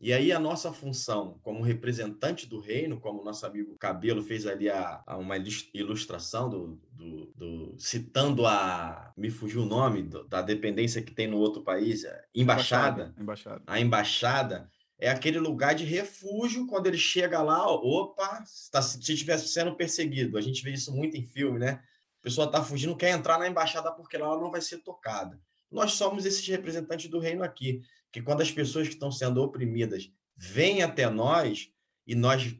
E 0.00 0.12
aí 0.12 0.32
a 0.32 0.40
nossa 0.40 0.72
função 0.72 1.38
como 1.40 1.62
representante 1.62 2.48
do 2.48 2.58
reino, 2.58 2.98
como 2.98 3.22
nosso 3.22 3.46
amigo 3.46 3.76
Cabelo 3.78 4.24
fez 4.24 4.44
ali 4.44 4.68
a, 4.68 5.00
a 5.06 5.16
uma 5.16 5.36
ilustração 5.72 6.50
do, 6.50 6.80
do, 6.90 7.32
do, 7.36 7.76
citando 7.78 8.44
a 8.44 9.12
me 9.16 9.30
fugiu 9.30 9.62
o 9.62 9.66
nome 9.66 10.02
do, 10.02 10.26
da 10.26 10.42
dependência 10.42 11.00
que 11.00 11.14
tem 11.14 11.28
no 11.28 11.38
outro 11.38 11.62
país, 11.62 12.04
embaixada, 12.34 13.14
embaixada. 13.16 13.62
A 13.68 13.78
embaixada 13.78 14.68
é 15.02 15.10
aquele 15.10 15.40
lugar 15.40 15.74
de 15.74 15.84
refúgio 15.84 16.64
quando 16.68 16.86
ele 16.86 16.96
chega 16.96 17.42
lá, 17.42 17.68
opa, 17.68 18.44
tá, 18.70 18.80
se 18.80 19.00
estivesse 19.00 19.48
sendo 19.48 19.74
perseguido. 19.74 20.38
A 20.38 20.40
gente 20.40 20.62
vê 20.62 20.70
isso 20.70 20.94
muito 20.94 21.16
em 21.16 21.26
filme, 21.26 21.58
né? 21.58 21.82
A 22.20 22.22
pessoa 22.22 22.46
está 22.46 22.62
fugindo, 22.62 22.94
quer 22.94 23.10
entrar 23.10 23.36
na 23.36 23.48
embaixada 23.48 23.90
porque 23.90 24.16
lá 24.16 24.26
ela 24.26 24.40
não 24.40 24.52
vai 24.52 24.60
ser 24.60 24.78
tocada. 24.78 25.40
Nós 25.68 25.94
somos 25.94 26.24
esses 26.24 26.46
representantes 26.46 27.10
do 27.10 27.18
reino 27.18 27.42
aqui, 27.42 27.82
que 28.12 28.22
quando 28.22 28.42
as 28.42 28.52
pessoas 28.52 28.86
que 28.86 28.94
estão 28.94 29.10
sendo 29.10 29.42
oprimidas 29.42 30.08
vêm 30.36 30.84
até 30.84 31.10
nós 31.10 31.68
e 32.06 32.14
nós 32.14 32.56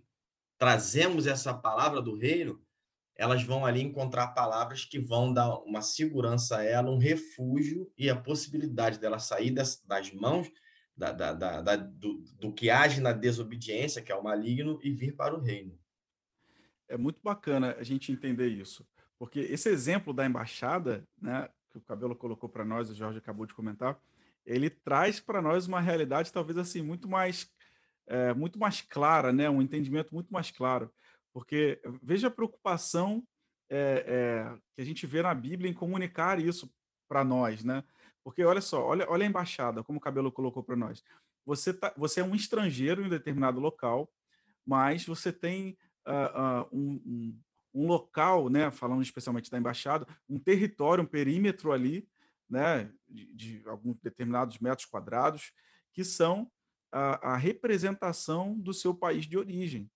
trazemos 0.58 1.28
essa 1.28 1.54
palavra 1.54 2.02
do 2.02 2.16
reino, 2.16 2.60
elas 3.14 3.44
vão 3.44 3.64
ali 3.64 3.82
encontrar 3.82 4.34
palavras 4.34 4.84
que 4.84 4.98
vão 4.98 5.32
dar 5.32 5.58
uma 5.58 5.80
segurança 5.80 6.56
a 6.56 6.64
ela, 6.64 6.90
um 6.90 6.98
refúgio 6.98 7.88
e 7.96 8.10
a 8.10 8.16
possibilidade 8.16 8.98
dela 8.98 9.20
sair 9.20 9.52
das, 9.52 9.80
das 9.86 10.12
mãos 10.12 10.50
da, 11.10 11.32
da, 11.32 11.60
da, 11.60 11.76
do, 11.76 12.22
do 12.38 12.52
que 12.52 12.70
age 12.70 13.00
na 13.00 13.12
desobediência, 13.12 14.02
que 14.02 14.12
é 14.12 14.14
o 14.14 14.22
maligno, 14.22 14.78
e 14.82 14.90
vir 14.92 15.16
para 15.16 15.34
o 15.34 15.40
reino. 15.40 15.76
É 16.88 16.96
muito 16.96 17.20
bacana 17.22 17.74
a 17.78 17.82
gente 17.82 18.12
entender 18.12 18.48
isso. 18.48 18.86
Porque 19.18 19.40
esse 19.40 19.68
exemplo 19.68 20.12
da 20.12 20.26
embaixada, 20.26 21.08
né, 21.20 21.48
que 21.70 21.78
o 21.78 21.80
Cabelo 21.80 22.14
colocou 22.14 22.48
para 22.48 22.64
nós, 22.64 22.90
o 22.90 22.94
Jorge 22.94 23.18
acabou 23.18 23.46
de 23.46 23.54
comentar, 23.54 23.98
ele 24.44 24.68
traz 24.68 25.18
para 25.18 25.40
nós 25.40 25.66
uma 25.66 25.80
realidade 25.80 26.32
talvez 26.32 26.58
assim 26.58 26.82
muito 26.82 27.08
mais 27.08 27.50
é, 28.06 28.34
muito 28.34 28.58
mais 28.58 28.80
clara, 28.80 29.32
né, 29.32 29.48
um 29.48 29.62
entendimento 29.62 30.12
muito 30.12 30.32
mais 30.32 30.50
claro. 30.50 30.92
Porque 31.32 31.80
veja 32.02 32.28
a 32.28 32.30
preocupação 32.30 33.22
é, 33.70 34.04
é, 34.06 34.58
que 34.74 34.82
a 34.82 34.84
gente 34.84 35.06
vê 35.06 35.22
na 35.22 35.34
Bíblia 35.34 35.70
em 35.70 35.74
comunicar 35.74 36.38
isso 36.38 36.70
para 37.08 37.24
nós, 37.24 37.64
né? 37.64 37.82
Porque 38.24 38.44
olha 38.44 38.60
só, 38.60 38.84
olha, 38.84 39.06
olha 39.08 39.24
a 39.24 39.28
embaixada, 39.28 39.82
como 39.82 39.98
o 39.98 40.00
Cabelo 40.00 40.30
colocou 40.30 40.62
para 40.62 40.76
nós. 40.76 41.02
Você, 41.44 41.72
tá, 41.72 41.92
você 41.96 42.20
é 42.20 42.24
um 42.24 42.34
estrangeiro 42.34 43.02
em 43.02 43.06
um 43.06 43.10
determinado 43.10 43.58
local, 43.58 44.10
mas 44.64 45.04
você 45.04 45.32
tem 45.32 45.76
uh, 46.06 46.66
uh, 46.66 46.68
um, 46.72 47.02
um, 47.04 47.40
um 47.74 47.86
local, 47.86 48.48
né, 48.48 48.70
falando 48.70 49.02
especialmente 49.02 49.50
da 49.50 49.58
embaixada, 49.58 50.06
um 50.28 50.38
território, 50.38 51.02
um 51.02 51.06
perímetro 51.06 51.72
ali, 51.72 52.08
né, 52.48 52.92
de, 53.08 53.34
de 53.34 53.62
alguns 53.66 53.98
determinados 54.00 54.58
metros 54.58 54.86
quadrados, 54.86 55.52
que 55.92 56.04
são 56.04 56.50
a, 56.92 57.32
a, 57.32 57.36
representação 57.36 58.58
do 58.58 58.72
seu 58.74 58.94
país 58.94 59.26
de 59.26 59.38
origem, 59.38 59.90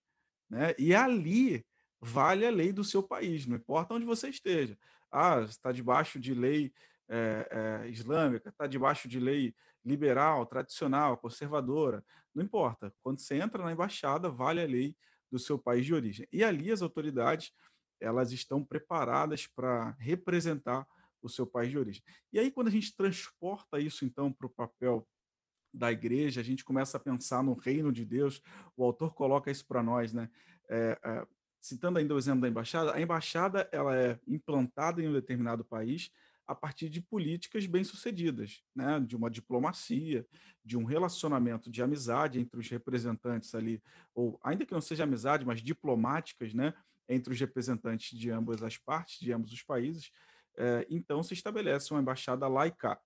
né? 0.48 0.74
E 0.78 0.94
ali 0.94 1.64
vale 2.00 2.46
a 2.46 2.50
lei 2.50 2.72
do 2.72 2.84
seu 2.84 3.02
país, 3.02 3.46
não 3.46 3.56
importa 3.56 3.94
onde 3.94 4.06
você 4.06 4.28
esteja. 4.28 4.78
Ah, 5.10 5.42
está 5.42 5.72
debaixo 5.72 6.18
de 6.18 6.34
lei 6.34 6.72
é, 7.08 7.48
é, 7.84 7.88
islâmica, 7.88 8.48
está 8.48 8.66
debaixo 8.66 9.08
de 9.08 9.20
lei 9.20 9.54
liberal, 9.84 10.44
tradicional, 10.46 11.16
conservadora, 11.16 12.04
não 12.34 12.44
importa. 12.44 12.92
Quando 13.02 13.20
você 13.20 13.36
entra 13.36 13.62
na 13.62 13.72
embaixada, 13.72 14.28
vale 14.28 14.60
a 14.60 14.66
lei 14.66 14.96
do 15.30 15.38
seu 15.38 15.58
país 15.58 15.86
de 15.86 15.94
origem. 15.94 16.26
E 16.32 16.42
ali 16.42 16.70
as 16.70 16.82
autoridades 16.82 17.52
elas 18.00 18.32
estão 18.32 18.62
preparadas 18.62 19.46
para 19.46 19.96
representar 19.98 20.86
o 21.22 21.28
seu 21.28 21.46
país 21.46 21.70
de 21.70 21.78
origem. 21.78 22.02
E 22.32 22.38
aí, 22.38 22.50
quando 22.50 22.68
a 22.68 22.70
gente 22.70 22.94
transporta 22.94 23.80
isso, 23.80 24.04
então, 24.04 24.32
para 24.32 24.46
o 24.46 24.50
papel 24.50 25.06
da 25.72 25.90
igreja, 25.90 26.40
a 26.40 26.44
gente 26.44 26.64
começa 26.64 26.96
a 26.96 27.00
pensar 27.00 27.42
no 27.42 27.54
reino 27.54 27.92
de 27.92 28.04
Deus, 28.04 28.42
o 28.76 28.84
autor 28.84 29.14
coloca 29.14 29.50
isso 29.50 29.66
para 29.66 29.82
nós, 29.82 30.12
né? 30.12 30.30
É, 30.68 30.98
é, 31.02 31.26
citando 31.60 31.98
ainda 31.98 32.14
o 32.14 32.18
exemplo 32.18 32.42
da 32.42 32.48
embaixada, 32.48 32.94
a 32.94 33.00
embaixada 33.00 33.68
ela 33.72 33.96
é 33.96 34.18
implantada 34.26 35.02
em 35.02 35.08
um 35.08 35.12
determinado 35.12 35.64
país 35.64 36.10
a 36.46 36.54
partir 36.54 36.88
de 36.88 37.00
políticas 37.00 37.66
bem-sucedidas, 37.66 38.62
né? 38.74 39.00
de 39.00 39.16
uma 39.16 39.30
diplomacia, 39.30 40.26
de 40.64 40.76
um 40.76 40.84
relacionamento 40.84 41.70
de 41.70 41.82
amizade 41.82 42.38
entre 42.38 42.60
os 42.60 42.68
representantes 42.68 43.54
ali, 43.54 43.82
ou 44.14 44.38
ainda 44.42 44.64
que 44.64 44.72
não 44.72 44.80
seja 44.80 45.04
amizade, 45.04 45.44
mas 45.44 45.60
diplomáticas, 45.60 46.54
né? 46.54 46.72
entre 47.08 47.32
os 47.32 47.40
representantes 47.40 48.16
de 48.18 48.30
ambas 48.30 48.62
as 48.62 48.76
partes, 48.76 49.18
de 49.18 49.32
ambos 49.32 49.52
os 49.52 49.62
países, 49.62 50.10
é, 50.56 50.86
então 50.88 51.22
se 51.22 51.34
estabelece 51.34 51.92
uma 51.92 52.00
embaixada 52.00 52.48
laica. 52.48 52.98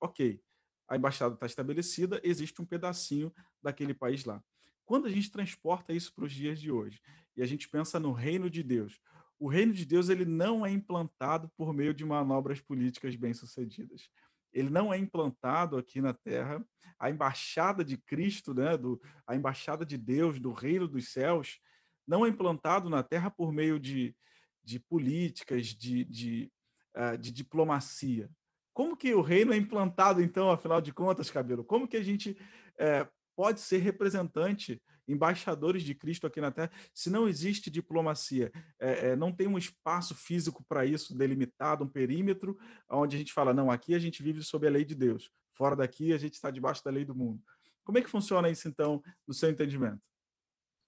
Ok, 0.00 0.40
a 0.88 0.96
embaixada 0.96 1.34
está 1.34 1.46
estabelecida, 1.46 2.20
existe 2.22 2.60
um 2.60 2.66
pedacinho 2.66 3.32
daquele 3.62 3.94
país 3.94 4.24
lá. 4.24 4.42
Quando 4.84 5.06
a 5.06 5.10
gente 5.10 5.30
transporta 5.30 5.92
isso 5.92 6.12
para 6.14 6.24
os 6.24 6.32
dias 6.32 6.60
de 6.60 6.70
hoje 6.70 7.00
e 7.36 7.42
a 7.42 7.46
gente 7.46 7.68
pensa 7.68 8.00
no 8.00 8.12
reino 8.12 8.50
de 8.50 8.62
Deus, 8.62 9.00
o 9.40 9.48
reino 9.48 9.72
de 9.72 9.86
Deus 9.86 10.10
ele 10.10 10.26
não 10.26 10.66
é 10.66 10.70
implantado 10.70 11.50
por 11.56 11.72
meio 11.72 11.94
de 11.94 12.04
manobras 12.04 12.60
políticas 12.60 13.16
bem-sucedidas. 13.16 14.10
Ele 14.52 14.68
não 14.68 14.92
é 14.92 14.98
implantado 14.98 15.78
aqui 15.78 16.00
na 16.02 16.12
Terra. 16.12 16.62
A 16.98 17.08
embaixada 17.08 17.82
de 17.82 17.96
Cristo, 17.96 18.52
né, 18.52 18.76
do, 18.76 19.00
a 19.26 19.34
embaixada 19.34 19.86
de 19.86 19.96
Deus, 19.96 20.38
do 20.38 20.52
reino 20.52 20.86
dos 20.86 21.08
céus, 21.08 21.58
não 22.06 22.26
é 22.26 22.28
implantado 22.28 22.90
na 22.90 23.02
Terra 23.02 23.30
por 23.30 23.50
meio 23.50 23.80
de, 23.80 24.14
de 24.62 24.78
políticas, 24.78 25.68
de, 25.68 26.04
de, 26.04 26.52
uh, 26.94 27.16
de 27.16 27.30
diplomacia. 27.30 28.28
Como 28.74 28.94
que 28.94 29.14
o 29.14 29.22
reino 29.22 29.54
é 29.54 29.56
implantado, 29.56 30.20
então, 30.20 30.50
afinal 30.50 30.82
de 30.82 30.92
contas, 30.92 31.30
Cabelo? 31.30 31.64
Como 31.64 31.88
que 31.88 31.96
a 31.96 32.02
gente 32.02 32.36
é, 32.78 33.08
pode 33.34 33.60
ser 33.60 33.78
representante, 33.78 34.82
embaixadores 35.10 35.82
de 35.82 35.94
Cristo 35.94 36.26
aqui 36.26 36.40
na 36.40 36.50
Terra, 36.50 36.70
se 36.94 37.10
não 37.10 37.28
existe 37.28 37.70
diplomacia? 37.70 38.50
É, 38.78 39.08
é, 39.08 39.16
não 39.16 39.32
tem 39.32 39.46
um 39.46 39.58
espaço 39.58 40.14
físico 40.14 40.64
para 40.68 40.84
isso 40.86 41.16
delimitado, 41.16 41.84
um 41.84 41.88
perímetro, 41.88 42.58
onde 42.88 43.16
a 43.16 43.18
gente 43.18 43.32
fala, 43.32 43.52
não, 43.52 43.70
aqui 43.70 43.94
a 43.94 43.98
gente 43.98 44.22
vive 44.22 44.42
sob 44.42 44.66
a 44.66 44.70
lei 44.70 44.84
de 44.84 44.94
Deus, 44.94 45.30
fora 45.54 45.76
daqui 45.76 46.12
a 46.12 46.18
gente 46.18 46.34
está 46.34 46.50
debaixo 46.50 46.84
da 46.84 46.90
lei 46.90 47.04
do 47.04 47.14
mundo. 47.14 47.42
Como 47.84 47.98
é 47.98 48.02
que 48.02 48.10
funciona 48.10 48.48
isso, 48.48 48.68
então, 48.68 49.02
no 49.26 49.34
seu 49.34 49.50
entendimento? 49.50 50.00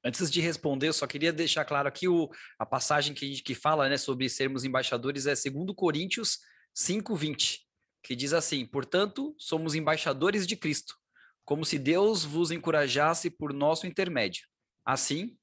Antes 0.05 0.31
de 0.31 0.41
responder, 0.41 0.89
eu 0.89 0.93
só 0.93 1.07
queria 1.07 1.33
deixar 1.33 1.65
claro 1.65 1.89
aqui 1.89 2.09
o, 2.09 2.29
a 2.59 2.67
passagem 2.67 3.15
que, 3.15 3.25
a 3.25 3.29
gente, 3.29 3.43
que 3.43 3.55
fala 3.55 3.89
né, 3.89 3.97
sobre 3.97 4.29
sermos 4.29 4.65
embaixadores 4.65 5.27
é 5.27 5.35
2 5.35 5.75
Coríntios 5.77 6.39
5, 6.75 7.15
20 7.15 7.73
que 8.03 8.17
diz 8.17 8.33
assim: 8.33 8.67
Portanto, 8.67 9.35
somos 9.39 9.75
embaixadores 9.75 10.47
de 10.47 10.57
Cristo, 10.57 10.97
como 11.45 11.65
se 11.65 11.79
Deus 11.79 12.25
vos 12.25 12.51
encorajasse 12.51 13.31
por 13.31 13.53
nosso 13.53 13.87
intermédio. 13.87 14.47
Assim, 14.85 15.37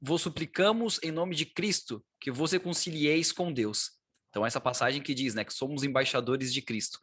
vos 0.00 0.22
suplicamos 0.22 0.98
em 1.02 1.10
nome 1.10 1.34
de 1.34 1.46
Cristo 1.46 2.04
que 2.20 2.30
vos 2.30 2.52
reconcilieis 2.52 3.32
com 3.32 3.52
Deus. 3.52 3.92
Então, 4.30 4.46
essa 4.46 4.60
passagem 4.60 5.02
que 5.02 5.12
diz, 5.12 5.34
né, 5.34 5.44
que 5.44 5.52
somos 5.52 5.82
embaixadores 5.82 6.52
de 6.52 6.62
Cristo. 6.62 7.00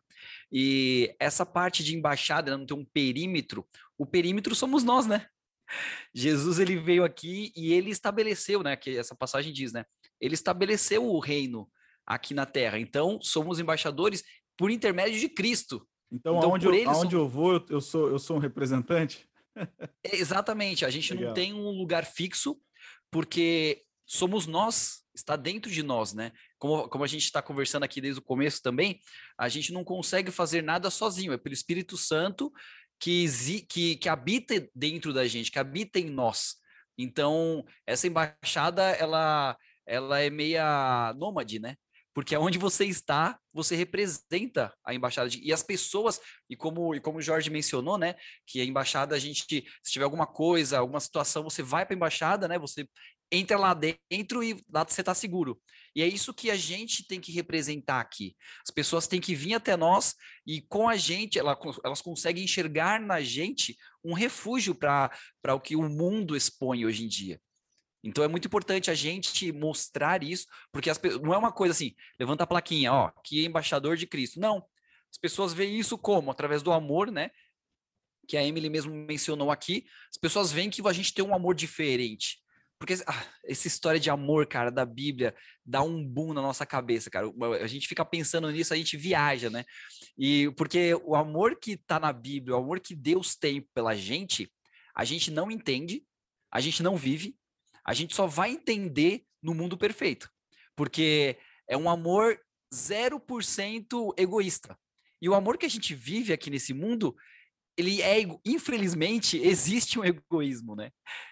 E 0.51 1.13
essa 1.19 1.45
parte 1.45 1.83
de 1.83 1.95
embaixada 1.95 2.57
não 2.57 2.65
tem 2.65 2.77
um 2.77 2.85
perímetro, 2.85 3.67
o 3.97 4.05
perímetro 4.05 4.55
somos 4.55 4.83
nós, 4.83 5.05
né? 5.05 5.27
Jesus 6.15 6.59
ele 6.59 6.77
veio 6.77 7.03
aqui 7.03 7.51
e 7.55 7.73
ele 7.73 7.91
estabeleceu, 7.91 8.63
né, 8.63 8.75
que 8.77 8.97
essa 8.97 9.13
passagem 9.13 9.51
diz, 9.51 9.73
né? 9.73 9.85
Ele 10.19 10.33
estabeleceu 10.33 11.05
o 11.05 11.19
reino 11.19 11.69
aqui 12.05 12.33
na 12.33 12.45
terra. 12.45 12.79
Então, 12.79 13.19
somos 13.21 13.59
embaixadores 13.59 14.23
por 14.57 14.71
intermédio 14.71 15.19
de 15.19 15.27
Cristo. 15.27 15.87
Então, 16.11 16.37
então 16.37 16.49
aonde, 16.49 16.65
eu, 16.65 16.89
aonde 16.89 17.11
são... 17.11 17.19
eu 17.19 17.27
vou, 17.27 17.65
eu 17.69 17.81
sou, 17.81 18.09
eu 18.09 18.19
sou 18.19 18.37
um 18.37 18.39
representante? 18.39 19.27
É, 20.03 20.15
exatamente, 20.15 20.85
a 20.85 20.89
gente 20.91 21.11
Legal. 21.11 21.29
não 21.29 21.33
tem 21.33 21.51
um 21.51 21.71
lugar 21.71 22.05
fixo, 22.05 22.61
porque 23.09 23.81
somos 24.05 24.45
nós, 24.45 25.03
está 25.15 25.35
dentro 25.35 25.71
de 25.71 25.81
nós, 25.81 26.13
né? 26.13 26.31
Como, 26.59 26.87
como 26.87 27.03
a 27.03 27.07
gente 27.07 27.23
está 27.23 27.41
conversando 27.41 27.83
aqui 27.83 27.99
desde 27.99 28.19
o 28.19 28.23
começo 28.23 28.61
também, 28.61 28.99
a 29.35 29.49
gente 29.49 29.73
não 29.73 29.83
consegue 29.83 30.29
fazer 30.29 30.61
nada 30.61 30.91
sozinho, 30.91 31.33
é 31.33 31.37
pelo 31.37 31.53
Espírito 31.53 31.97
Santo 31.97 32.53
que, 32.99 33.25
que, 33.67 33.95
que 33.95 34.07
habita 34.07 34.69
dentro 34.75 35.11
da 35.11 35.27
gente, 35.27 35.51
que 35.51 35.59
habita 35.59 35.99
em 35.99 36.09
nós. 36.09 36.55
Então, 36.97 37.65
essa 37.85 38.07
embaixada, 38.07 38.83
ela, 38.91 39.57
ela 39.85 40.19
é 40.19 40.29
meia 40.29 41.13
nômade, 41.17 41.59
né? 41.59 41.75
Porque 42.17 42.35
onde 42.35 42.57
você 42.57 42.83
está, 42.83 43.37
você 43.53 43.75
representa 43.75 44.73
a 44.83 44.91
embaixada 44.91 45.29
de, 45.29 45.39
e 45.39 45.53
as 45.53 45.61
pessoas 45.61 46.19
e 46.49 46.55
como 46.55 46.95
e 46.95 46.99
como 46.99 47.19
o 47.19 47.21
Jorge 47.21 47.51
mencionou, 47.51 47.95
né, 47.95 48.15
que 48.47 48.59
a 48.59 48.65
embaixada 48.65 49.15
a 49.15 49.19
gente 49.19 49.45
se 49.83 49.91
tiver 49.91 50.03
alguma 50.03 50.25
coisa, 50.25 50.79
alguma 50.79 50.99
situação, 50.99 51.43
você 51.43 51.61
vai 51.61 51.85
para 51.85 51.93
a 51.93 51.95
embaixada, 51.95 52.47
né, 52.47 52.57
você 52.57 52.89
entra 53.31 53.55
lá 53.55 53.71
dentro 53.71 54.43
e 54.43 54.59
lá 54.73 54.83
você 54.83 55.01
está 55.01 55.13
seguro. 55.13 55.61
E 55.95 56.01
é 56.01 56.07
isso 56.07 56.33
que 56.33 56.49
a 56.49 56.55
gente 56.55 57.05
tem 57.05 57.21
que 57.21 57.31
representar 57.31 57.99
aqui. 57.99 58.35
As 58.67 58.73
pessoas 58.73 59.05
têm 59.05 59.21
que 59.21 59.35
vir 59.35 59.53
até 59.53 59.77
nós 59.77 60.15
e 60.43 60.61
com 60.61 60.89
a 60.89 60.95
gente, 60.95 61.37
elas, 61.37 61.55
elas 61.85 62.01
conseguem 62.01 62.45
enxergar 62.45 62.99
na 62.99 63.21
gente 63.21 63.77
um 64.03 64.13
refúgio 64.13 64.73
para 64.73 65.11
o 65.53 65.59
que 65.59 65.75
o 65.75 65.87
mundo 65.87 66.35
expõe 66.35 66.83
hoje 66.83 67.03
em 67.03 67.07
dia. 67.07 67.39
Então 68.07 68.23
é 68.23 68.27
muito 68.27 68.47
importante 68.47 68.89
a 68.89 68.93
gente 68.93 69.51
mostrar 69.51 70.23
isso, 70.23 70.47
porque 70.71 70.89
as, 70.89 70.99
não 71.21 71.33
é 71.33 71.37
uma 71.37 71.51
coisa 71.51 71.73
assim, 71.73 71.93
levanta 72.17 72.45
a 72.45 72.47
plaquinha, 72.47 72.93
ó, 72.93 73.11
que 73.21 73.43
é 73.43 73.45
embaixador 73.45 73.97
de 73.97 74.07
Cristo. 74.07 74.39
Não. 74.39 74.65
As 75.11 75.17
pessoas 75.17 75.53
veem 75.53 75.77
isso 75.77 75.97
como? 75.97 76.31
Através 76.31 76.63
do 76.63 76.71
amor, 76.71 77.11
né? 77.11 77.31
Que 78.25 78.37
a 78.37 78.43
Emily 78.43 78.69
mesmo 78.69 78.93
mencionou 78.93 79.51
aqui. 79.51 79.85
As 80.09 80.17
pessoas 80.17 80.51
veem 80.53 80.69
que 80.69 80.85
a 80.87 80.93
gente 80.93 81.13
tem 81.13 81.23
um 81.23 81.35
amor 81.35 81.53
diferente. 81.53 82.39
Porque 82.79 82.93
ah, 83.05 83.25
essa 83.43 83.67
história 83.67 83.99
de 83.99 84.09
amor, 84.09 84.45
cara, 84.47 84.71
da 84.71 84.85
Bíblia, 84.85 85.35
dá 85.65 85.81
um 85.81 86.05
boom 86.05 86.33
na 86.33 86.41
nossa 86.41 86.65
cabeça, 86.65 87.09
cara. 87.09 87.29
A 87.61 87.67
gente 87.67 87.89
fica 87.89 88.05
pensando 88.05 88.49
nisso, 88.51 88.73
a 88.73 88.77
gente 88.77 88.95
viaja, 88.95 89.49
né? 89.49 89.65
E 90.17 90.49
porque 90.55 90.93
o 91.03 91.13
amor 91.13 91.59
que 91.59 91.75
tá 91.75 91.99
na 91.99 92.13
Bíblia, 92.13 92.55
o 92.55 92.59
amor 92.59 92.79
que 92.79 92.95
Deus 92.95 93.35
tem 93.35 93.67
pela 93.73 93.95
gente, 93.95 94.49
a 94.95 95.03
gente 95.03 95.29
não 95.29 95.51
entende, 95.51 96.05
a 96.51 96.61
gente 96.61 96.81
não 96.81 96.95
vive, 96.95 97.35
a 97.87 97.93
gente 97.93 98.13
só 98.13 98.27
vai 98.27 98.51
entender 98.51 99.23
no 99.41 99.53
mundo 99.53 99.77
perfeito. 99.77 100.29
Porque 100.75 101.37
é 101.67 101.77
um 101.77 101.89
amor 101.89 102.37
0% 102.73 104.13
egoísta. 104.17 104.77
E 105.21 105.29
o 105.29 105.33
amor 105.33 105.57
que 105.57 105.65
a 105.65 105.69
gente 105.69 105.95
vive 105.95 106.33
aqui 106.33 106.49
nesse 106.49 106.73
mundo, 106.73 107.15
ele 107.77 108.01
é, 108.01 108.17
infelizmente, 108.45 109.37
existe 109.41 109.99
um 109.99 110.03
egoísmo, 110.03 110.75
né? 110.75 110.91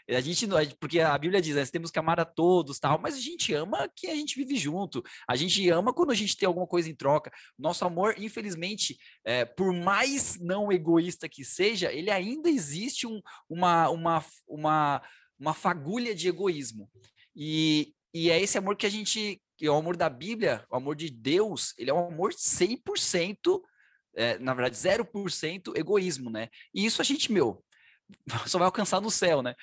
A 0.10 0.22
gente, 0.22 0.48
porque 0.80 1.00
a 1.00 1.18
Bíblia 1.18 1.42
diz, 1.42 1.56
né, 1.56 1.66
temos 1.66 1.92
que 1.92 2.00
amar 2.00 2.20
a 2.20 2.26
todos, 2.26 2.80
tal, 2.80 3.00
mas 3.00 3.16
a 3.16 3.20
gente 3.20 3.54
ama 3.54 3.90
que 3.96 4.08
a 4.08 4.16
gente 4.16 4.36
vive 4.36 4.56
junto, 4.56 5.04
a 5.28 5.36
gente 5.36 5.68
ama 5.70 5.94
quando 5.94 6.12
a 6.12 6.16
gente 6.16 6.38
tem 6.38 6.48
alguma 6.48 6.68
coisa 6.68 6.90
em 6.90 6.96
troca. 6.96 7.32
Nosso 7.58 7.84
amor, 7.86 8.16
infelizmente, 8.18 8.98
é, 9.26 9.44
por 9.46 9.74
mais 9.74 10.40
não 10.40 10.72
egoísta 10.72 11.28
que 11.28 11.44
seja, 11.44 11.92
ele 11.92 12.12
ainda 12.12 12.50
existe 12.50 13.06
um, 13.06 13.20
uma, 13.50 13.90
uma, 13.90 14.26
uma 14.48 15.02
uma 15.40 15.54
fagulha 15.54 16.14
de 16.16 16.28
egoísmo. 16.28 16.90
E, 17.36 17.94
e 18.14 18.30
é 18.30 18.40
esse 18.40 18.58
amor 18.58 18.76
que 18.76 18.86
a 18.86 18.90
gente, 18.90 19.42
que 19.58 19.66
é 19.66 19.70
o 19.70 19.76
amor 19.76 19.98
da 19.98 20.10
Bíblia, 20.10 20.66
o 20.70 20.76
amor 20.76 20.96
de 20.96 21.10
Deus, 21.10 21.74
ele 21.78 21.90
é 21.90 21.94
um 21.94 22.08
amor 22.08 22.34
100%, 22.34 23.62
é, 24.16 24.40
na 24.40 24.54
verdade, 24.54 24.78
0% 24.78 25.78
egoísmo, 25.78 26.30
né? 26.30 26.50
E 26.74 26.86
isso 26.86 27.02
a 27.02 27.06
gente, 27.06 27.32
meu, 27.32 27.64
só 28.48 28.58
vai 28.58 28.66
alcançar 28.66 29.02
no 29.02 29.12
céu, 29.12 29.42
né? 29.42 29.54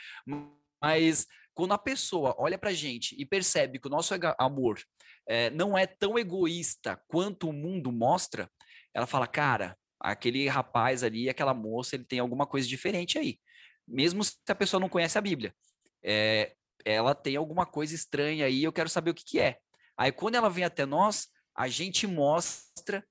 Mas 0.83 1.27
quando 1.55 1.73
a 1.73 1.79
pessoa 1.79 2.35
olha 2.39 2.59
pra 2.59 2.73
gente 2.73 3.15
e 3.19 3.25
percebe 3.25 3.79
que 3.79 3.87
o 3.87 3.91
nosso 3.91 4.15
amor 4.39 4.83
é, 5.27 5.51
não 5.51 5.77
é 5.77 5.87
tão 5.87 6.19
egoísta 6.19 7.01
quanto 7.09 7.49
o 7.49 7.53
mundo 7.53 7.93
mostra, 7.93 8.51
ela 8.95 9.07
fala, 9.07 9.27
cara, 9.27 9.77
aquele 10.01 10.49
rapaz 10.49 11.03
ali, 11.03 11.29
aquela 11.29 11.55
moça, 11.55 11.95
ele 11.95 12.05
tem 12.05 12.19
alguma 12.19 12.47
coisa 12.47 12.67
diferente 12.67 13.19
aí 13.19 13.39
mesmo 13.87 14.23
se 14.25 14.37
a 14.49 14.55
pessoa 14.55 14.81
não 14.81 14.89
conhece 14.89 15.19
a 15.19 15.23
Bíblia. 15.23 15.55
É, 16.03 16.55
ela 16.85 17.15
tem 17.15 17.37
alguma 17.37 17.65
coisa 17.67 17.95
estranha 17.95 18.47
aí, 18.47 18.65
eu 18.65 18.73
quero 18.73 18.89
saber 18.89 19.11
o 19.11 19.15
que, 19.15 19.25
que 19.25 19.39
é. 19.39 19.59
Aí 19.97 20.11
quando 20.11 20.35
ela 20.35 20.49
vem 20.49 20.65
até 20.65 20.85
nós, 20.85 21.29
a 21.55 21.69
gente 21.69 22.07
mostra 22.07 23.05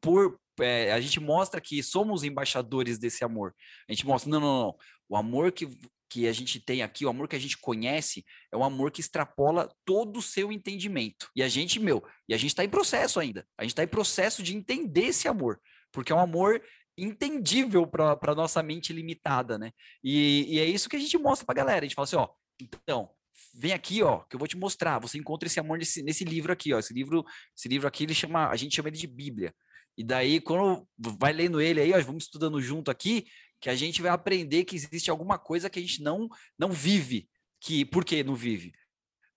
por 0.00 0.38
é, 0.60 0.92
a 0.92 1.00
gente 1.00 1.18
mostra 1.18 1.60
que 1.60 1.82
somos 1.82 2.22
embaixadores 2.22 2.98
desse 2.98 3.24
amor. 3.24 3.54
A 3.88 3.92
gente 3.92 4.06
mostra, 4.06 4.30
não, 4.30 4.40
não, 4.40 4.60
não. 4.60 4.76
O 5.08 5.16
amor 5.16 5.50
que, 5.50 5.68
que 6.08 6.28
a 6.28 6.32
gente 6.32 6.60
tem 6.60 6.82
aqui, 6.82 7.04
o 7.04 7.08
amor 7.08 7.28
que 7.28 7.36
a 7.36 7.40
gente 7.40 7.58
conhece, 7.58 8.24
é 8.52 8.56
um 8.56 8.64
amor 8.64 8.90
que 8.90 9.00
extrapola 9.00 9.68
todo 9.84 10.18
o 10.18 10.22
seu 10.22 10.52
entendimento. 10.52 11.28
E 11.34 11.42
a 11.42 11.48
gente, 11.48 11.80
meu, 11.80 12.04
e 12.28 12.34
a 12.34 12.36
gente 12.36 12.50
está 12.50 12.64
em 12.64 12.68
processo 12.68 13.18
ainda. 13.18 13.46
A 13.58 13.64
gente 13.64 13.72
está 13.72 13.82
em 13.82 13.88
processo 13.88 14.42
de 14.42 14.56
entender 14.56 15.06
esse 15.06 15.26
amor. 15.26 15.60
Porque 15.90 16.12
é 16.12 16.14
um 16.14 16.20
amor 16.20 16.62
entendível 16.96 17.86
para 17.86 18.34
nossa 18.34 18.62
mente 18.62 18.92
limitada, 18.92 19.58
né? 19.58 19.72
E, 20.02 20.46
e, 20.48 20.58
é 20.58 20.64
isso 20.64 20.88
que 20.88 20.96
a 20.96 20.98
gente 20.98 21.18
mostra 21.18 21.44
para 21.44 21.54
a 21.54 21.64
galera. 21.64 21.80
A 21.80 21.88
gente 21.88 21.94
fala 21.94 22.04
assim, 22.04 22.16
ó, 22.16 22.28
então, 22.60 23.10
vem 23.54 23.72
aqui, 23.72 24.02
ó, 24.02 24.20
que 24.20 24.36
eu 24.36 24.38
vou 24.38 24.48
te 24.48 24.56
mostrar. 24.56 24.98
Você 25.00 25.18
encontra 25.18 25.46
esse 25.46 25.58
amor 25.58 25.78
nesse, 25.78 26.02
nesse 26.02 26.24
livro 26.24 26.52
aqui, 26.52 26.72
ó. 26.72 26.78
Esse 26.78 26.94
livro, 26.94 27.24
esse 27.56 27.68
livro 27.68 27.88
aqui, 27.88 28.04
ele 28.04 28.14
chama, 28.14 28.48
a 28.48 28.56
gente 28.56 28.74
chama 28.74 28.88
ele 28.88 28.96
de 28.96 29.06
Bíblia. 29.06 29.54
E 29.96 30.04
daí, 30.04 30.40
quando 30.40 30.86
vai 30.98 31.32
lendo 31.32 31.60
ele 31.60 31.80
aí, 31.80 31.92
ó, 31.92 32.00
vamos 32.00 32.24
estudando 32.24 32.60
junto 32.60 32.90
aqui, 32.90 33.26
que 33.60 33.70
a 33.70 33.74
gente 33.74 34.02
vai 34.02 34.10
aprender 34.10 34.64
que 34.64 34.76
existe 34.76 35.10
alguma 35.10 35.38
coisa 35.38 35.70
que 35.70 35.78
a 35.78 35.82
gente 35.82 36.02
não 36.02 36.28
não 36.58 36.70
vive. 36.70 37.28
Que 37.60 37.84
por 37.84 38.04
que 38.04 38.22
não 38.22 38.34
vive? 38.34 38.72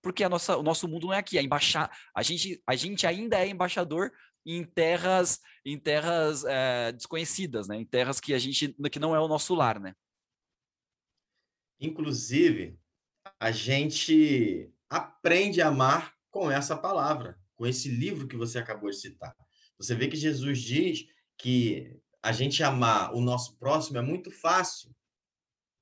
Porque 0.02 0.24
a 0.24 0.30
nossa, 0.30 0.58
o 0.58 0.64
nosso 0.64 0.88
mundo 0.88 1.08
não 1.08 1.14
é 1.14 1.20
aqui, 1.20 1.38
é 1.38 1.42
embaixar. 1.42 1.92
A 2.16 2.22
gente, 2.22 2.62
a 2.68 2.76
gente 2.76 3.08
ainda 3.08 3.40
é 3.40 3.48
embaixador 3.48 4.12
em 4.48 4.64
terras 4.64 5.42
em 5.66 5.78
terras 5.78 6.46
é, 6.46 6.94
desconhecidas, 6.94 7.68
né? 7.68 7.76
Em 7.76 7.86
terras 7.86 8.22
que 8.22 8.34
a 8.34 8.40
gente 8.40 8.74
que 8.90 9.00
não 9.00 9.14
é 9.14 9.20
o 9.20 9.28
nosso 9.28 9.54
lar, 9.54 9.78
né? 9.78 9.94
Inclusive, 11.80 12.80
a 13.38 13.52
gente 13.52 14.72
aprende 14.90 15.62
a 15.62 15.68
amar 15.68 16.16
com 16.32 16.50
essa 16.50 16.78
palavra, 16.78 17.38
com 17.56 17.68
esse 17.68 17.90
livro 17.90 18.28
que 18.28 18.38
você 18.38 18.58
acabou 18.58 18.90
de 18.90 18.96
citar. 18.96 19.36
Você 19.78 19.94
vê 19.94 20.08
que 20.08 20.16
Jesus 20.16 20.60
diz 20.60 21.06
que 21.38 22.00
a 22.24 22.32
gente 22.32 22.64
amar 22.64 23.14
o 23.14 23.20
nosso 23.20 23.58
próximo 23.58 23.98
é 23.98 24.02
muito 24.02 24.32
fácil. 24.32 24.96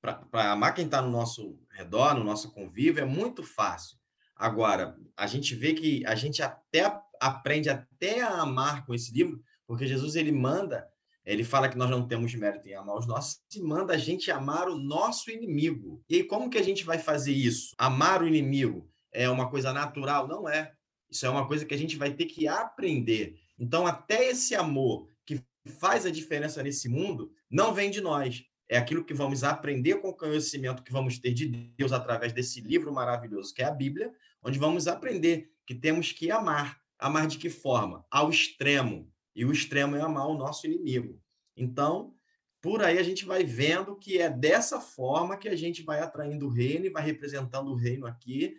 Para 0.00 0.52
amar 0.52 0.74
quem 0.74 0.84
está 0.84 1.00
no 1.00 1.10
nosso 1.10 1.58
redor, 1.70 2.14
no 2.14 2.24
nosso 2.24 2.52
convívio, 2.52 3.02
é 3.02 3.06
muito 3.06 3.42
fácil. 3.42 3.96
Agora, 4.34 4.98
a 5.16 5.26
gente 5.26 5.54
vê 5.54 5.72
que 5.72 6.04
a 6.04 6.14
gente 6.14 6.42
até 6.42 6.90
aprende 7.20 7.68
até 7.68 8.20
a 8.20 8.40
amar 8.40 8.84
com 8.86 8.94
esse 8.94 9.12
livro, 9.12 9.40
porque 9.66 9.86
Jesus 9.86 10.16
ele 10.16 10.32
manda 10.32 10.86
ele 11.26 11.42
fala 11.42 11.68
que 11.68 11.76
nós 11.76 11.90
não 11.90 12.06
temos 12.06 12.32
mérito 12.36 12.68
em 12.68 12.74
amar 12.74 12.96
os 12.96 13.06
nossos 13.06 13.40
e 13.52 13.60
manda 13.60 13.94
a 13.94 13.98
gente 13.98 14.30
amar 14.30 14.68
o 14.68 14.78
nosso 14.78 15.28
inimigo. 15.28 16.00
E 16.08 16.22
como 16.22 16.48
que 16.48 16.56
a 16.56 16.62
gente 16.62 16.84
vai 16.84 16.98
fazer 16.98 17.32
isso? 17.32 17.74
Amar 17.76 18.22
o 18.22 18.28
inimigo 18.28 18.88
é 19.12 19.28
uma 19.28 19.50
coisa 19.50 19.72
natural? 19.72 20.28
Não 20.28 20.48
é. 20.48 20.72
Isso 21.10 21.26
é 21.26 21.28
uma 21.28 21.46
coisa 21.46 21.64
que 21.64 21.74
a 21.74 21.78
gente 21.78 21.96
vai 21.96 22.14
ter 22.14 22.26
que 22.26 22.46
aprender. 22.46 23.34
Então, 23.58 23.86
até 23.86 24.28
esse 24.28 24.54
amor 24.54 25.08
que 25.26 25.42
faz 25.80 26.06
a 26.06 26.10
diferença 26.10 26.62
nesse 26.62 26.88
mundo 26.88 27.32
não 27.50 27.74
vem 27.74 27.90
de 27.90 28.00
nós. 28.00 28.44
É 28.68 28.78
aquilo 28.78 29.04
que 29.04 29.14
vamos 29.14 29.42
aprender 29.42 29.96
com 29.96 30.08
o 30.08 30.16
conhecimento 30.16 30.82
que 30.82 30.92
vamos 30.92 31.18
ter 31.18 31.32
de 31.32 31.46
Deus 31.76 31.92
através 31.92 32.32
desse 32.32 32.60
livro 32.60 32.92
maravilhoso 32.92 33.52
que 33.52 33.62
é 33.62 33.64
a 33.64 33.70
Bíblia, 33.70 34.12
onde 34.42 34.58
vamos 34.58 34.86
aprender 34.86 35.50
que 35.66 35.74
temos 35.74 36.12
que 36.12 36.30
amar. 36.30 36.78
Amar 36.98 37.26
de 37.26 37.38
que 37.38 37.50
forma? 37.50 38.04
Ao 38.10 38.30
extremo 38.30 39.12
e 39.34 39.44
o 39.44 39.52
extremo 39.52 39.96
é 39.96 40.00
amar 40.00 40.28
o 40.28 40.36
nosso 40.36 40.66
inimigo. 40.66 41.20
Então, 41.56 42.14
por 42.60 42.82
aí 42.82 42.98
a 42.98 43.02
gente 43.02 43.24
vai 43.24 43.44
vendo 43.44 43.96
que 43.96 44.18
é 44.18 44.30
dessa 44.30 44.80
forma 44.80 45.36
que 45.36 45.48
a 45.48 45.56
gente 45.56 45.82
vai 45.82 46.00
atraindo 46.00 46.46
o 46.46 46.50
reino 46.50 46.86
e 46.86 46.90
vai 46.90 47.02
representando 47.02 47.70
o 47.70 47.76
reino 47.76 48.06
aqui. 48.06 48.56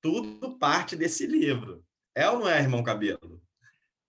Tudo 0.00 0.58
parte 0.58 0.96
desse 0.96 1.26
livro. 1.26 1.84
É 2.14 2.28
ou 2.28 2.40
não 2.40 2.48
é, 2.48 2.60
irmão 2.60 2.82
Cabelo? 2.82 3.42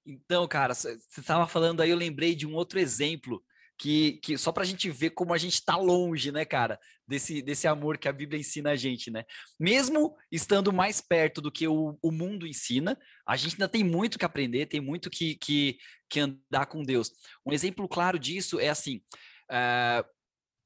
Então, 0.05 0.47
cara, 0.47 0.73
você 0.73 0.97
estava 1.17 1.45
falando 1.47 1.81
aí, 1.81 1.89
eu 1.89 1.97
lembrei 1.97 2.33
de 2.33 2.47
um 2.47 2.55
outro 2.55 2.79
exemplo 2.79 3.43
que, 3.77 4.13
que 4.23 4.37
só 4.37 4.51
para 4.51 4.63
a 4.63 4.65
gente 4.65 4.89
ver 4.89 5.11
como 5.11 5.33
a 5.33 5.37
gente 5.37 5.53
está 5.53 5.77
longe, 5.77 6.31
né, 6.31 6.43
cara, 6.43 6.79
desse, 7.07 7.41
desse 7.41 7.67
amor 7.67 7.97
que 7.97 8.07
a 8.07 8.13
Bíblia 8.13 8.39
ensina 8.39 8.71
a 8.71 8.75
gente, 8.75 9.11
né? 9.11 9.23
Mesmo 9.59 10.15
estando 10.31 10.73
mais 10.73 10.99
perto 10.99 11.41
do 11.41 11.51
que 11.51 11.67
o, 11.67 11.97
o 12.01 12.11
mundo 12.11 12.47
ensina, 12.47 12.97
a 13.25 13.37
gente 13.37 13.53
ainda 13.53 13.69
tem 13.69 13.83
muito 13.83 14.17
que 14.17 14.25
aprender, 14.25 14.65
tem 14.65 14.81
muito 14.81 15.09
que, 15.09 15.35
que, 15.35 15.77
que 16.09 16.19
andar 16.19 16.65
com 16.65 16.83
Deus. 16.83 17.11
Um 17.45 17.53
exemplo 17.53 17.87
claro 17.87 18.17
disso 18.17 18.59
é 18.59 18.69
assim. 18.69 19.01
Uh, 19.49 20.03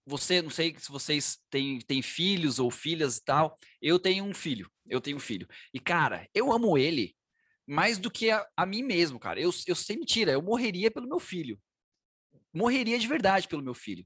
você, 0.06 0.42
não 0.42 0.50
sei 0.50 0.76
se 0.80 0.90
vocês 0.90 1.38
têm, 1.50 1.80
têm 1.80 2.02
filhos 2.02 2.60
ou 2.60 2.72
filhas 2.72 3.18
e 3.18 3.24
tal. 3.24 3.56
Eu 3.82 4.00
tenho 4.00 4.24
um 4.24 4.34
filho, 4.34 4.70
eu 4.88 5.02
tenho 5.02 5.18
um 5.18 5.20
filho. 5.22 5.48
E, 5.74 5.80
cara, 5.80 6.28
eu 6.34 6.52
amo 6.52 6.78
ele 6.78 7.16
mais 7.68 7.98
do 8.00 8.10
que 8.10 8.32
a, 8.32 8.46
a 8.58 8.66
mim 8.66 8.84
mesmo, 8.84 9.20
cara. 9.20 9.40
Eu, 9.40 9.52
eu 9.68 9.76
sem 9.76 9.98
mentira, 9.98 10.32
eu 10.32 10.42
morreria 10.42 10.90
pelo 10.90 11.08
meu 11.08 11.20
filho 11.20 11.60
morreria 12.54 13.00
de 13.00 13.08
verdade 13.08 13.48
pelo 13.48 13.62
meu 13.62 13.74
filho. 13.74 14.06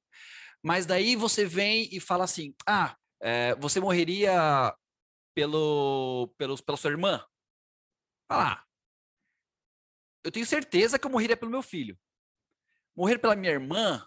Mas 0.63 0.85
daí 0.85 1.15
você 1.15 1.45
vem 1.45 1.89
e 1.91 1.99
fala 1.99 2.23
assim: 2.23 2.55
ah, 2.67 2.95
é, 3.21 3.55
você 3.55 3.79
morreria 3.79 4.73
pelo, 5.35 6.33
pelo, 6.37 6.57
pela 6.63 6.77
sua 6.77 6.91
irmã? 6.91 7.23
Ah, 8.29 8.63
eu 10.23 10.31
tenho 10.31 10.45
certeza 10.45 10.97
que 10.97 11.05
eu 11.05 11.11
morreria 11.11 11.37
pelo 11.37 11.51
meu 11.51 11.61
filho. 11.61 11.95
Morrer 12.95 13.19
pela 13.19 13.35
minha 13.35 13.51
irmã? 13.51 14.03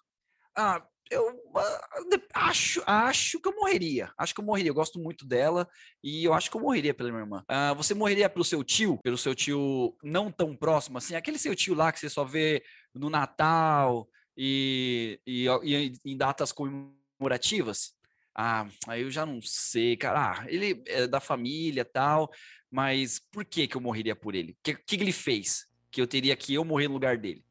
Ah, 0.56 0.84
eu 1.08 1.28
uh, 1.28 2.20
acho, 2.34 2.82
acho 2.84 3.40
que 3.40 3.48
eu 3.48 3.54
morreria. 3.54 4.12
Acho 4.18 4.34
que 4.34 4.40
eu 4.40 4.44
morreria. 4.44 4.70
Eu 4.70 4.74
gosto 4.74 4.98
muito 4.98 5.24
dela 5.24 5.68
e 6.02 6.24
eu 6.24 6.34
acho 6.34 6.50
que 6.50 6.56
eu 6.56 6.60
morreria 6.60 6.92
pela 6.92 7.10
minha 7.10 7.22
irmã. 7.22 7.44
Uh, 7.48 7.74
você 7.76 7.94
morreria 7.94 8.28
pelo 8.28 8.44
seu 8.44 8.64
tio? 8.64 8.98
Pelo 9.02 9.16
seu 9.16 9.32
tio 9.32 9.96
não 10.02 10.30
tão 10.30 10.56
próximo 10.56 10.98
assim? 10.98 11.14
Aquele 11.14 11.38
seu 11.38 11.54
tio 11.54 11.74
lá 11.74 11.92
que 11.92 12.00
você 12.00 12.10
só 12.10 12.24
vê 12.24 12.64
no 12.92 13.08
Natal, 13.08 14.08
e, 14.40 15.20
e, 15.26 15.46
e 15.64 15.92
em 16.04 16.16
datas 16.16 16.52
comemorativas, 16.52 17.92
ah, 18.32 18.68
aí 18.86 19.02
eu 19.02 19.10
já 19.10 19.26
não 19.26 19.42
sei, 19.42 19.96
cara. 19.96 20.30
Ah, 20.30 20.44
ele 20.46 20.80
é 20.86 21.08
da 21.08 21.18
família 21.18 21.84
tal, 21.84 22.30
mas 22.70 23.18
por 23.18 23.44
que 23.44 23.66
que 23.66 23.76
eu 23.76 23.80
morreria 23.80 24.14
por 24.14 24.36
ele? 24.36 24.52
O 24.52 24.56
que, 24.62 24.74
que 24.76 24.94
ele 24.94 25.10
fez 25.10 25.66
que 25.90 26.00
eu 26.00 26.06
teria 26.06 26.36
que 26.36 26.54
eu 26.54 26.64
morrer 26.64 26.86
no 26.86 26.94
lugar 26.94 27.18
dele? 27.18 27.44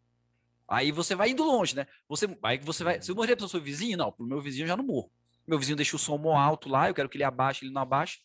Aí 0.66 0.94
você 0.94 1.14
vai 1.14 1.32
indo 1.32 1.44
longe, 1.44 1.76
né? 1.76 1.86
Você, 2.08 2.26
aí 2.42 2.58
você 2.60 2.86
vai. 2.86 3.02
Se 3.02 3.12
eu 3.12 3.16
morrer 3.16 3.36
pelo 3.36 3.50
seu 3.50 3.60
vizinho, 3.60 3.98
não, 3.98 4.14
pro 4.14 4.26
meu 4.26 4.40
vizinho 4.40 4.64
eu 4.64 4.70
já 4.70 4.78
não 4.78 4.86
morro. 4.86 5.12
Meu 5.46 5.60
vizinho 5.60 5.76
deixa 5.76 5.98
o 5.98 6.00
som 6.00 6.18
alto 6.30 6.70
lá, 6.70 6.90
eu 6.90 6.94
quero 6.94 7.10
que 7.10 7.18
ele 7.18 7.24
abaixe, 7.26 7.66
ele 7.66 7.74
não 7.74 7.82
abaixe. 7.82 8.20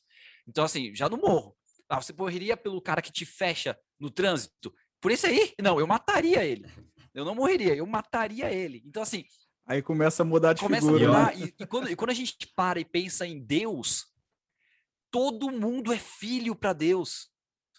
Então, 0.46 0.64
assim, 0.64 0.94
já 0.94 1.08
não 1.08 1.18
morro. 1.18 1.56
Ah, 1.88 2.00
você 2.00 2.12
morreria 2.12 2.56
pelo 2.56 2.80
cara 2.80 3.02
que 3.02 3.12
te 3.12 3.26
fecha 3.26 3.76
no 3.98 4.08
trânsito? 4.08 4.72
Por 5.00 5.10
isso 5.10 5.26
aí? 5.26 5.52
Não, 5.60 5.80
eu 5.80 5.86
mataria 5.86 6.44
ele. 6.44 6.64
Eu 7.14 7.24
não 7.24 7.34
morreria, 7.34 7.74
eu 7.74 7.86
mataria 7.86 8.50
ele. 8.50 8.82
Então, 8.86 9.02
assim. 9.02 9.24
Aí 9.66 9.82
começa 9.82 10.22
a 10.22 10.26
mudar 10.26 10.54
de 10.54 10.60
começa 10.60 10.86
figura. 10.86 11.04
A 11.04 11.08
mudar, 11.08 11.36
né? 11.36 11.46
e, 11.58 11.62
e, 11.62 11.66
quando, 11.66 11.90
e 11.90 11.96
quando 11.96 12.10
a 12.10 12.14
gente 12.14 12.46
para 12.56 12.80
e 12.80 12.84
pensa 12.84 13.26
em 13.26 13.38
Deus, 13.38 14.06
todo 15.10 15.50
mundo 15.50 15.92
é 15.92 15.98
filho 15.98 16.56
para 16.56 16.72
Deus. 16.72 17.30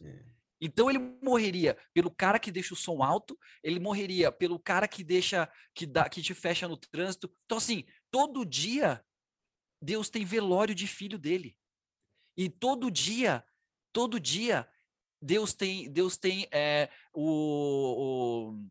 É. 0.02 0.34
Então 0.66 0.90
ele 0.90 1.00
morreria 1.22 1.78
pelo 1.94 2.10
cara 2.10 2.40
que 2.40 2.50
deixa 2.50 2.74
o 2.74 2.78
som 2.78 3.04
alto, 3.04 3.38
ele 3.62 3.82
morreria 3.82 4.32
pelo 4.32 4.58
cara 4.58 4.88
que 4.88 5.04
deixa 5.04 5.52
que 5.76 5.86
dá 5.86 6.08
que 6.08 6.22
te 6.22 6.34
fecha 6.34 6.70
no 6.70 6.78
trânsito. 6.78 7.30
Então 7.44 7.58
assim, 7.58 7.84
todo 8.10 8.46
dia 8.46 9.04
Deus 9.82 10.10
tem 10.10 10.24
velório 10.24 10.74
de 10.74 10.88
filho 10.88 11.20
dele. 11.20 11.58
E 12.38 12.50
todo 12.50 12.90
dia, 12.90 13.44
todo 13.92 14.22
dia 14.22 14.66
Deus 15.22 15.54
tem 15.54 15.92
Deus 15.92 16.16
tem 16.16 16.48
é, 16.50 16.90
o, 17.14 18.52
o 18.54 18.70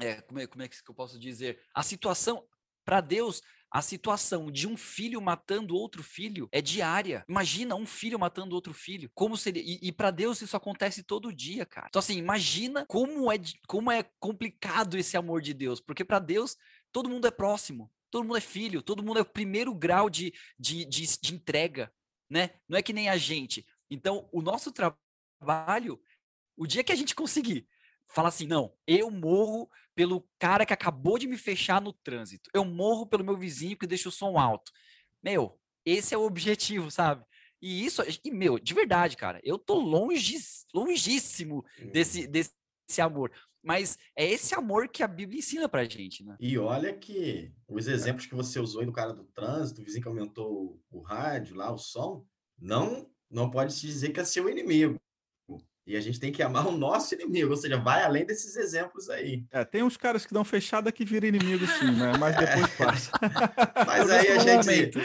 é, 0.00 0.20
como, 0.22 0.40
é, 0.40 0.46
como 0.46 0.62
é 0.62 0.68
que 0.68 0.76
eu 0.86 0.94
posso 0.94 1.18
dizer? 1.18 1.60
A 1.74 1.82
situação, 1.82 2.44
para 2.84 3.00
Deus, 3.00 3.40
a 3.74 3.82
situação 3.82 4.52
de 4.52 4.68
um 4.68 4.76
filho 4.76 5.20
matando 5.20 5.74
outro 5.74 6.00
filho 6.00 6.48
é 6.52 6.62
diária. 6.62 7.24
Imagina 7.28 7.74
um 7.74 7.84
filho 7.84 8.16
matando 8.18 8.54
outro 8.54 8.72
filho. 8.72 9.10
Como 9.12 9.36
seria? 9.36 9.62
E, 9.64 9.80
e 9.82 9.90
para 9.90 10.12
Deus 10.12 10.40
isso 10.40 10.56
acontece 10.56 11.02
todo 11.02 11.32
dia, 11.32 11.66
cara. 11.66 11.88
Então 11.88 11.98
assim, 11.98 12.16
imagina 12.16 12.86
como 12.86 13.32
é 13.32 13.36
como 13.66 13.90
é 13.90 14.04
complicado 14.20 14.96
esse 14.96 15.16
amor 15.16 15.42
de 15.42 15.52
Deus, 15.52 15.80
porque 15.80 16.04
para 16.04 16.20
Deus 16.20 16.56
todo 16.92 17.10
mundo 17.10 17.26
é 17.26 17.32
próximo, 17.32 17.90
todo 18.12 18.22
mundo 18.22 18.36
é 18.36 18.40
filho, 18.40 18.80
todo 18.80 19.02
mundo 19.02 19.18
é 19.18 19.22
o 19.22 19.26
primeiro 19.26 19.74
grau 19.74 20.08
de, 20.08 20.32
de, 20.56 20.84
de, 20.84 21.18
de 21.20 21.34
entrega, 21.34 21.92
né? 22.30 22.50
Não 22.68 22.78
é 22.78 22.82
que 22.82 22.92
nem 22.92 23.08
a 23.08 23.16
gente. 23.16 23.66
Então 23.90 24.28
o 24.32 24.40
nosso 24.40 24.70
trabalho, 24.70 26.00
o 26.56 26.64
dia 26.64 26.84
que 26.84 26.92
a 26.92 26.96
gente 26.96 27.12
conseguir 27.12 27.66
fala 28.06 28.28
assim: 28.28 28.46
não, 28.46 28.72
eu 28.86 29.10
morro 29.10 29.68
pelo 29.94 30.26
cara 30.38 30.66
que 30.66 30.72
acabou 30.72 31.18
de 31.18 31.26
me 31.26 31.36
fechar 31.36 31.80
no 31.80 31.92
trânsito. 31.92 32.50
Eu 32.52 32.64
morro 32.64 33.06
pelo 33.06 33.24
meu 33.24 33.36
vizinho 33.36 33.76
que 33.76 33.86
deixa 33.86 34.08
o 34.08 34.12
som 34.12 34.38
alto. 34.38 34.72
Meu, 35.22 35.58
esse 35.84 36.14
é 36.14 36.18
o 36.18 36.24
objetivo, 36.24 36.90
sabe? 36.90 37.24
E 37.62 37.84
isso, 37.84 38.02
e 38.22 38.30
meu, 38.30 38.58
de 38.58 38.74
verdade, 38.74 39.16
cara, 39.16 39.40
eu 39.42 39.58
tô 39.58 39.78
longe, 39.78 40.36
longíssimo 40.74 41.64
desse, 41.92 42.26
desse 42.26 42.52
amor. 43.00 43.32
Mas 43.62 43.96
é 44.14 44.26
esse 44.26 44.54
amor 44.54 44.88
que 44.88 45.02
a 45.02 45.08
Bíblia 45.08 45.38
ensina 45.38 45.66
pra 45.66 45.84
gente, 45.84 46.22
né? 46.22 46.36
E 46.38 46.58
olha 46.58 46.92
que 46.92 47.50
os 47.66 47.88
exemplos 47.88 48.26
que 48.26 48.34
você 48.34 48.60
usou 48.60 48.80
aí 48.80 48.86
do 48.86 48.92
cara 48.92 49.14
do 49.14 49.24
trânsito, 49.24 49.80
o 49.80 49.84
vizinho 49.84 50.02
que 50.02 50.08
aumentou 50.08 50.78
o 50.90 51.00
rádio 51.00 51.56
lá, 51.56 51.72
o 51.72 51.78
som, 51.78 52.26
não 52.58 53.10
não 53.30 53.50
pode 53.50 53.72
se 53.72 53.86
dizer 53.86 54.10
que 54.10 54.20
é 54.20 54.24
seu 54.24 54.48
inimigo. 54.48 55.00
E 55.86 55.96
a 55.96 56.00
gente 56.00 56.18
tem 56.18 56.32
que 56.32 56.42
amar 56.42 56.66
o 56.66 56.76
nosso 56.76 57.14
inimigo, 57.14 57.50
ou 57.50 57.56
seja, 57.56 57.76
vai 57.76 58.02
além 58.02 58.24
desses 58.24 58.56
exemplos 58.56 59.10
aí. 59.10 59.44
É, 59.50 59.64
tem 59.64 59.82
uns 59.82 59.98
caras 59.98 60.24
que 60.24 60.32
dão 60.32 60.42
fechada 60.42 60.90
que 60.90 61.04
viram 61.04 61.28
inimigo 61.28 61.66
sim, 61.66 61.90
né? 61.90 62.14
Mas 62.18 62.36
depois 62.36 62.66
passa. 62.74 63.10
Mas 63.86 64.10
aí 64.10 64.28
a 64.28 64.38
gente. 64.38 64.98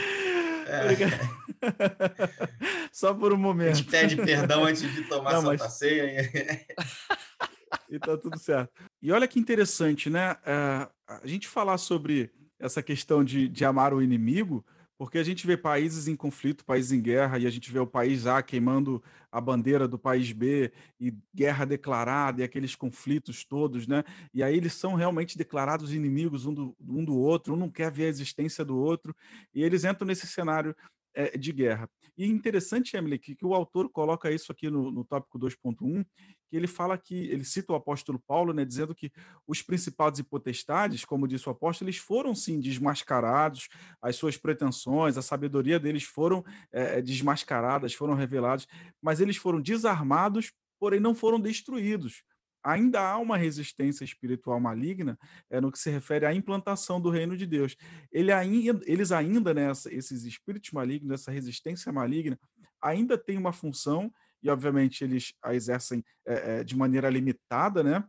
É... 0.70 1.50
Só 2.94 3.14
por 3.14 3.34
um 3.34 3.38
momento. 3.38 3.72
A 3.72 3.76
gente 3.76 3.90
pede 3.90 4.16
perdão 4.16 4.64
antes 4.64 4.82
de 4.82 5.04
tomar 5.04 5.34
Não, 5.34 5.42
Santa 5.42 5.64
mas... 5.66 5.74
Ceia. 5.74 6.32
e 7.90 8.00
tá 8.00 8.18
tudo 8.18 8.40
certo. 8.40 8.72
E 9.02 9.12
olha 9.12 9.28
que 9.28 9.40
interessante, 9.40 10.10
né? 10.10 10.38
É, 10.46 10.88
a 11.08 11.28
gente 11.28 11.48
falar 11.48 11.78
sobre 11.78 12.32
essa 12.58 12.82
questão 12.82 13.24
de, 13.24 13.48
de 13.48 13.66
amar 13.66 13.94
o 13.94 14.02
inimigo, 14.02 14.66
Porque 15.00 15.18
a 15.18 15.24
gente 15.24 15.48
vê 15.48 15.56
países 15.56 16.10
em 16.10 16.16
conflito, 16.16 16.66
países 16.66 16.92
em 16.92 17.02
guerra, 17.02 17.40
e 17.40 17.48
a 17.48 17.50
gente 17.50 17.72
vê 17.72 17.80
o 17.80 17.88
país 17.88 18.28
A 18.28 18.44
queimando 18.44 19.02
a 19.32 19.40
bandeira 19.40 19.88
do 19.88 19.98
país 19.98 20.34
B, 20.34 20.74
e 21.00 21.14
guerra 21.34 21.64
declarada, 21.64 22.42
e 22.42 22.44
aqueles 22.44 22.76
conflitos 22.76 23.46
todos, 23.46 23.88
né? 23.88 24.04
E 24.34 24.44
aí 24.44 24.58
eles 24.58 24.74
são 24.74 24.96
realmente 24.96 25.38
declarados 25.38 25.94
inimigos 25.94 26.46
um 26.46 26.54
do, 26.54 26.76
um 26.82 27.06
do 27.06 27.18
outro, 27.18 27.54
um 27.54 27.56
não 27.56 27.70
quer 27.70 27.90
ver 27.90 28.08
a 28.08 28.10
existência 28.10 28.66
do 28.66 28.78
outro, 28.78 29.16
e 29.54 29.64
eles 29.64 29.86
entram 29.86 30.06
nesse 30.06 30.28
cenário 30.28 30.76
é, 31.14 31.38
de 31.38 31.54
guerra. 31.54 31.90
E 32.18 32.26
interessante, 32.26 32.98
Emily, 32.98 33.18
que, 33.18 33.36
que 33.36 33.46
o 33.46 33.54
autor 33.54 33.90
coloca 33.90 34.30
isso 34.30 34.52
aqui 34.52 34.70
no, 34.70 34.92
no 34.92 35.06
tópico 35.06 35.40
2.1, 35.40 36.06
que 36.50 36.58
ele 36.58 36.68
fala 36.68 36.98
que, 36.98 37.16
ele 37.16 37.46
cita 37.46 37.72
o 37.72 37.76
apóstolo 37.76 38.20
Paulo, 38.28 38.54
né, 38.54 38.66
dizendo 38.66 38.96
que 38.96 39.12
os 39.48 39.62
principados 39.62 40.20
e 40.20 40.24
potestades, 40.24 41.06
como 41.06 41.28
disse 41.28 41.48
o 41.48 41.52
apóstolo, 41.52 41.90
eles 41.90 42.00
foram 42.00 42.34
sim 42.34 42.60
desmascarados, 42.60 43.70
as 44.02 44.16
suas 44.16 44.36
pretensões, 44.36 45.18
a 45.18 45.22
sabedoria 45.22 45.80
deles 45.80 46.04
foram 46.04 46.44
é, 46.72 47.02
desmascaradas, 47.02 47.94
foram 47.94 48.16
reveladas, 48.16 48.68
mas 49.02 49.20
eles 49.20 49.38
foram 49.38 49.62
desarmados, 49.62 50.52
porém 50.80 51.00
não 51.00 51.14
foram 51.14 51.40
destruídos 51.40 52.24
ainda 52.64 53.02
há 53.02 53.18
uma 53.18 53.38
resistência 53.38 54.04
espiritual 54.04 54.60
maligna 54.60 55.18
é, 55.50 55.62
no 55.62 55.72
que 55.72 55.80
se 55.80 55.90
refere 55.90 56.26
à 56.26 56.34
implantação 56.34 57.00
do 57.00 57.10
reino 57.10 57.36
de 57.38 57.46
Deus. 57.46 57.76
Ele 58.12 58.32
ainda, 58.32 58.82
eles 58.86 59.12
ainda, 59.12 59.54
né, 59.54 59.72
esses 59.72 60.24
espíritos 60.24 60.72
malignos, 60.72 61.22
essa 61.22 61.32
resistência 61.32 61.92
maligna, 61.92 62.40
ainda 62.82 63.18
tem 63.18 63.38
uma 63.38 63.52
função, 63.52 64.12
e 64.42 64.50
obviamente 64.50 65.04
eles 65.04 65.34
a 65.42 65.54
exercem 65.54 66.04
é, 66.26 66.64
de 66.64 66.76
maneira 66.76 67.10
limitada, 67.10 67.84
né? 67.84 68.04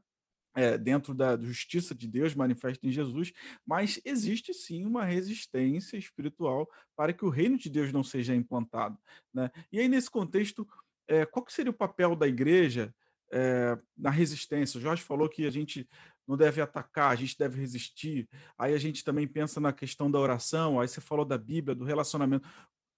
É, 0.57 0.77
dentro 0.77 1.15
da 1.15 1.39
justiça 1.39 1.95
de 1.95 2.09
Deus 2.09 2.35
manifesta 2.35 2.85
em 2.85 2.91
Jesus, 2.91 3.33
mas 3.65 4.01
existe 4.05 4.53
sim 4.53 4.85
uma 4.85 5.05
resistência 5.05 5.97
espiritual 5.97 6.69
para 6.97 7.13
que 7.13 7.25
o 7.25 7.29
reino 7.29 7.57
de 7.57 7.71
Deus 7.71 7.93
não 7.93 8.03
seja 8.03 8.35
implantado. 8.35 8.99
Né? 9.33 9.49
E 9.71 9.79
aí, 9.79 9.87
nesse 9.87 10.11
contexto, 10.11 10.67
é, 11.07 11.25
qual 11.25 11.47
seria 11.49 11.71
o 11.71 11.75
papel 11.75 12.17
da 12.17 12.27
igreja 12.27 12.93
é, 13.33 13.79
na 13.97 14.11
resistência. 14.11 14.79
O 14.79 14.81
Jorge 14.81 15.03
falou 15.03 15.29
que 15.29 15.47
a 15.47 15.51
gente 15.51 15.89
não 16.27 16.37
deve 16.37 16.61
atacar, 16.61 17.11
a 17.11 17.17
gente 17.17 17.39
deve 17.39 17.59
resistir. 17.59 18.29
Aí 18.59 18.75
a 18.75 18.79
gente 18.79 19.05
também 19.05 19.27
pensa 19.27 19.61
na 19.61 19.73
questão 19.73 20.11
da 20.11 20.19
oração, 20.19 20.81
aí 20.81 20.89
você 20.89 21.01
falou 21.01 21.25
da 21.25 21.39
Bíblia, 21.39 21.75
do 21.75 21.85
relacionamento. 21.85 22.49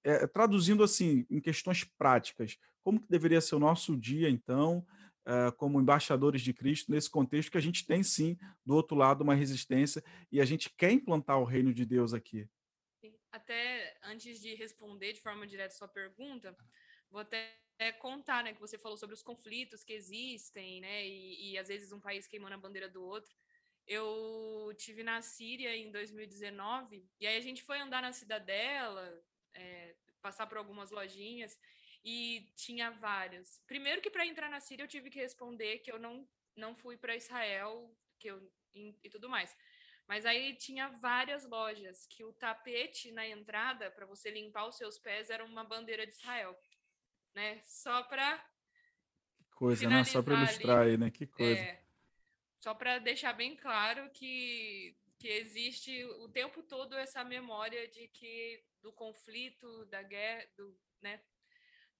É, 0.04 0.26
traduzindo 0.26 0.82
assim, 0.82 1.26
em 1.30 1.40
questões 1.40 1.84
práticas, 1.84 2.58
como 2.82 3.00
que 3.00 3.08
deveria 3.08 3.40
ser 3.40 3.54
o 3.54 3.60
nosso 3.60 3.96
dia, 3.96 4.28
então, 4.28 4.84
é, 5.24 5.50
como 5.52 5.80
embaixadores 5.80 6.42
de 6.42 6.52
Cristo, 6.52 6.90
nesse 6.90 7.08
contexto 7.08 7.52
que 7.52 7.58
a 7.58 7.62
gente 7.62 7.86
tem, 7.86 8.02
sim, 8.02 8.36
do 8.66 8.74
outro 8.74 8.96
lado, 8.96 9.22
uma 9.22 9.34
resistência 9.34 10.02
e 10.30 10.40
a 10.40 10.44
gente 10.44 10.70
quer 10.70 10.90
implantar 10.90 11.38
o 11.38 11.44
reino 11.44 11.72
de 11.72 11.84
Deus 11.84 12.12
aqui? 12.12 12.48
Até 13.30 13.96
antes 14.02 14.40
de 14.40 14.54
responder 14.54 15.12
de 15.12 15.20
forma 15.20 15.46
direta 15.46 15.74
sua 15.74 15.88
pergunta, 15.88 16.56
vou 17.10 17.20
até 17.20 17.56
contar, 17.98 18.44
né, 18.44 18.52
que 18.52 18.60
você 18.60 18.76
falou 18.76 18.96
sobre 18.96 19.14
os 19.14 19.22
conflitos 19.22 19.82
que 19.84 19.92
existem, 19.92 20.80
né, 20.80 21.06
e, 21.06 21.52
e 21.52 21.58
às 21.58 21.68
vezes 21.68 21.92
um 21.92 22.00
país 22.00 22.26
queimando 22.26 22.54
a 22.54 22.58
bandeira 22.58 22.88
do 22.88 23.02
outro. 23.02 23.34
Eu 23.86 24.72
tive 24.76 25.02
na 25.02 25.20
Síria 25.22 25.74
em 25.76 25.90
2019 25.90 27.04
e 27.20 27.26
aí 27.26 27.36
a 27.36 27.40
gente 27.40 27.62
foi 27.62 27.80
andar 27.80 28.02
na 28.02 28.12
cidadela, 28.12 29.20
é, 29.54 29.94
passar 30.20 30.46
por 30.46 30.58
algumas 30.58 30.90
lojinhas 30.90 31.58
e 32.04 32.52
tinha 32.56 32.90
vários. 32.90 33.60
Primeiro 33.66 34.00
que 34.00 34.10
para 34.10 34.26
entrar 34.26 34.48
na 34.50 34.60
Síria 34.60 34.84
eu 34.84 34.88
tive 34.88 35.10
que 35.10 35.20
responder 35.20 35.78
que 35.78 35.90
eu 35.90 35.98
não 35.98 36.28
não 36.54 36.74
fui 36.74 36.98
para 36.98 37.16
Israel, 37.16 37.96
que 38.18 38.28
eu 38.28 38.52
e, 38.74 38.94
e 39.02 39.08
tudo 39.08 39.28
mais. 39.28 39.56
Mas 40.06 40.26
aí 40.26 40.54
tinha 40.56 40.88
várias 40.88 41.44
lojas 41.48 42.06
que 42.06 42.22
o 42.24 42.32
tapete 42.32 43.10
na 43.10 43.26
entrada 43.26 43.90
para 43.90 44.04
você 44.04 44.30
limpar 44.30 44.66
os 44.66 44.76
seus 44.76 44.98
pés 44.98 45.30
era 45.30 45.44
uma 45.44 45.64
bandeira 45.64 46.06
de 46.06 46.12
Israel 46.12 46.58
né? 47.34 47.60
Só 47.64 48.02
para 48.02 48.44
coisa, 49.50 49.88
né? 49.88 50.04
Só 50.04 50.22
para 50.22 50.34
ilustrar 50.34 50.78
ali, 50.80 50.90
aí, 50.92 50.96
né? 50.96 51.10
Que 51.10 51.26
coisa. 51.26 51.60
É, 51.60 51.82
só 52.60 52.74
para 52.74 52.98
deixar 52.98 53.32
bem 53.32 53.56
claro 53.56 54.10
que 54.10 54.96
que 55.22 55.28
existe 55.28 56.04
o 56.24 56.28
tempo 56.28 56.64
todo 56.64 56.96
essa 56.96 57.22
memória 57.22 57.86
de 57.86 58.08
que 58.08 58.60
do 58.82 58.92
conflito, 58.92 59.84
da 59.86 60.02
guerra, 60.02 60.44
do, 60.56 60.76
né? 61.00 61.22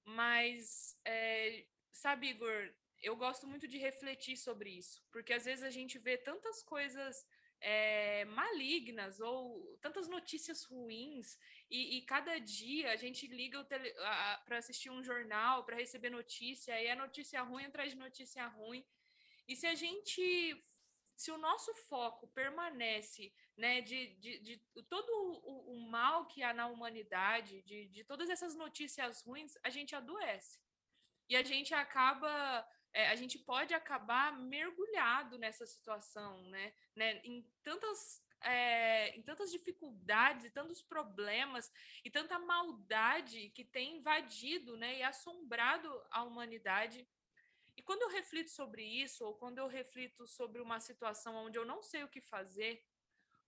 Mas 0.05 0.99
é, 1.05 1.65
sabe, 1.93 2.31
Igor, 2.31 2.75
eu 3.01 3.15
gosto 3.15 3.47
muito 3.47 3.69
de 3.69 3.79
refletir 3.79 4.37
sobre 4.37 4.71
isso, 4.71 5.01
porque 5.13 5.33
às 5.33 5.45
vezes 5.45 5.63
a 5.63 5.71
gente 5.71 6.01
vê 6.01 6.19
tantas 6.19 6.65
coisas 6.65 7.25
é, 7.61 8.25
malignas 8.25 9.21
ou 9.21 9.79
tantas 9.81 10.09
notícias 10.09 10.65
ruins 10.65 11.39
e, 11.71 11.99
e, 11.99 12.03
cada 12.03 12.37
dia 12.41 12.91
a 12.91 12.97
gente 12.97 13.29
liga 13.29 13.65
para 14.45 14.59
assistir 14.59 14.91
um 14.91 15.01
jornal 15.01 15.65
para 15.65 15.77
receber 15.77 16.11
notícia 16.11 16.83
e 16.83 16.91
a 16.91 16.97
notícia 16.97 17.41
ruim 17.41 17.67
atrás 17.67 17.93
de 17.93 17.99
notícia 17.99 18.45
ruim 18.49 18.85
e 19.47 19.55
se 19.55 19.69
a 19.69 19.77
gente 19.77 20.25
se 21.17 21.31
o 21.31 21.39
nosso 21.39 21.75
foco 21.75 22.27
permanece 22.29 23.33
né 23.57 23.81
de, 23.81 24.15
de, 24.17 24.39
de 24.39 24.83
todo 24.89 25.11
o, 25.45 25.75
o, 25.75 25.91
mal 25.91 26.27
que 26.27 26.43
há 26.43 26.53
na 26.53 26.67
humanidade 26.67 27.63
de, 27.63 27.87
de 27.87 28.05
todas 28.05 28.29
essas 28.31 28.55
notícias 28.55 29.23
ruins 29.23 29.57
a 29.63 29.71
gente 29.71 29.95
adoece 29.95 30.59
e 31.29 31.37
a 31.37 31.43
gente 31.43 31.75
acaba 31.75 32.67
é, 32.93 33.09
a 33.09 33.17
gente 33.17 33.39
pode 33.39 33.73
acabar 33.73 34.39
mergulhado 34.39 35.39
nessa 35.39 35.65
situação, 35.67 36.43
né? 36.49 36.75
né? 36.95 37.21
Em 37.25 37.43
tantas 37.63 38.23
é, 38.45 39.17
em 39.17 39.23
tantas 39.23 39.53
dificuldades, 39.53 40.53
tantos 40.53 40.83
problemas 40.83 41.73
e 42.05 42.11
tanta 42.11 42.39
maldade 42.41 43.51
que 43.51 43.65
tem 43.65 43.99
invadido, 43.99 44.77
né, 44.77 44.99
e 44.99 45.03
assombrado 45.05 45.89
a 46.11 46.25
humanidade. 46.25 47.07
E 47.77 47.83
quando 47.83 48.03
eu 48.03 48.09
reflito 48.09 48.51
sobre 48.51 48.83
isso, 48.85 49.25
ou 49.25 49.35
quando 49.35 49.59
eu 49.59 49.67
reflito 49.67 50.27
sobre 50.27 50.61
uma 50.61 50.81
situação 50.81 51.35
onde 51.37 51.59
eu 51.59 51.65
não 51.65 51.83
sei 51.83 52.05
o 52.05 52.09
que 52.09 52.21
fazer, 52.21 52.85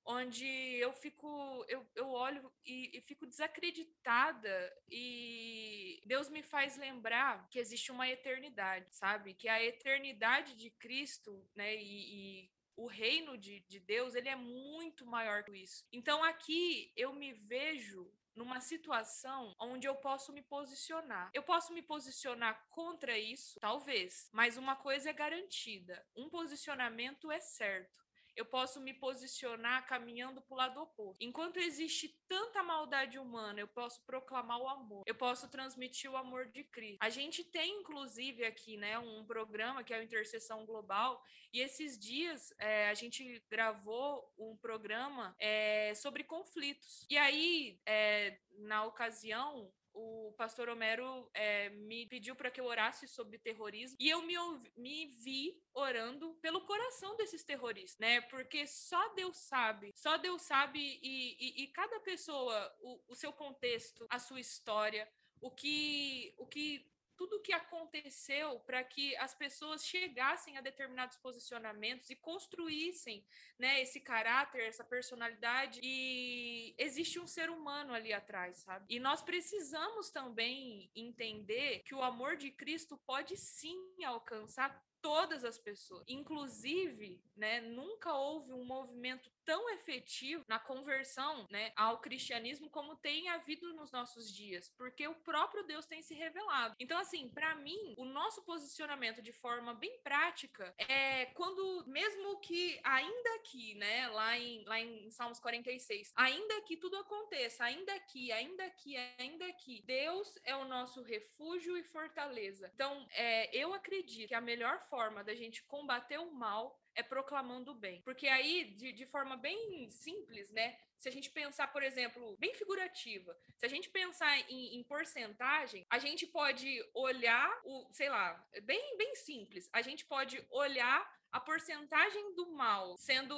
onde 0.07 0.47
eu 0.47 0.93
fico, 0.93 1.64
eu, 1.66 1.87
eu 1.95 2.09
olho 2.11 2.53
e, 2.64 2.99
e, 2.99 3.01
fico 3.01 3.27
desacreditada 3.27 4.77
e 4.91 6.03
Deus 6.05 6.29
me 6.29 6.43
faz 6.43 6.77
lembrar 6.77 7.49
que 7.49 7.59
existe 7.59 7.91
uma 7.91 8.09
eternidade, 8.09 8.95
sabe? 8.95 9.33
Que 9.35 9.49
a 9.49 9.62
eternidade 9.62 10.55
de 10.55 10.70
Cristo, 10.70 11.49
né, 11.55 11.75
e, 11.77 12.43
e 12.43 12.51
o 12.77 12.87
reino 12.87 13.39
de, 13.39 13.61
de 13.61 13.81
Deus, 13.81 14.14
ele 14.14 14.29
é 14.29 14.37
muito 14.37 15.07
maior 15.07 15.43
que 15.43 15.57
isso. 15.57 15.87
Então 15.91 16.22
aqui 16.22 16.93
eu 16.97 17.12
me 17.14 17.33
vejo 17.33 18.12
numa 18.35 18.61
situação 18.61 19.55
onde 19.59 19.87
eu 19.87 19.95
posso 19.95 20.32
me 20.32 20.43
posicionar. 20.43 21.30
Eu 21.32 21.43
posso 21.43 21.72
me 21.72 21.82
posicionar 21.82 22.66
contra 22.70 23.18
isso, 23.18 23.59
talvez, 23.61 24.28
mas 24.32 24.57
uma 24.57 24.76
coisa 24.76 25.11
é 25.11 25.12
garantida: 25.12 26.05
um 26.16 26.28
posicionamento 26.28 27.30
é 27.30 27.41
certo 27.41 28.04
eu 28.37 28.45
posso 28.45 28.80
me 28.80 28.95
posicionar 28.95 29.87
caminhando 29.87 30.41
para 30.41 30.55
o 30.55 30.57
lado 30.57 30.80
oposto. 30.80 31.22
Enquanto 31.22 31.59
existe 31.59 32.09
tanta 32.28 32.62
maldade 32.62 33.18
humana, 33.18 33.61
eu 33.61 33.68
posso 33.68 34.05
proclamar 34.05 34.61
o 34.61 34.68
amor, 34.68 35.03
eu 35.07 35.14
posso 35.14 35.49
transmitir 35.49 36.11
o 36.11 36.16
amor 36.16 36.47
de 36.47 36.64
Cristo. 36.64 36.99
A 37.01 37.11
gente 37.11 37.45
tem, 37.45 37.80
inclusive, 37.80 38.45
aqui, 38.45 38.76
né, 38.76 38.99
um 38.99 39.24
programa 39.24 39.85
que 39.85 39.95
é 39.95 39.99
o 39.99 40.03
Intercessão 40.03 40.66
Global, 40.66 41.22
e 41.53 41.61
esses 41.61 41.99
dias 41.99 42.53
é, 42.59 42.89
a 42.89 42.95
gente 42.95 43.43
gravou 43.49 44.28
um 44.37 44.57
programa 44.57 45.35
é, 45.39 45.95
sobre 45.95 46.24
conflitos. 46.24 47.07
E 47.09 47.16
aí, 47.16 47.78
é, 47.87 48.39
na 48.59 48.85
ocasião, 48.85 49.72
o 49.95 50.35
pastor 50.37 50.69
Homero 50.69 51.31
é, 51.33 51.71
me 51.71 52.07
pediu 52.07 52.35
para 52.35 52.51
que 52.51 52.61
eu 52.61 52.65
orasse 52.65 53.07
sobre 53.07 53.39
terrorismo 53.39 53.97
e 54.01 54.11
eu 54.11 54.23
me, 54.23 54.35
me 54.77 55.07
vi 55.07 55.57
orando 55.73 56.35
pelo 56.43 56.67
coração 56.67 57.17
desses 57.17 57.45
terroristas, 57.45 57.99
né? 57.99 58.21
Porque 58.23 58.67
só 58.67 59.15
Deus 59.15 59.37
sabe, 59.37 59.93
só 59.95 60.17
Deus 60.17 60.43
sabe 60.43 60.81
e, 60.81 61.37
e, 61.39 61.65
e 61.65 61.67
cada 61.69 62.01
pessoa, 62.01 62.75
o, 62.81 63.01
o 63.09 63.15
seu 63.15 63.33
contexto, 63.33 64.07
a 64.11 64.19
sua 64.19 64.41
história, 64.41 65.09
o 65.41 65.51
que, 65.51 66.35
o 66.39 66.47
que 66.47 66.85
tudo 67.17 67.37
o 67.37 67.41
que 67.41 67.53
aconteceu 67.53 68.61
para 68.61 68.83
que 68.83 69.17
as 69.17 69.35
pessoas 69.35 69.85
chegassem 69.85 70.57
a 70.57 70.61
determinados 70.61 71.17
posicionamentos 71.17 72.11
e 72.11 72.17
construíssem 72.17 73.25
né, 73.59 73.81
esse 73.81 74.01
caráter, 74.01 74.62
essa 74.62 74.85
personalidade. 74.85 75.81
E 75.83 76.75
existe 76.79 77.19
um 77.19 77.27
ser 77.27 77.51
humano 77.51 77.93
ali 77.95 78.12
atrás, 78.12 78.59
sabe? 78.59 78.87
E 78.89 79.01
nós 79.01 79.23
precisamos 79.23 80.11
também 80.11 80.91
entender 80.95 81.83
que 81.85 81.95
o 81.95 82.03
amor 82.03 82.37
de 82.37 82.51
Cristo 82.51 82.97
pode 83.07 83.37
sim 83.37 83.81
alcançar 84.05 84.83
todas 85.05 85.45
as 85.45 85.59
pessoas. 85.59 86.03
Inclusive, 86.09 87.21
né, 87.37 87.61
nunca 87.61 88.15
houve 88.15 88.55
um 88.55 88.65
movimento 88.65 89.31
tão 89.45 89.69
efetivo 89.69 90.43
na 90.49 90.59
conversão, 90.59 91.47
né, 91.51 91.73
ao 91.77 92.01
cristianismo 92.01 92.71
como 92.71 92.97
tem 92.97 93.29
havido 93.29 93.75
nos 93.75 93.93
nossos 93.93 94.35
dias, 94.35 94.73
porque 94.79 95.07
o 95.07 95.15
próprio 95.17 95.63
Deus 95.65 95.85
tem 95.85 96.01
se 96.01 96.15
revelado. 96.15 96.75
Então, 96.81 96.99
assim, 96.99 97.29
para 97.29 97.55
mim, 97.55 97.95
o 97.99 98.07
nosso 98.07 98.43
posicionamento 98.45 99.21
de 99.21 99.31
forma 99.31 99.75
bem 99.75 99.95
prática 100.03 100.75
é 100.79 101.27
quando, 101.35 101.85
mesmo 101.87 102.41
que 102.41 102.81
ainda 102.83 103.39
que, 103.41 103.75
né, 103.75 104.09
lá 104.09 104.39
em, 104.39 104.65
lá 104.65 104.81
em 104.81 105.11
Salmos 105.11 105.39
46, 105.39 106.15
ainda 106.17 106.63
que 106.63 106.79
tudo 106.79 106.97
aconteça, 106.97 107.65
ainda 107.65 108.01
que, 108.01 108.33
ainda 108.33 108.71
que, 108.71 108.97
ainda 109.19 109.53
que, 109.53 109.83
Deus 109.83 110.39
é 110.45 110.57
o 110.57 110.65
nosso 110.65 111.03
refúgio 111.03 111.77
e 111.77 111.83
fortaleza. 111.83 112.71
Então, 112.75 113.07
é, 113.11 113.55
eu 113.55 113.75
acredito 113.75 114.29
que 114.29 114.35
a 114.35 114.41
melhor 114.41 114.81
forma 114.89 114.94
da 115.25 115.35
gente 115.35 115.65
combater 115.65 116.19
o 116.19 116.33
mal 116.33 116.81
é 116.95 117.03
proclamando 117.03 117.73
o 117.73 117.75
bem. 117.75 118.01
Porque 118.03 118.29
aí, 118.29 118.65
de, 118.77 118.93
de 118.93 119.07
forma 119.07 119.37
bem 119.37 119.89
simples, 119.91 120.51
né? 120.51 120.77
Se 120.99 121.09
a 121.09 121.13
gente 121.13 121.31
pensar, 121.31 121.73
por 121.73 121.83
exemplo, 121.83 122.37
bem 122.39 122.55
figurativa, 122.55 123.37
se 123.57 123.67
a 123.67 123.69
gente 123.69 123.91
pensar 123.91 124.39
em, 124.51 124.77
em, 124.77 124.83
porcentagem, 124.85 125.85
a 125.91 125.99
gente 125.99 126.27
pode 126.27 126.83
olhar 126.95 127.61
o, 127.65 127.87
sei 127.93 128.09
lá, 128.09 128.43
bem, 128.63 128.97
bem 128.97 129.15
simples, 129.17 129.69
a 129.73 129.83
gente 129.83 130.05
pode 130.05 130.43
olhar 130.51 131.07
a 131.35 131.41
porcentagem 131.41 132.37
do 132.37 132.53
mal 132.53 132.97
sendo 132.97 133.35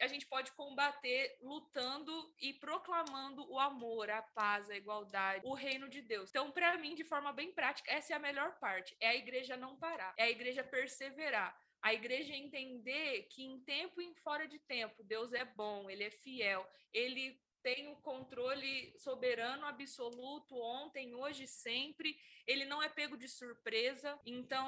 a 0.00 0.06
gente 0.06 0.26
pode 0.26 0.50
combater 0.52 1.36
lutando 1.42 2.34
e 2.40 2.54
proclamando 2.54 3.46
o 3.52 3.60
amor, 3.60 4.08
a 4.08 4.22
paz, 4.22 4.70
a 4.70 4.76
igualdade, 4.76 5.46
o 5.46 5.52
reino 5.52 5.86
de 5.86 6.00
Deus. 6.00 6.30
Então, 6.30 6.50
para 6.50 6.78
mim, 6.78 6.94
de 6.94 7.04
forma 7.04 7.30
bem 7.30 7.52
prática, 7.52 7.92
essa 7.92 8.14
é 8.14 8.16
a 8.16 8.18
melhor 8.18 8.58
parte, 8.58 8.96
é 9.00 9.08
a 9.08 9.14
igreja 9.14 9.54
não 9.54 9.76
parar, 9.76 10.14
é 10.16 10.24
a 10.24 10.30
igreja 10.30 10.64
perseverar 10.64 11.54
a 11.84 11.92
igreja 11.92 12.34
entender 12.34 13.24
que 13.24 13.44
em 13.44 13.60
tempo 13.60 14.00
e 14.00 14.06
em 14.06 14.14
fora 14.14 14.48
de 14.48 14.58
tempo, 14.58 15.04
Deus 15.04 15.34
é 15.34 15.44
bom, 15.44 15.90
ele 15.90 16.02
é 16.02 16.10
fiel, 16.10 16.66
ele 16.90 17.38
tem 17.62 17.88
o 17.88 17.96
controle 17.96 18.94
soberano 18.98 19.66
absoluto 19.66 20.54
ontem, 20.54 21.14
hoje, 21.14 21.46
sempre. 21.46 22.14
Ele 22.46 22.66
não 22.66 22.82
é 22.82 22.90
pego 22.90 23.16
de 23.16 23.26
surpresa. 23.26 24.18
Então, 24.26 24.66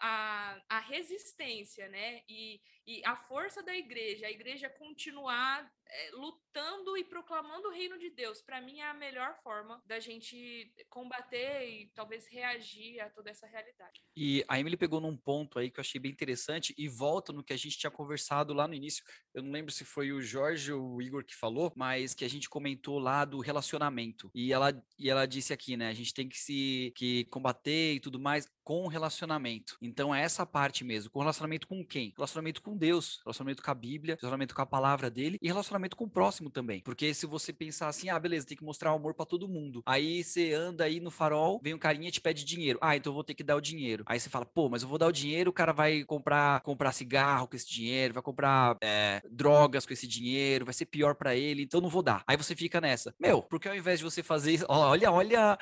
a, 0.00 0.60
a 0.68 0.78
resistência, 0.78 1.88
né? 1.88 2.22
E, 2.28 2.60
e 2.86 3.04
a 3.04 3.16
força 3.16 3.64
da 3.64 3.76
igreja, 3.76 4.28
a 4.28 4.30
igreja 4.30 4.70
continuar 4.70 5.68
é, 5.94 6.10
lutando 6.10 6.96
e 6.96 7.04
proclamando 7.04 7.68
o 7.68 7.70
reino 7.70 7.96
de 7.96 8.10
Deus, 8.10 8.42
para 8.42 8.60
mim 8.60 8.80
é 8.80 8.90
a 8.90 8.94
melhor 8.94 9.36
forma 9.42 9.80
da 9.86 10.00
gente 10.00 10.72
combater 10.90 11.68
e 11.68 11.86
talvez 11.94 12.26
reagir 12.26 13.00
a 13.00 13.08
toda 13.08 13.30
essa 13.30 13.46
realidade. 13.46 14.02
E 14.16 14.44
a 14.48 14.58
Emily 14.58 14.76
pegou 14.76 15.00
num 15.00 15.16
ponto 15.16 15.56
aí 15.56 15.70
que 15.70 15.78
eu 15.78 15.82
achei 15.82 16.00
bem 16.00 16.10
interessante 16.10 16.74
e 16.76 16.88
volta 16.88 17.32
no 17.32 17.44
que 17.44 17.52
a 17.52 17.56
gente 17.56 17.78
tinha 17.78 17.90
conversado 17.90 18.52
lá 18.52 18.66
no 18.66 18.74
início. 18.74 19.04
Eu 19.32 19.42
não 19.42 19.52
lembro 19.52 19.70
se 19.70 19.84
foi 19.84 20.10
o 20.10 20.20
Jorge 20.20 20.72
ou 20.72 20.96
o 20.96 21.02
Igor 21.02 21.24
que 21.24 21.34
falou, 21.34 21.72
mas 21.76 22.12
que 22.12 22.24
a 22.24 22.28
gente 22.28 22.48
comentou 22.48 22.98
lá 22.98 23.24
do 23.24 23.38
relacionamento. 23.38 24.30
E 24.34 24.52
ela, 24.52 24.72
e 24.98 25.08
ela 25.08 25.26
disse 25.26 25.52
aqui, 25.52 25.76
né? 25.76 25.88
A 25.88 25.94
gente 25.94 26.12
tem 26.12 26.28
que 26.28 26.38
se 26.38 26.92
que 26.96 27.24
combater 27.26 27.94
e 27.94 28.00
tudo 28.00 28.18
mais 28.18 28.50
com 28.64 28.86
relacionamento. 28.86 29.76
Então 29.82 30.14
é 30.14 30.22
essa 30.22 30.46
parte 30.46 30.82
mesmo. 30.82 31.10
Com 31.10 31.20
relacionamento 31.20 31.68
com 31.68 31.84
quem? 31.84 32.12
Relacionamento 32.16 32.62
com 32.62 32.76
Deus, 32.76 33.20
relacionamento 33.24 33.62
com 33.62 33.70
a 33.70 33.74
Bíblia, 33.74 34.16
relacionamento 34.20 34.54
com 34.54 34.62
a 34.62 34.66
palavra 34.66 35.10
dele 35.10 35.38
e 35.40 35.46
relacionamento 35.46 35.84
relacionamento 35.84 35.96
com 35.96 36.04
o 36.04 36.10
próximo 36.10 36.50
também. 36.50 36.80
Porque 36.80 37.12
se 37.12 37.26
você 37.26 37.52
pensar 37.52 37.88
assim, 37.88 38.08
ah, 38.08 38.18
beleza, 38.18 38.46
tem 38.46 38.56
que 38.56 38.64
mostrar 38.64 38.90
amor 38.90 39.14
para 39.14 39.26
todo 39.26 39.48
mundo. 39.48 39.82
Aí 39.86 40.22
você 40.22 40.52
anda 40.52 40.84
aí 40.84 41.00
no 41.00 41.10
farol, 41.10 41.60
vem 41.62 41.74
um 41.74 41.78
carinha 41.78 42.08
e 42.08 42.12
te 42.12 42.20
pede 42.20 42.44
dinheiro. 42.44 42.78
Ah, 42.80 42.96
então 42.96 43.10
eu 43.10 43.14
vou 43.14 43.24
ter 43.24 43.34
que 43.34 43.42
dar 43.42 43.56
o 43.56 43.60
dinheiro. 43.60 44.04
Aí 44.06 44.18
você 44.18 44.30
fala, 44.30 44.46
pô, 44.46 44.68
mas 44.68 44.82
eu 44.82 44.88
vou 44.88 44.98
dar 44.98 45.06
o 45.06 45.12
dinheiro, 45.12 45.50
o 45.50 45.52
cara 45.52 45.72
vai 45.72 46.04
comprar, 46.04 46.60
comprar 46.60 46.92
cigarro 46.92 47.48
com 47.48 47.56
esse 47.56 47.68
dinheiro, 47.68 48.14
vai 48.14 48.22
comprar 48.22 48.76
é, 48.80 49.22
drogas 49.30 49.86
com 49.86 49.92
esse 49.92 50.06
dinheiro, 50.06 50.64
vai 50.64 50.74
ser 50.74 50.86
pior 50.86 51.14
para 51.14 51.34
ele, 51.34 51.62
então 51.62 51.80
não 51.80 51.88
vou 51.88 52.02
dar. 52.02 52.22
Aí 52.26 52.36
você 52.36 52.54
fica 52.54 52.80
nessa. 52.80 53.14
Meu, 53.18 53.42
porque 53.42 53.68
ao 53.68 53.76
invés 53.76 53.98
de 53.98 54.04
você 54.04 54.22
fazer 54.22 54.52
isso, 54.52 54.66
olha, 54.68 55.10
olha 55.10 55.58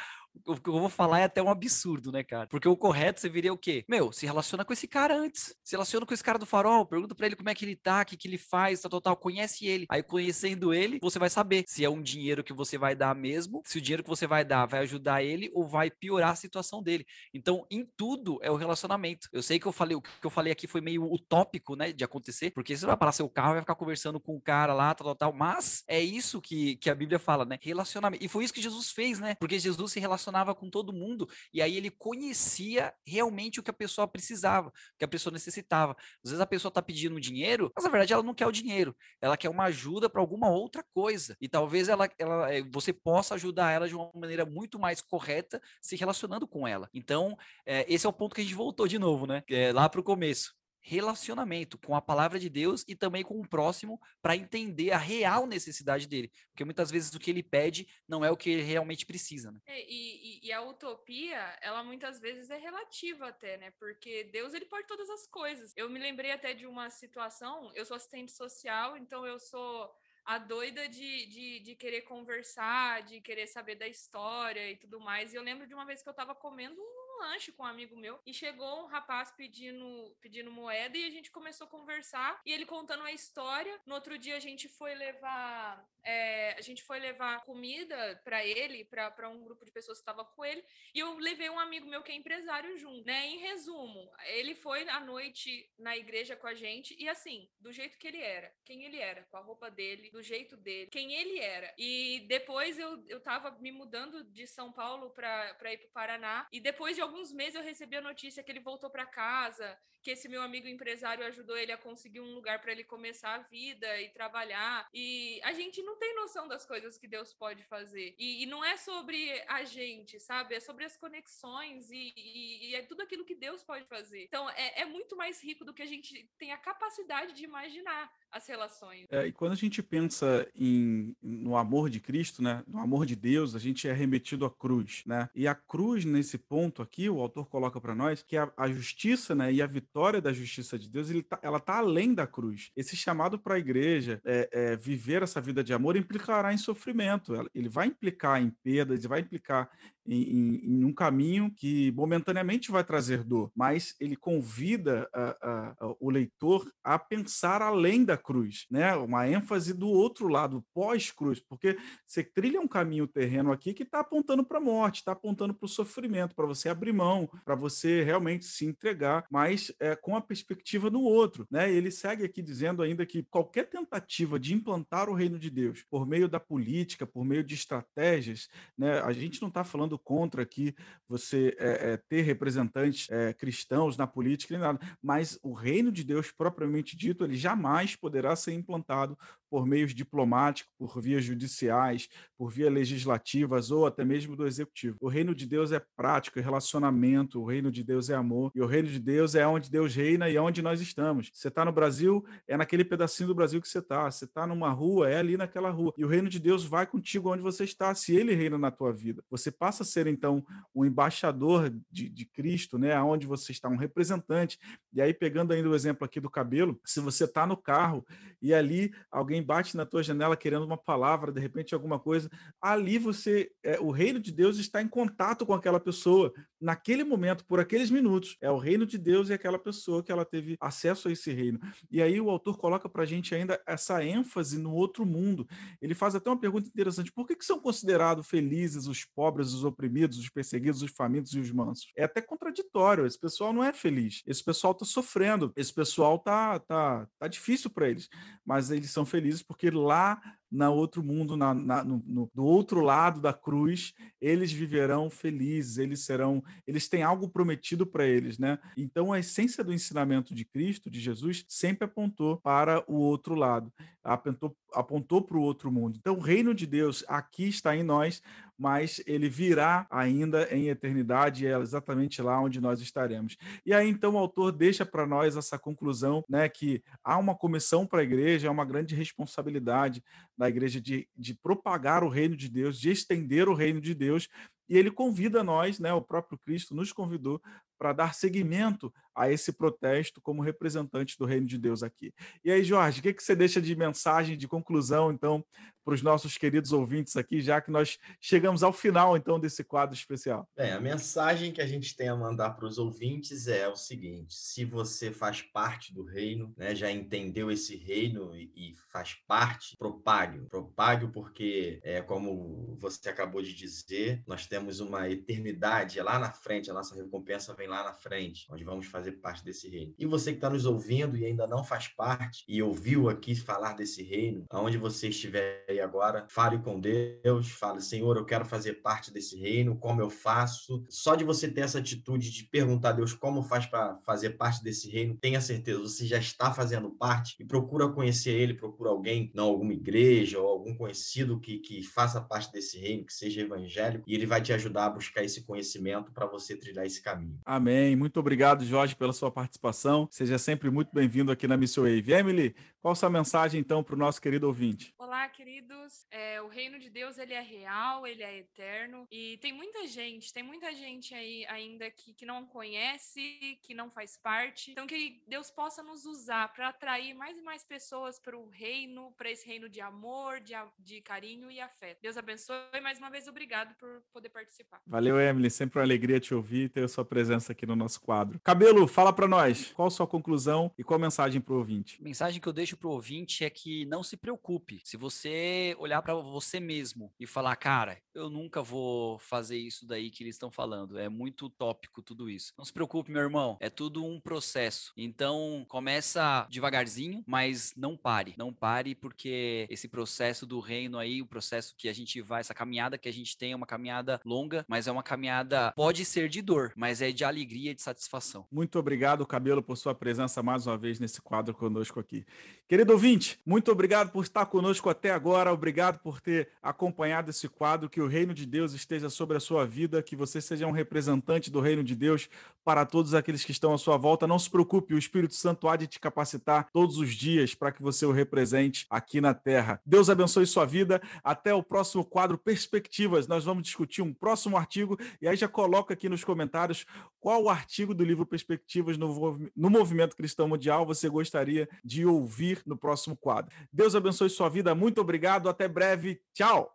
o 0.47 0.57
que 0.57 0.69
eu 0.69 0.79
vou 0.79 0.89
falar 0.89 1.21
é 1.21 1.25
até 1.25 1.43
um 1.43 1.51
absurdo, 1.51 2.11
né, 2.11 2.23
cara? 2.23 2.47
Porque 2.47 2.69
o 2.69 2.77
correto 2.77 3.21
você 3.21 3.29
viria 3.29 3.53
o 3.53 3.59
quê? 3.59 3.85
Meu, 3.89 4.13
se 4.13 4.27
relaciona 4.27 4.65
com 4.65 4.73
esse 4.73 4.89
cara 4.89 5.17
antes. 5.17 5.55
Se 5.63 5.73
relaciona 5.73 6.07
com 6.07 6.15
esse 6.15 6.25
cara 6.25 6.39
do 6.39 6.47
farol, 6.47 6.87
pergunta 6.87 7.15
para 7.15 7.27
ele 7.27 7.37
como 7.37 7.49
é 7.49 7.55
que 7.55 7.65
ele 7.65 7.77
tá, 7.77 8.03
o 8.03 8.07
que, 8.07 8.17
que 8.17 8.29
ele 8.29 8.39
faz, 8.39 8.81
tal, 8.81 8.91
tal, 8.91 9.01
tal. 9.01 9.17
Conhece 9.17 9.67
ele. 9.67 9.87
Aí, 9.89 10.03
conhecendo 10.03 10.73
ele, 10.73 10.99
você 11.01 11.19
vai 11.19 11.31
saber 11.31 11.65
se 11.67 11.85
é 11.85 11.91
um 11.91 12.03
dinheiro 12.03 12.43
que 12.43 12.53
você 12.53 12.79
vai 12.79 12.95
dar 12.95 13.15
mesmo, 13.15 13.63
se 13.65 13.79
o 13.79 13.81
dinheiro 13.81 14.03
que 14.03 14.09
você 14.09 14.27
vai 14.27 14.45
dar 14.45 14.67
vai 14.67 14.81
ajudar 14.81 15.23
ele 15.23 15.51
ou 15.55 15.67
vai 15.67 15.91
piorar 15.91 16.31
a 16.31 16.37
situação 16.37 16.83
dele. 16.83 17.07
Então, 17.33 17.67
em 17.71 17.87
tudo 17.97 18.39
é 18.43 18.51
o 18.51 18.57
relacionamento. 18.57 19.29
Eu 19.33 19.43
sei 19.43 19.59
que 19.59 19.67
eu 19.67 19.73
falei, 19.73 19.97
o 19.97 20.03
que 20.03 20.11
eu 20.25 20.31
falei 20.31 20.53
aqui 20.53 20.67
foi 20.67 20.81
meio 20.81 21.05
utópico, 21.13 21.77
né, 21.77 21.93
de 21.93 22.05
acontecer, 22.05 22.51
porque 22.51 22.77
você 22.77 22.87
vai 22.87 22.97
parar 22.97 23.13
seu 23.13 23.29
carro 23.29 23.51
e 23.51 23.55
vai 23.55 23.63
ficar 23.63 23.75
conversando 23.75 24.19
com 24.19 24.37
o 24.37 24.41
cara 24.41 24.73
lá, 24.73 24.95
tal, 24.95 25.15
tal. 25.15 25.33
Mas 25.33 25.85
é 25.87 26.01
isso 26.01 26.41
que, 26.41 26.77
que 26.77 26.91
a 26.91 26.95
Bíblia 26.95 27.19
fala, 27.19 27.45
né? 27.45 27.59
Relacionamento. 27.61 28.25
E 28.25 28.29
foi 28.29 28.45
isso 28.45 28.55
que 28.55 28.63
Jesus 28.63 28.91
fez, 28.91 29.19
né? 29.19 29.37
Porque 29.39 29.59
Jesus 29.59 29.93
se 29.93 30.01
relacionava 30.01 30.22
relacionava 30.23 30.55
com 30.55 30.71
todo 30.71 30.93
mundo 30.93 31.29
e 31.53 31.61
aí 31.61 31.77
ele 31.77 31.91
conhecia 31.91 32.95
realmente 33.07 33.59
o 33.59 33.63
que 33.63 33.71
a 33.71 33.75
pessoa 33.75 34.07
precisava, 34.07 34.69
o 34.69 34.73
que 34.99 35.05
a 35.05 35.09
pessoa 35.09 35.33
necessitava. 35.33 35.97
Às 36.25 36.31
vezes 36.31 36.41
a 36.41 36.47
pessoa 36.47 36.71
está 36.71 36.81
pedindo 36.81 37.21
dinheiro, 37.21 37.73
mas 37.75 37.85
na 37.85 37.91
verdade 37.91 38.13
ela 38.13 38.23
não 38.23 38.35
quer 38.35 38.47
o 38.47 38.53
dinheiro, 38.53 38.97
ela 39.21 39.37
quer 39.37 39.49
uma 39.49 39.65
ajuda 39.65 40.09
para 40.09 40.21
alguma 40.21 40.49
outra 40.49 40.85
coisa 40.95 41.37
e 41.41 41.49
talvez 41.49 41.89
ela, 41.89 42.09
ela, 42.19 42.55
eh, 42.55 42.63
você 42.71 42.93
possa 42.93 43.35
ajudar 43.35 43.73
ela 43.73 43.89
de 43.89 43.95
uma 43.95 44.11
maneira 44.15 44.45
muito 44.47 44.79
mais 44.79 45.01
correta 45.01 45.61
se 45.81 45.97
relacionando 45.97 46.47
com 46.47 46.67
ela. 46.67 46.89
Então, 46.95 47.37
é, 47.67 47.85
esse 47.93 48.07
é 48.07 48.09
o 48.09 48.13
ponto 48.13 48.35
que 48.35 48.41
a 48.41 48.45
gente 48.45 48.55
voltou 48.55 48.87
de 48.87 48.99
novo, 48.99 49.27
né? 49.27 49.43
É, 49.51 49.73
lá 49.73 49.89
para 49.89 50.01
o 50.01 50.05
começo 50.05 50.55
relacionamento 50.83 51.79
com 51.79 51.95
a 51.95 52.03
palavra 52.03 52.39
de 52.39 52.51
Deus 52.51 52.85
e 52.89 52.97
também 52.97 53.23
com 53.23 53.41
o 53.41 53.49
próximo 53.49 54.01
para 54.21 54.37
entender 54.37 54.91
a 54.91 54.99
real 54.99 55.47
necessidade 55.47 56.09
dele. 56.09 56.31
Porque 56.51 56.65
muitas 56.65 56.91
vezes 56.91 57.15
o 57.15 57.21
que 57.21 57.31
ele 57.31 57.43
pede 57.43 57.87
não 58.07 58.25
é 58.25 58.31
o 58.31 58.37
que 58.37 58.51
ele 58.51 58.63
realmente 58.63 59.07
precisa. 59.07 59.53
Né? 59.53 59.61
É, 59.67 59.81
e, 59.81 60.41
e, 60.41 60.49
e, 60.49 60.53
a 60.53 60.61
utopia, 60.61 61.57
ela 61.63 61.85
muitas 61.85 62.21
vezes 62.21 62.51
é 62.51 62.59
relativa 62.59 63.29
até, 63.29 63.57
né? 63.57 63.71
Porque 63.79 64.25
Deus, 64.25 64.53
ele 64.53 64.67
pode 64.67 64.87
todas 64.87 65.09
as 65.09 65.27
coisas. 65.27 65.73
Eu 65.77 65.89
me 65.89 66.01
lembrei 66.01 66.33
até 66.33 66.53
de 66.53 66.67
uma 66.67 66.91
situação, 66.91 67.71
eu 67.75 67.87
sou 67.87 67.97
assistente 67.97 68.33
social, 68.33 68.97
então 68.97 69.25
eu 69.25 69.39
sou 69.39 69.95
a 70.25 70.39
doida 70.39 70.89
de, 70.89 71.27
de, 71.27 71.61
de 71.61 71.75
querer 71.75 72.03
conversar, 72.03 73.03
de 73.03 73.21
querer 73.21 73.47
saber 73.47 73.75
da 73.75 73.89
história 73.89 74.71
e 74.71 74.77
tudo 74.77 75.01
mais. 75.01 75.33
E 75.33 75.37
eu 75.37 75.43
lembro 75.43 75.67
de 75.67 75.75
uma 75.75 75.85
vez 75.85 76.03
que 76.03 76.09
eu 76.09 76.13
estava 76.13 76.35
comendo 76.35 76.81
um 76.81 77.02
lanche 77.21 77.53
com 77.53 77.63
um 77.63 77.67
amigo 77.67 77.97
meu 77.97 78.21
e 78.27 78.33
chegou 78.33 78.85
um 78.85 78.87
rapaz 78.87 79.31
pedindo, 79.31 80.17
pedindo 80.21 80.51
moeda 80.51 80.97
e 80.97 81.05
a 81.05 81.11
gente 81.11 81.31
começou 81.31 81.67
a 81.67 81.71
conversar 81.71 82.41
e 82.45 82.53
ele 82.53 82.67
contando 82.67 83.03
a 83.03 83.13
história. 83.13 83.81
No 83.87 83.95
outro 83.95 84.19
dia 84.19 84.37
a 84.37 84.41
gente 84.41 84.69
foi 84.69 84.95
levar 84.95 85.85
é, 86.05 86.55
a 86.59 86.61
gente 86.61 86.83
foi 86.83 86.99
levar 86.99 87.45
comida 87.45 88.21
para 88.25 88.45
ele, 88.45 88.85
para 88.85 89.29
um 89.29 89.43
grupo 89.43 89.65
de 89.65 89.71
pessoas 89.71 89.99
que 89.99 90.03
estava 90.03 90.25
com 90.25 90.45
ele, 90.45 90.65
e 90.95 90.99
eu 90.99 91.19
levei 91.19 91.49
um 91.49 91.59
amigo 91.59 91.87
meu 91.87 92.03
que 92.03 92.13
é 92.13 92.15
empresário 92.15 92.77
junto, 92.79 93.05
né? 93.07 93.27
Em 93.27 93.39
resumo, 93.39 94.11
ele 94.27 94.55
foi 94.55 94.89
à 94.89 95.01
noite 95.01 95.71
na 95.79 95.97
igreja 95.97 96.37
com 96.37 96.47
a 96.47 96.55
gente 96.55 96.97
e 96.99 97.09
assim, 97.09 97.49
do 97.61 97.73
jeito 97.73 97.99
que 97.99 98.07
ele 98.07 98.21
era, 98.21 98.53
quem 98.65 98.85
ele 98.85 98.99
era, 98.99 99.23
com 99.31 99.37
a 99.37 99.41
roupa 99.41 99.71
dele, 99.71 100.11
do 100.11 100.23
jeito 100.23 100.57
dele, 100.57 100.91
quem 100.91 101.15
ele 101.15 101.39
era. 101.39 101.73
E 101.79 102.25
depois 102.29 102.79
eu, 102.79 103.05
eu 103.09 103.21
tava 103.21 103.51
me 103.61 103.73
mudando 103.73 104.25
de 104.25 104.47
São 104.47 104.73
Paulo 104.73 105.11
para 105.11 105.73
ir 105.73 105.79
para 105.79 105.87
o 105.87 105.93
Paraná, 105.93 106.49
e 106.53 106.61
depois 106.61 106.97
de 106.97 107.03
alguns 107.03 107.33
meses 107.33 107.55
eu 107.55 107.63
recebi 107.63 107.97
a 107.97 108.01
notícia 108.01 108.43
que 108.43 108.51
ele 108.51 108.61
voltou 108.61 108.91
para 108.91 109.07
casa, 109.07 109.79
que 110.03 110.11
esse 110.11 110.29
meu 110.29 110.43
amigo 110.43 110.67
empresário 110.67 111.25
ajudou 111.27 111.57
ele 111.57 111.73
a 111.73 111.79
conseguir 111.79 112.21
um 112.21 112.35
lugar 112.35 112.61
para 112.61 112.73
ele 112.73 112.85
começar 112.85 113.35
a 113.35 113.39
vida 113.39 114.01
e 114.01 114.09
trabalhar. 114.11 114.89
E 114.93 115.41
a 115.45 115.53
gente 115.53 115.83
não 115.83 115.97
tem 115.97 116.15
noção 116.15 116.49
das 116.49 116.67
coisas 116.67 116.99
que 116.99 117.07
Deus 117.07 117.33
pode 117.33 117.63
fazer. 117.65 118.15
E, 118.19 118.43
e 118.43 118.47
não 118.47 118.65
é 118.65 118.77
sobre 118.77 119.31
a 119.49 119.65
gente, 119.65 120.19
sabe? 120.19 120.55
É 120.55 120.61
sobre 120.61 120.85
as 120.85 120.97
conexões 120.97 121.91
e, 121.91 122.13
e, 122.17 122.71
e 122.71 122.75
é 122.75 122.83
tudo 122.83 123.03
aquilo 123.03 123.25
que 123.25 123.35
Deus 123.35 123.63
pode 123.63 123.85
fazer. 123.87 124.25
Então 124.25 124.49
é, 124.51 124.83
é 124.83 124.85
muito 124.85 125.17
mais 125.17 125.43
rico 125.43 125.65
do 125.65 125.73
que 125.73 125.83
a 125.83 125.87
gente 125.87 126.29
tem 126.39 126.53
a 126.53 126.59
capacidade 126.59 127.33
de 127.33 127.45
imaginar 127.45 128.13
as 128.33 128.47
relações. 128.47 129.07
É, 129.11 129.27
e 129.27 129.33
quando 129.33 129.53
a 129.53 129.57
gente 129.57 129.83
pensa 129.83 130.51
em, 130.57 131.15
no 131.23 131.57
amor 131.57 131.91
de 131.91 132.01
Cristo, 132.01 132.43
né, 132.43 132.65
no 132.67 132.81
amor 132.81 133.05
de 133.05 133.15
Deus, 133.15 133.55
a 133.55 133.59
gente 133.59 133.87
é 133.87 133.93
remetido 133.93 134.47
à 134.47 134.51
cruz, 134.51 135.03
né? 135.07 135.29
E 135.35 135.47
a 135.47 135.55
cruz 135.55 136.05
nesse 136.05 136.39
ponto 136.39 136.81
aqui, 136.81 137.11
o 137.11 137.21
autor 137.21 137.49
coloca 137.49 137.81
para 137.81 137.95
nós 137.95 138.23
que 138.23 138.37
a, 138.37 138.51
a, 138.57 138.69
justiça, 138.69 139.35
né, 139.35 139.53
e 139.53 139.61
a 139.61 139.67
vitória 139.67 139.92
da 140.23 140.33
justiça 140.33 140.79
de 140.79 140.89
Deus, 140.89 141.09
tá, 141.29 141.39
ela 141.43 141.61
tá 141.61 141.77
além 141.77 142.15
da 142.15 142.27
cruz. 142.27 142.71
Esse 142.75 142.97
chamado 142.97 143.39
para 143.39 143.57
a 143.57 143.59
igreja 143.59 144.21
é, 144.25 144.49
é, 144.51 144.77
viver 144.77 145.23
essa 145.23 145.41
vida 145.41 145.63
de 145.63 145.75
amor 145.75 145.97
implicará 145.97 146.53
em 146.53 146.57
sofrimento. 146.57 147.35
Ele 147.55 147.69
vai 147.69 147.89
implicar 147.89 148.41
em 148.41 148.51
perdas, 148.63 149.01
ele 149.01 149.09
vai 149.09 149.21
implicar 149.21 149.71
em, 150.07 150.61
em, 150.65 150.85
um 150.85 150.93
caminho 150.93 151.51
que 151.51 151.93
momentaneamente 151.93 152.71
vai 152.71 152.83
trazer 152.83 153.23
dor, 153.23 153.51
mas 153.55 153.95
ele 154.01 154.17
convida 154.17 155.09
a, 155.13 155.23
a, 155.23 155.75
a, 155.81 155.95
o 156.01 156.11
leitor 156.11 156.71
a 156.83 156.99
pensar 156.99 157.63
além 157.63 158.05
da 158.05 158.17
cruz, 158.17 158.67
né? 158.71 158.95
Uma 158.97 159.29
ênfase 159.29 159.73
do 159.73 159.89
outro 159.89 160.29
lado, 160.29 160.65
pós-cruz, 160.75 161.41
porque 161.41 161.77
você 162.07 162.23
trilha 162.23 162.61
um 162.61 162.69
caminho 162.69 163.07
terreno 163.07 163.53
aqui 163.53 163.73
que 163.73 163.83
está 163.83 164.01
apontando 164.01 164.45
para 164.45 164.59
a 164.59 164.61
morte, 164.61 164.97
está 164.97 165.13
apontando 165.13 165.55
para 165.55 165.67
o 165.67 165.69
sofrimento, 165.69 166.35
para 166.35 166.47
você 166.47 166.69
abrir 166.69 166.93
mão, 166.93 167.29
para 167.45 167.55
você 167.55 168.03
realmente 168.03 168.45
se 168.45 168.67
entregar, 168.67 169.25
mas 169.31 169.73
é, 169.79 169.95
com 169.95 170.17
a 170.17 170.21
perspectiva 170.21 170.91
no 170.91 171.03
outro. 171.03 171.47
Né? 171.51 171.73
Ele 171.73 171.91
segue 171.91 172.25
aqui 172.25 172.43
dizendo 172.43 172.83
ainda 172.83 173.07
que 173.07 173.23
qualquer 173.25 173.69
tentativa 173.69 174.39
de 174.39 174.55
implantar 174.55 175.09
o 175.09 175.15
reino 175.15 175.39
de 175.39 175.51
Deus 175.51 175.85
por 175.91 176.07
meio 176.07 176.29
da 176.29 176.41
política, 176.41 177.07
por 177.07 177.25
meio 177.25 177.45
de 177.45 177.55
estratégias, 177.55 178.49
né? 178.77 179.01
a 179.01 179.13
gente 179.13 179.41
não 179.41 179.49
está 179.49 179.65
falando 179.65 179.92
contra 179.99 180.43
aqui 180.43 180.75
você 181.09 181.57
é, 181.59 181.93
é, 181.93 181.97
ter 181.97 182.23
representantes 182.23 183.11
é, 183.11 183.33
cristãos 183.33 183.97
na 183.97 184.07
política 184.07 184.55
nem 184.55 184.63
nada, 184.63 184.81
mas 185.03 185.39
o 185.43 185.53
reino 185.53 185.93
de 185.93 186.05
Deus 186.05 186.31
propriamente 186.31 186.97
dito, 186.97 187.25
ele 187.25 187.37
jamais 187.37 187.97
poderá 187.97 188.35
ser 188.37 188.53
implantado 188.53 189.19
por 189.53 189.67
meios 189.67 189.95
diplomáticos, 189.95 190.73
por 190.79 190.99
vias 190.99 191.23
judiciais, 191.23 192.09
por 192.39 192.51
vias 192.51 192.73
legislativas 192.73 193.71
ou 193.71 193.85
até 193.85 194.03
mesmo 194.03 194.35
do 194.35 194.47
executivo. 194.47 194.97
O 194.99 195.09
reino 195.09 195.35
de 195.35 195.47
Deus 195.47 195.73
é 195.73 195.83
prático, 195.95 196.39
é 196.39 196.43
relacionamento, 196.43 197.39
o 197.39 197.45
reino 197.45 197.71
de 197.71 197.85
Deus 197.85 198.09
é 198.09 198.15
amor, 198.15 198.51
e 198.55 198.63
o 198.63 198.67
reino 198.67 198.89
de 198.89 198.99
Deus 198.99 199.35
é 199.35 199.47
onde 199.47 199.71
Deus 199.71 199.95
reina 199.95 200.31
e 200.31 200.37
é 200.37 200.41
onde 200.41 200.63
nós 200.63 200.81
estamos. 200.81 201.31
Você 201.35 201.49
está 201.49 201.67
no 201.67 201.71
Brasil, 201.71 202.25
é 202.49 202.57
naquele 202.57 202.83
pedacinho 202.83 203.27
do 203.27 203.35
Brasil 203.35 203.61
que 203.61 203.69
você 203.69 203.81
está. 203.81 204.11
Você 204.11 204.25
está 204.25 204.47
numa 204.47 204.71
rua, 204.71 205.11
é 205.11 205.19
ali 205.19 205.37
naquela 205.37 205.69
rua. 205.69 205.93
E 205.99 206.05
o 206.05 206.09
reino 206.09 206.31
de 206.31 206.39
Deus 206.39 206.65
vai 206.65 206.87
contigo 206.87 207.31
onde 207.31 207.43
você 207.43 207.65
está, 207.65 207.95
se 207.95 208.17
ele 208.17 208.35
reina 208.35 208.57
na 208.57 208.71
tua 208.71 208.91
vida. 208.91 209.23
Você 209.29 209.51
passa 209.51 209.83
a 209.83 209.87
ser, 209.87 210.07
então, 210.07 210.43
um 210.75 210.83
embaixador 210.83 211.71
de, 211.91 212.09
de 212.09 212.25
Cristo, 212.25 212.79
né? 212.79 212.95
Aonde 212.95 213.27
você 213.27 213.53
está, 213.53 213.69
um 213.69 213.77
representante. 213.77 214.59
E 214.95 215.03
aí, 215.03 215.13
pegando 215.13 215.53
ainda 215.53 215.69
o 215.69 215.75
exemplo 215.75 216.07
aqui 216.07 216.21
do 216.21 216.31
cabelo, 216.31 216.81
se 216.87 217.01
você 217.01 217.25
está 217.25 217.47
no 217.47 217.57
carro 217.57 218.03
e 218.41 218.55
ali 218.55 218.95
alguém 219.11 219.42
bate 219.43 219.77
na 219.77 219.85
tua 219.85 220.03
janela 220.03 220.37
querendo 220.37 220.65
uma 220.65 220.77
palavra, 220.77 221.33
de 221.33 221.41
repente 221.41 221.75
alguma 221.75 221.99
coisa, 221.99 222.31
ali 222.61 222.99
você, 222.99 223.51
é, 223.63 223.81
o 223.81 223.91
reino 223.91 224.21
de 224.21 224.33
Deus 224.33 224.59
está 224.59 224.83
em 224.83 224.89
contato 224.89 225.45
com 225.47 225.55
aquela 225.55 225.81
pessoa 225.81 226.33
naquele 226.61 227.03
momento, 227.03 227.45
por 227.45 227.59
aqueles 227.59 227.91
minutos. 227.91 228.37
É 228.41 228.51
o 228.51 228.57
reino 228.57 228.87
de 228.87 228.97
Deus 228.97 229.29
e 229.29 229.33
aquela 229.33 229.59
pessoa 229.59 230.03
que 230.03 230.13
ela 230.13 230.25
teve 230.25 230.57
acesso 230.61 231.09
a 231.09 231.13
esse 231.13 231.33
reino. 231.33 231.59
E 231.91 232.01
aí 232.01 232.21
o 232.21 232.31
autor 232.31 232.57
coloca 232.57 232.89
para 232.89 233.03
a 233.03 233.07
gente 233.07 233.35
ainda 233.35 233.61
essa 233.67 234.05
ênfase 234.05 234.59
no 234.59 234.73
outro 234.73 235.05
mundo. 235.05 235.47
Ele 235.81 235.95
faz 235.95 236.15
até 236.15 236.31
uma 236.31 236.39
pergunta 236.39 236.69
interessante: 236.69 237.13
por 237.13 237.27
que, 237.27 237.35
que 237.35 237.45
são 237.45 237.59
considerados 237.59 238.27
felizes 238.29 238.87
os 238.87 239.05
pobres, 239.05 239.53
os 239.53 239.65
oprimidos, 239.65 240.19
os 240.19 240.29
perseguidos, 240.29 240.83
os 240.83 240.93
famintos 240.93 241.33
e 241.33 241.41
os 241.41 241.51
mansos? 241.51 241.91
É 241.97 242.05
até 242.05 242.21
contraditório. 242.21 243.07
Esse 243.07 243.19
pessoal 243.19 243.53
não 243.53 243.65
é 243.65 243.73
feliz. 243.73 244.23
Esse 244.27 244.45
pessoal 244.45 244.73
está 244.73 244.85
sofrendo. 244.85 245.53
Esse 245.57 245.75
pessoal 245.75 246.19
tá, 246.19 246.61
tá, 246.61 247.09
tá 247.19 247.27
difícil 247.27 247.71
para 247.71 247.89
eles. 247.89 248.09
Mas 248.45 248.71
eles 248.71 248.91
são 248.91 249.05
felizes 249.05 249.32
porque 249.41 249.71
lá 249.71 250.21
na 250.53 250.71
outro 250.71 251.03
mundo, 251.03 251.37
na, 251.37 251.55
na 251.55 251.83
no, 251.83 252.03
no, 252.07 252.31
do 252.35 252.45
outro 252.45 252.81
lado 252.81 253.21
da 253.21 253.33
cruz, 253.33 253.95
eles 254.21 254.53
viverão 254.53 255.09
felizes, 255.09 255.79
eles 255.79 256.05
serão, 256.05 256.45
eles 256.67 256.89
têm 256.89 257.03
algo 257.03 257.29
prometido 257.29 257.87
para 257.87 258.07
eles, 258.07 258.39
né? 258.39 258.59
Então 258.77 259.13
a 259.13 259.19
essência 259.19 259.65
do 259.65 259.73
ensinamento 259.73 260.35
de 260.35 260.45
Cristo, 260.45 260.91
de 260.91 261.01
Jesus, 261.01 261.45
sempre 261.49 261.87
apontou 261.87 262.39
para 262.39 262.85
o 262.87 262.97
outro 262.97 263.35
lado, 263.35 263.73
apontou 264.05 264.55
apontou 264.75 265.23
para 265.23 265.37
o 265.37 265.43
outro 265.43 265.71
mundo. 265.71 265.97
Então 265.99 266.17
o 266.17 266.21
reino 266.21 266.55
de 266.55 266.67
Deus 266.67 267.05
aqui 267.09 267.49
está 267.49 267.77
em 267.77 267.83
nós, 267.83 268.23
mas 268.59 269.03
ele 269.07 269.29
virá 269.29 269.87
ainda 269.91 270.49
em 270.55 270.69
eternidade, 270.69 271.47
é 271.47 271.59
exatamente 271.59 272.23
lá 272.23 272.41
onde 272.41 272.61
nós 272.61 272.81
estaremos. 272.81 273.37
E 273.65 273.73
aí 273.73 273.89
então 273.89 274.15
o 274.15 274.19
autor 274.19 274.53
deixa 274.53 274.87
para 274.87 275.07
nós 275.07 275.37
essa 275.37 275.59
conclusão, 275.59 276.25
né, 276.29 276.49
que 276.49 276.83
há 277.05 277.19
uma 277.19 277.35
comissão 277.35 277.87
para 277.87 278.01
a 278.01 278.05
igreja, 278.05 278.49
é 278.49 278.51
uma 278.51 278.65
grande 278.65 278.95
responsabilidade 278.95 280.03
da 280.43 280.49
igreja 280.49 280.81
de, 280.81 281.09
de 281.17 281.35
propagar 281.37 282.03
o 282.03 282.09
reino 282.09 282.37
de 282.37 282.49
Deus, 282.49 282.77
de 282.77 282.91
estender 282.91 283.49
o 283.49 283.55
reino 283.55 283.81
de 283.81 283.95
Deus, 283.95 284.29
e 284.69 284.77
ele 284.77 284.91
convida 284.91 285.45
nós, 285.45 285.79
né, 285.79 285.93
o 285.93 286.03
próprio 286.03 286.37
Cristo 286.37 286.75
nos 286.75 286.93
convidou 286.93 287.41
para 287.79 287.93
dar 287.93 288.13
seguimento 288.13 288.93
a 289.15 289.31
esse 289.31 289.53
protesto 289.53 290.21
como 290.21 290.43
representante 290.43 291.19
do 291.19 291.25
reino 291.25 291.47
de 291.47 291.59
Deus 291.59 291.83
aqui. 291.83 292.13
E 292.45 292.51
aí, 292.51 292.65
Jorge, 292.65 293.01
o 293.01 293.03
que, 293.03 293.13
que 293.13 293.23
você 293.23 293.35
deixa 293.35 293.61
de 293.61 293.75
mensagem, 293.75 294.37
de 294.37 294.49
conclusão, 294.49 295.13
então, 295.13 295.45
para 295.85 295.95
os 295.95 296.03
nossos 296.03 296.39
queridos 296.39 296.73
ouvintes 296.73 297.17
aqui, 297.17 297.41
já 297.41 297.61
que 297.61 297.71
nós 297.71 297.99
chegamos 298.21 298.63
ao 298.63 298.73
final, 298.73 299.17
então, 299.17 299.39
desse 299.39 299.65
quadro 299.65 299.95
especial? 299.95 300.49
Bem, 300.57 300.73
a 300.73 300.81
mensagem 300.81 301.53
que 301.53 301.61
a 301.61 301.67
gente 301.67 301.97
tem 301.97 302.09
a 302.09 302.17
mandar 302.17 302.51
para 302.51 302.67
os 302.67 302.79
ouvintes 302.79 303.49
é 303.49 303.69
o 303.69 303.77
seguinte: 303.77 304.35
se 304.35 304.65
você 304.65 305.11
faz 305.11 305.43
parte 305.43 305.93
do 305.93 306.05
reino, 306.05 306.55
né, 306.57 306.75
já 306.75 306.91
entendeu 306.91 307.51
esse 307.51 307.77
reino 307.77 308.35
e, 308.37 308.53
e 308.55 308.77
faz 308.93 309.15
parte, 309.27 309.77
propague. 309.77 310.47
Propague 310.49 311.09
porque, 311.09 311.81
é, 311.83 312.01
como 312.01 312.77
você 312.79 313.09
acabou 313.09 313.43
de 313.43 313.53
dizer, 313.53 314.23
nós 314.27 314.47
temos 314.47 314.81
uma 314.81 315.09
eternidade 315.09 316.01
lá 316.01 316.19
na 316.19 316.31
frente, 316.31 316.71
a 316.71 316.75
nossa 316.75 316.95
recompensa 316.95 317.55
vem 317.55 317.67
lá 317.67 317.83
na 317.83 317.93
frente, 317.93 318.47
onde 318.51 318.65
vamos 318.65 318.87
fazer 318.87 319.02
parte 319.11 319.45
desse 319.45 319.69
reino. 319.69 319.95
E 319.99 320.07
você 320.07 320.31
que 320.31 320.39
está 320.39 320.51
nos 320.51 320.67
ouvindo 320.67 321.17
e 321.17 321.25
ainda 321.25 321.47
não 321.47 321.65
faz 321.65 321.89
parte 321.89 322.45
e 322.47 322.63
ouviu 322.63 323.09
aqui 323.09 323.35
falar 323.35 323.73
desse 323.73 324.03
reino, 324.03 324.45
aonde 324.51 324.79
você 324.79 325.09
estiver 325.09 325.65
aí 325.69 325.81
agora, 325.81 326.27
fale 326.29 326.59
com 326.59 326.79
Deus, 326.79 327.51
fale, 327.51 327.81
Senhor, 327.81 328.17
eu 328.17 328.25
quero 328.25 328.45
fazer 328.45 328.75
parte 328.75 329.13
desse 329.13 329.37
reino, 329.37 329.77
como 329.77 330.01
eu 330.01 330.11
faço? 330.11 330.85
Só 330.89 331.15
de 331.15 331.25
você 331.25 331.49
ter 331.49 331.63
essa 331.63 331.79
atitude 331.79 332.31
de 332.31 332.45
perguntar 332.45 332.91
a 332.91 332.93
Deus 332.93 333.15
como 333.15 333.43
faz 333.43 333.67
para 333.67 333.99
fazer 334.05 334.31
parte 334.31 334.63
desse 334.63 334.91
reino, 334.91 335.17
tenha 335.17 335.41
certeza, 335.41 335.81
você 335.81 336.07
já 336.07 336.19
está 336.19 336.53
fazendo 336.53 336.91
parte 336.91 337.35
e 337.41 337.45
procura 337.45 337.89
conhecer 337.89 338.33
ele, 338.33 338.55
procura 338.55 338.91
alguém, 338.91 339.31
não 339.35 339.45
alguma 339.45 339.73
igreja 339.73 340.39
ou 340.39 340.47
algum 340.47 340.75
conhecido 340.75 341.41
que, 341.41 341.59
que 341.59 341.83
faça 341.83 342.21
parte 342.21 342.53
desse 342.53 342.79
reino, 342.79 343.05
que 343.05 343.13
seja 343.13 343.41
evangélico, 343.41 344.05
e 344.07 344.15
ele 344.15 344.27
vai 344.27 344.41
te 344.41 344.53
ajudar 344.53 344.87
a 344.87 344.91
buscar 344.91 345.25
esse 345.25 345.43
conhecimento 345.43 346.13
para 346.13 346.27
você 346.27 346.57
trilhar 346.57 346.87
esse 346.87 347.03
caminho. 347.03 347.39
Amém. 347.45 347.97
Muito 347.97 348.19
obrigado, 348.19 348.65
Jorge, 348.65 348.92
pela 348.97 349.13
sua 349.13 349.31
participação. 349.31 350.09
Seja 350.11 350.39
sempre 350.39 350.71
muito 350.71 350.91
bem-vindo 350.93 351.33
aqui 351.33 351.47
na 351.47 351.57
Missão 351.57 351.85
Wave. 351.85 352.13
Emily, 352.13 352.55
qual 352.81 352.93
a 352.93 352.97
sua 352.97 353.09
mensagem, 353.09 353.61
então, 353.61 353.83
para 353.83 353.95
o 353.95 353.99
nosso 353.99 354.21
querido 354.21 354.47
ouvinte? 354.47 354.93
Olá, 354.99 355.29
queridos. 355.29 356.05
É, 356.11 356.43
o 356.43 356.49
reino 356.49 356.79
de 356.79 356.91
Deus, 356.91 357.17
ele 357.17 357.33
é 357.33 357.41
real, 357.41 358.07
ele 358.07 358.23
é 358.23 358.39
eterno. 358.39 359.07
E 359.11 359.39
tem 359.39 359.53
muita 359.53 359.87
gente, 359.87 360.33
tem 360.33 360.43
muita 360.43 360.75
gente 360.75 361.15
aí 361.15 361.47
ainda 361.47 361.91
que, 361.91 362.13
que 362.13 362.27
não 362.27 362.45
conhece, 362.45 363.59
que 363.63 363.73
não 363.73 363.91
faz 363.91 364.17
parte. 364.17 364.73
Então, 364.73 364.87
que 364.87 365.23
Deus 365.29 365.51
possa 365.51 365.83
nos 365.83 366.05
usar 366.05 366.53
para 366.53 366.69
atrair 366.69 367.15
mais 367.15 367.39
e 367.39 367.43
mais 367.43 367.63
pessoas 367.63 368.19
para 368.19 368.37
o 368.37 368.49
reino, 368.49 369.13
para 369.17 369.31
esse 369.31 369.47
reino 369.47 369.69
de 369.69 369.81
amor, 369.81 370.41
de, 370.41 370.55
de 370.79 371.01
carinho 371.01 371.51
e 371.51 371.61
afeto. 371.61 371.99
Deus 372.03 372.17
abençoe. 372.17 372.57
Mais 372.83 372.99
uma 372.99 373.11
vez, 373.11 373.29
obrigado 373.29 373.75
por 373.77 374.03
poder 374.13 374.29
participar. 374.31 374.81
Valeu, 374.87 375.21
Emily. 375.21 375.51
Sempre 375.51 375.79
uma 375.79 375.85
alegria 375.85 376.19
te 376.19 376.35
ouvir 376.35 376.65
e 376.65 376.69
ter 376.69 376.85
a 376.85 376.89
sua 376.89 377.05
presença 377.05 377.53
aqui 377.53 377.65
no 377.65 377.77
nosso 377.77 378.01
quadro. 378.01 378.41
Cabelo, 378.43 378.82
fala 378.87 379.13
para 379.13 379.29
nós, 379.29 379.73
qual 379.75 379.89
a 379.89 379.91
sua 379.91 380.07
conclusão 380.07 380.71
e 380.79 380.85
qual 380.85 380.99
a 380.99 381.03
mensagem 381.03 381.41
para 381.41 381.55
o 381.55 381.59
ouvinte? 381.59 381.99
A 382.01 382.05
mensagem 382.05 382.41
que 382.41 382.49
eu 382.49 382.53
deixo 382.53 382.77
para 382.77 382.89
o 382.89 382.93
ouvinte 382.93 383.45
é 383.45 383.51
que 383.51 383.85
não 383.87 384.03
se 384.03 384.17
preocupe. 384.17 384.81
Se 384.85 384.97
você 384.97 385.75
olhar 385.79 386.03
para 386.03 386.15
você 386.15 386.61
mesmo 386.61 387.13
e 387.19 387.27
falar, 387.27 387.57
cara, 387.57 387.99
eu 388.15 388.29
nunca 388.29 388.63
vou 388.63 389.19
fazer 389.19 389.59
isso 389.59 389.87
daí 389.87 390.11
que 390.11 390.23
eles 390.23 390.35
estão 390.35 390.51
falando, 390.51 390.99
é 390.99 391.09
muito 391.09 391.47
utópico 391.47 392.03
tudo 392.03 392.29
isso. 392.29 392.53
Não 392.57 392.65
se 392.65 392.73
preocupe, 392.73 393.11
meu 393.11 393.23
irmão, 393.23 393.57
é 393.61 393.71
tudo 393.71 394.05
um 394.05 394.21
processo. 394.21 394.93
Então, 394.97 395.65
começa 395.69 396.47
devagarzinho, 396.51 397.23
mas 397.27 397.73
não 397.77 397.97
pare. 397.97 398.35
Não 398.37 398.53
pare 398.53 398.95
porque 398.95 399.67
esse 399.71 399.89
processo 399.89 400.47
do 400.47 400.61
reino 400.61 400.99
aí, 400.99 401.23
o 401.23 401.27
processo 401.27 401.75
que 401.77 401.89
a 401.89 401.93
gente 401.93 402.21
vai, 402.21 402.41
essa 402.41 402.55
caminhada 402.55 402.99
que 402.99 403.09
a 403.09 403.13
gente 403.13 403.37
tem 403.37 403.53
é 403.53 403.57
uma 403.57 403.67
caminhada 403.67 404.21
longa, 404.25 404.65
mas 404.69 404.87
é 404.87 404.93
uma 404.93 405.03
caminhada 405.03 405.73
pode 405.73 406.05
ser 406.05 406.29
de 406.29 406.43
dor, 406.43 406.73
mas 406.77 407.03
é 407.03 407.11
de 407.11 407.25
alegria 407.25 407.71
e 407.71 407.75
de 407.75 407.83
satisfação. 407.83 408.47
Muito 408.51 408.72
obrigado, 408.79 409.27
Cabelo, 409.27 409.63
por 409.63 409.77
sua 409.77 409.95
presença 409.95 410.43
mais 410.43 410.67
uma 410.67 410.79
vez 410.79 411.01
nesse 411.01 411.21
quadro 411.21 411.53
conosco 411.53 412.01
aqui. 412.01 412.25
Querido 412.69 412.93
ouvinte, 412.93 413.39
muito 413.45 413.71
obrigado 413.71 414.11
por 414.11 414.23
estar 414.23 414.47
conosco 414.47 414.89
até 414.89 415.11
agora, 415.11 415.53
obrigado 415.53 415.99
por 415.99 416.21
ter 416.21 416.49
acompanhado 416.63 417.29
esse 417.29 417.49
quadro, 417.49 417.91
que 417.91 418.01
o 418.01 418.07
reino 418.07 418.33
de 418.33 418.47
Deus 418.47 418.73
esteja 418.73 419.11
sobre 419.11 419.37
a 419.37 419.41
sua 419.41 419.67
vida, 419.67 420.03
que 420.03 420.17
você 420.17 420.41
seja 420.41 420.67
um 420.67 420.71
representante 420.71 421.51
do 421.51 421.61
reino 421.61 421.85
de 421.85 421.95
Deus 421.95 422.29
para 422.65 422.87
todos 422.87 423.13
aqueles 423.13 423.45
que 423.45 423.53
estão 423.53 423.75
à 423.75 423.79
sua 423.79 423.97
volta. 423.97 424.27
Não 424.27 424.39
se 424.39 424.49
preocupe, 424.49 424.95
o 424.95 424.99
Espírito 424.99 425.35
Santo 425.35 425.69
há 425.69 425.77
de 425.77 425.87
te 425.87 426.01
capacitar 426.01 426.69
todos 426.73 426.97
os 426.97 427.13
dias 427.15 427.55
para 427.55 427.73
que 427.73 427.83
você 427.83 428.07
o 428.07 428.13
represente 428.13 428.87
aqui 428.89 429.21
na 429.21 429.35
terra. 429.35 429.81
Deus 429.85 430.09
abençoe 430.09 430.47
sua 430.47 430.65
vida. 430.65 431.03
Até 431.25 431.53
o 431.53 431.63
próximo 431.63 432.05
quadro 432.05 432.39
Perspectivas. 432.39 433.27
Nós 433.27 433.45
vamos 433.45 433.65
discutir 433.65 434.01
um 434.01 434.15
próximo 434.15 434.57
artigo 434.57 434.99
e 435.21 435.27
aí 435.27 435.37
já 435.37 435.49
coloca 435.49 435.93
aqui 435.93 436.09
nos 436.09 436.23
comentários 436.23 436.87
qual 437.21 437.43
qual 437.43 437.49
artigo 437.49 437.95
do 437.95 438.05
livro 438.05 438.27
Perspectivas 438.63 438.97
no, 438.97 439.51
no 439.57 439.71
Movimento 439.71 440.17
Cristão 440.17 440.49
Mundial 440.49 440.87
você 440.87 441.09
gostaria 441.09 441.69
de 441.85 442.07
ouvir 442.07 442.63
no 442.65 442.77
próximo 442.77 443.17
quadro. 443.17 443.55
Deus 443.73 443.95
abençoe 443.95 444.31
sua 444.31 444.49
vida, 444.49 444.75
muito 444.75 445.01
obrigado, 445.01 445.49
até 445.49 445.69
breve, 445.69 446.21
tchau! 446.33 446.71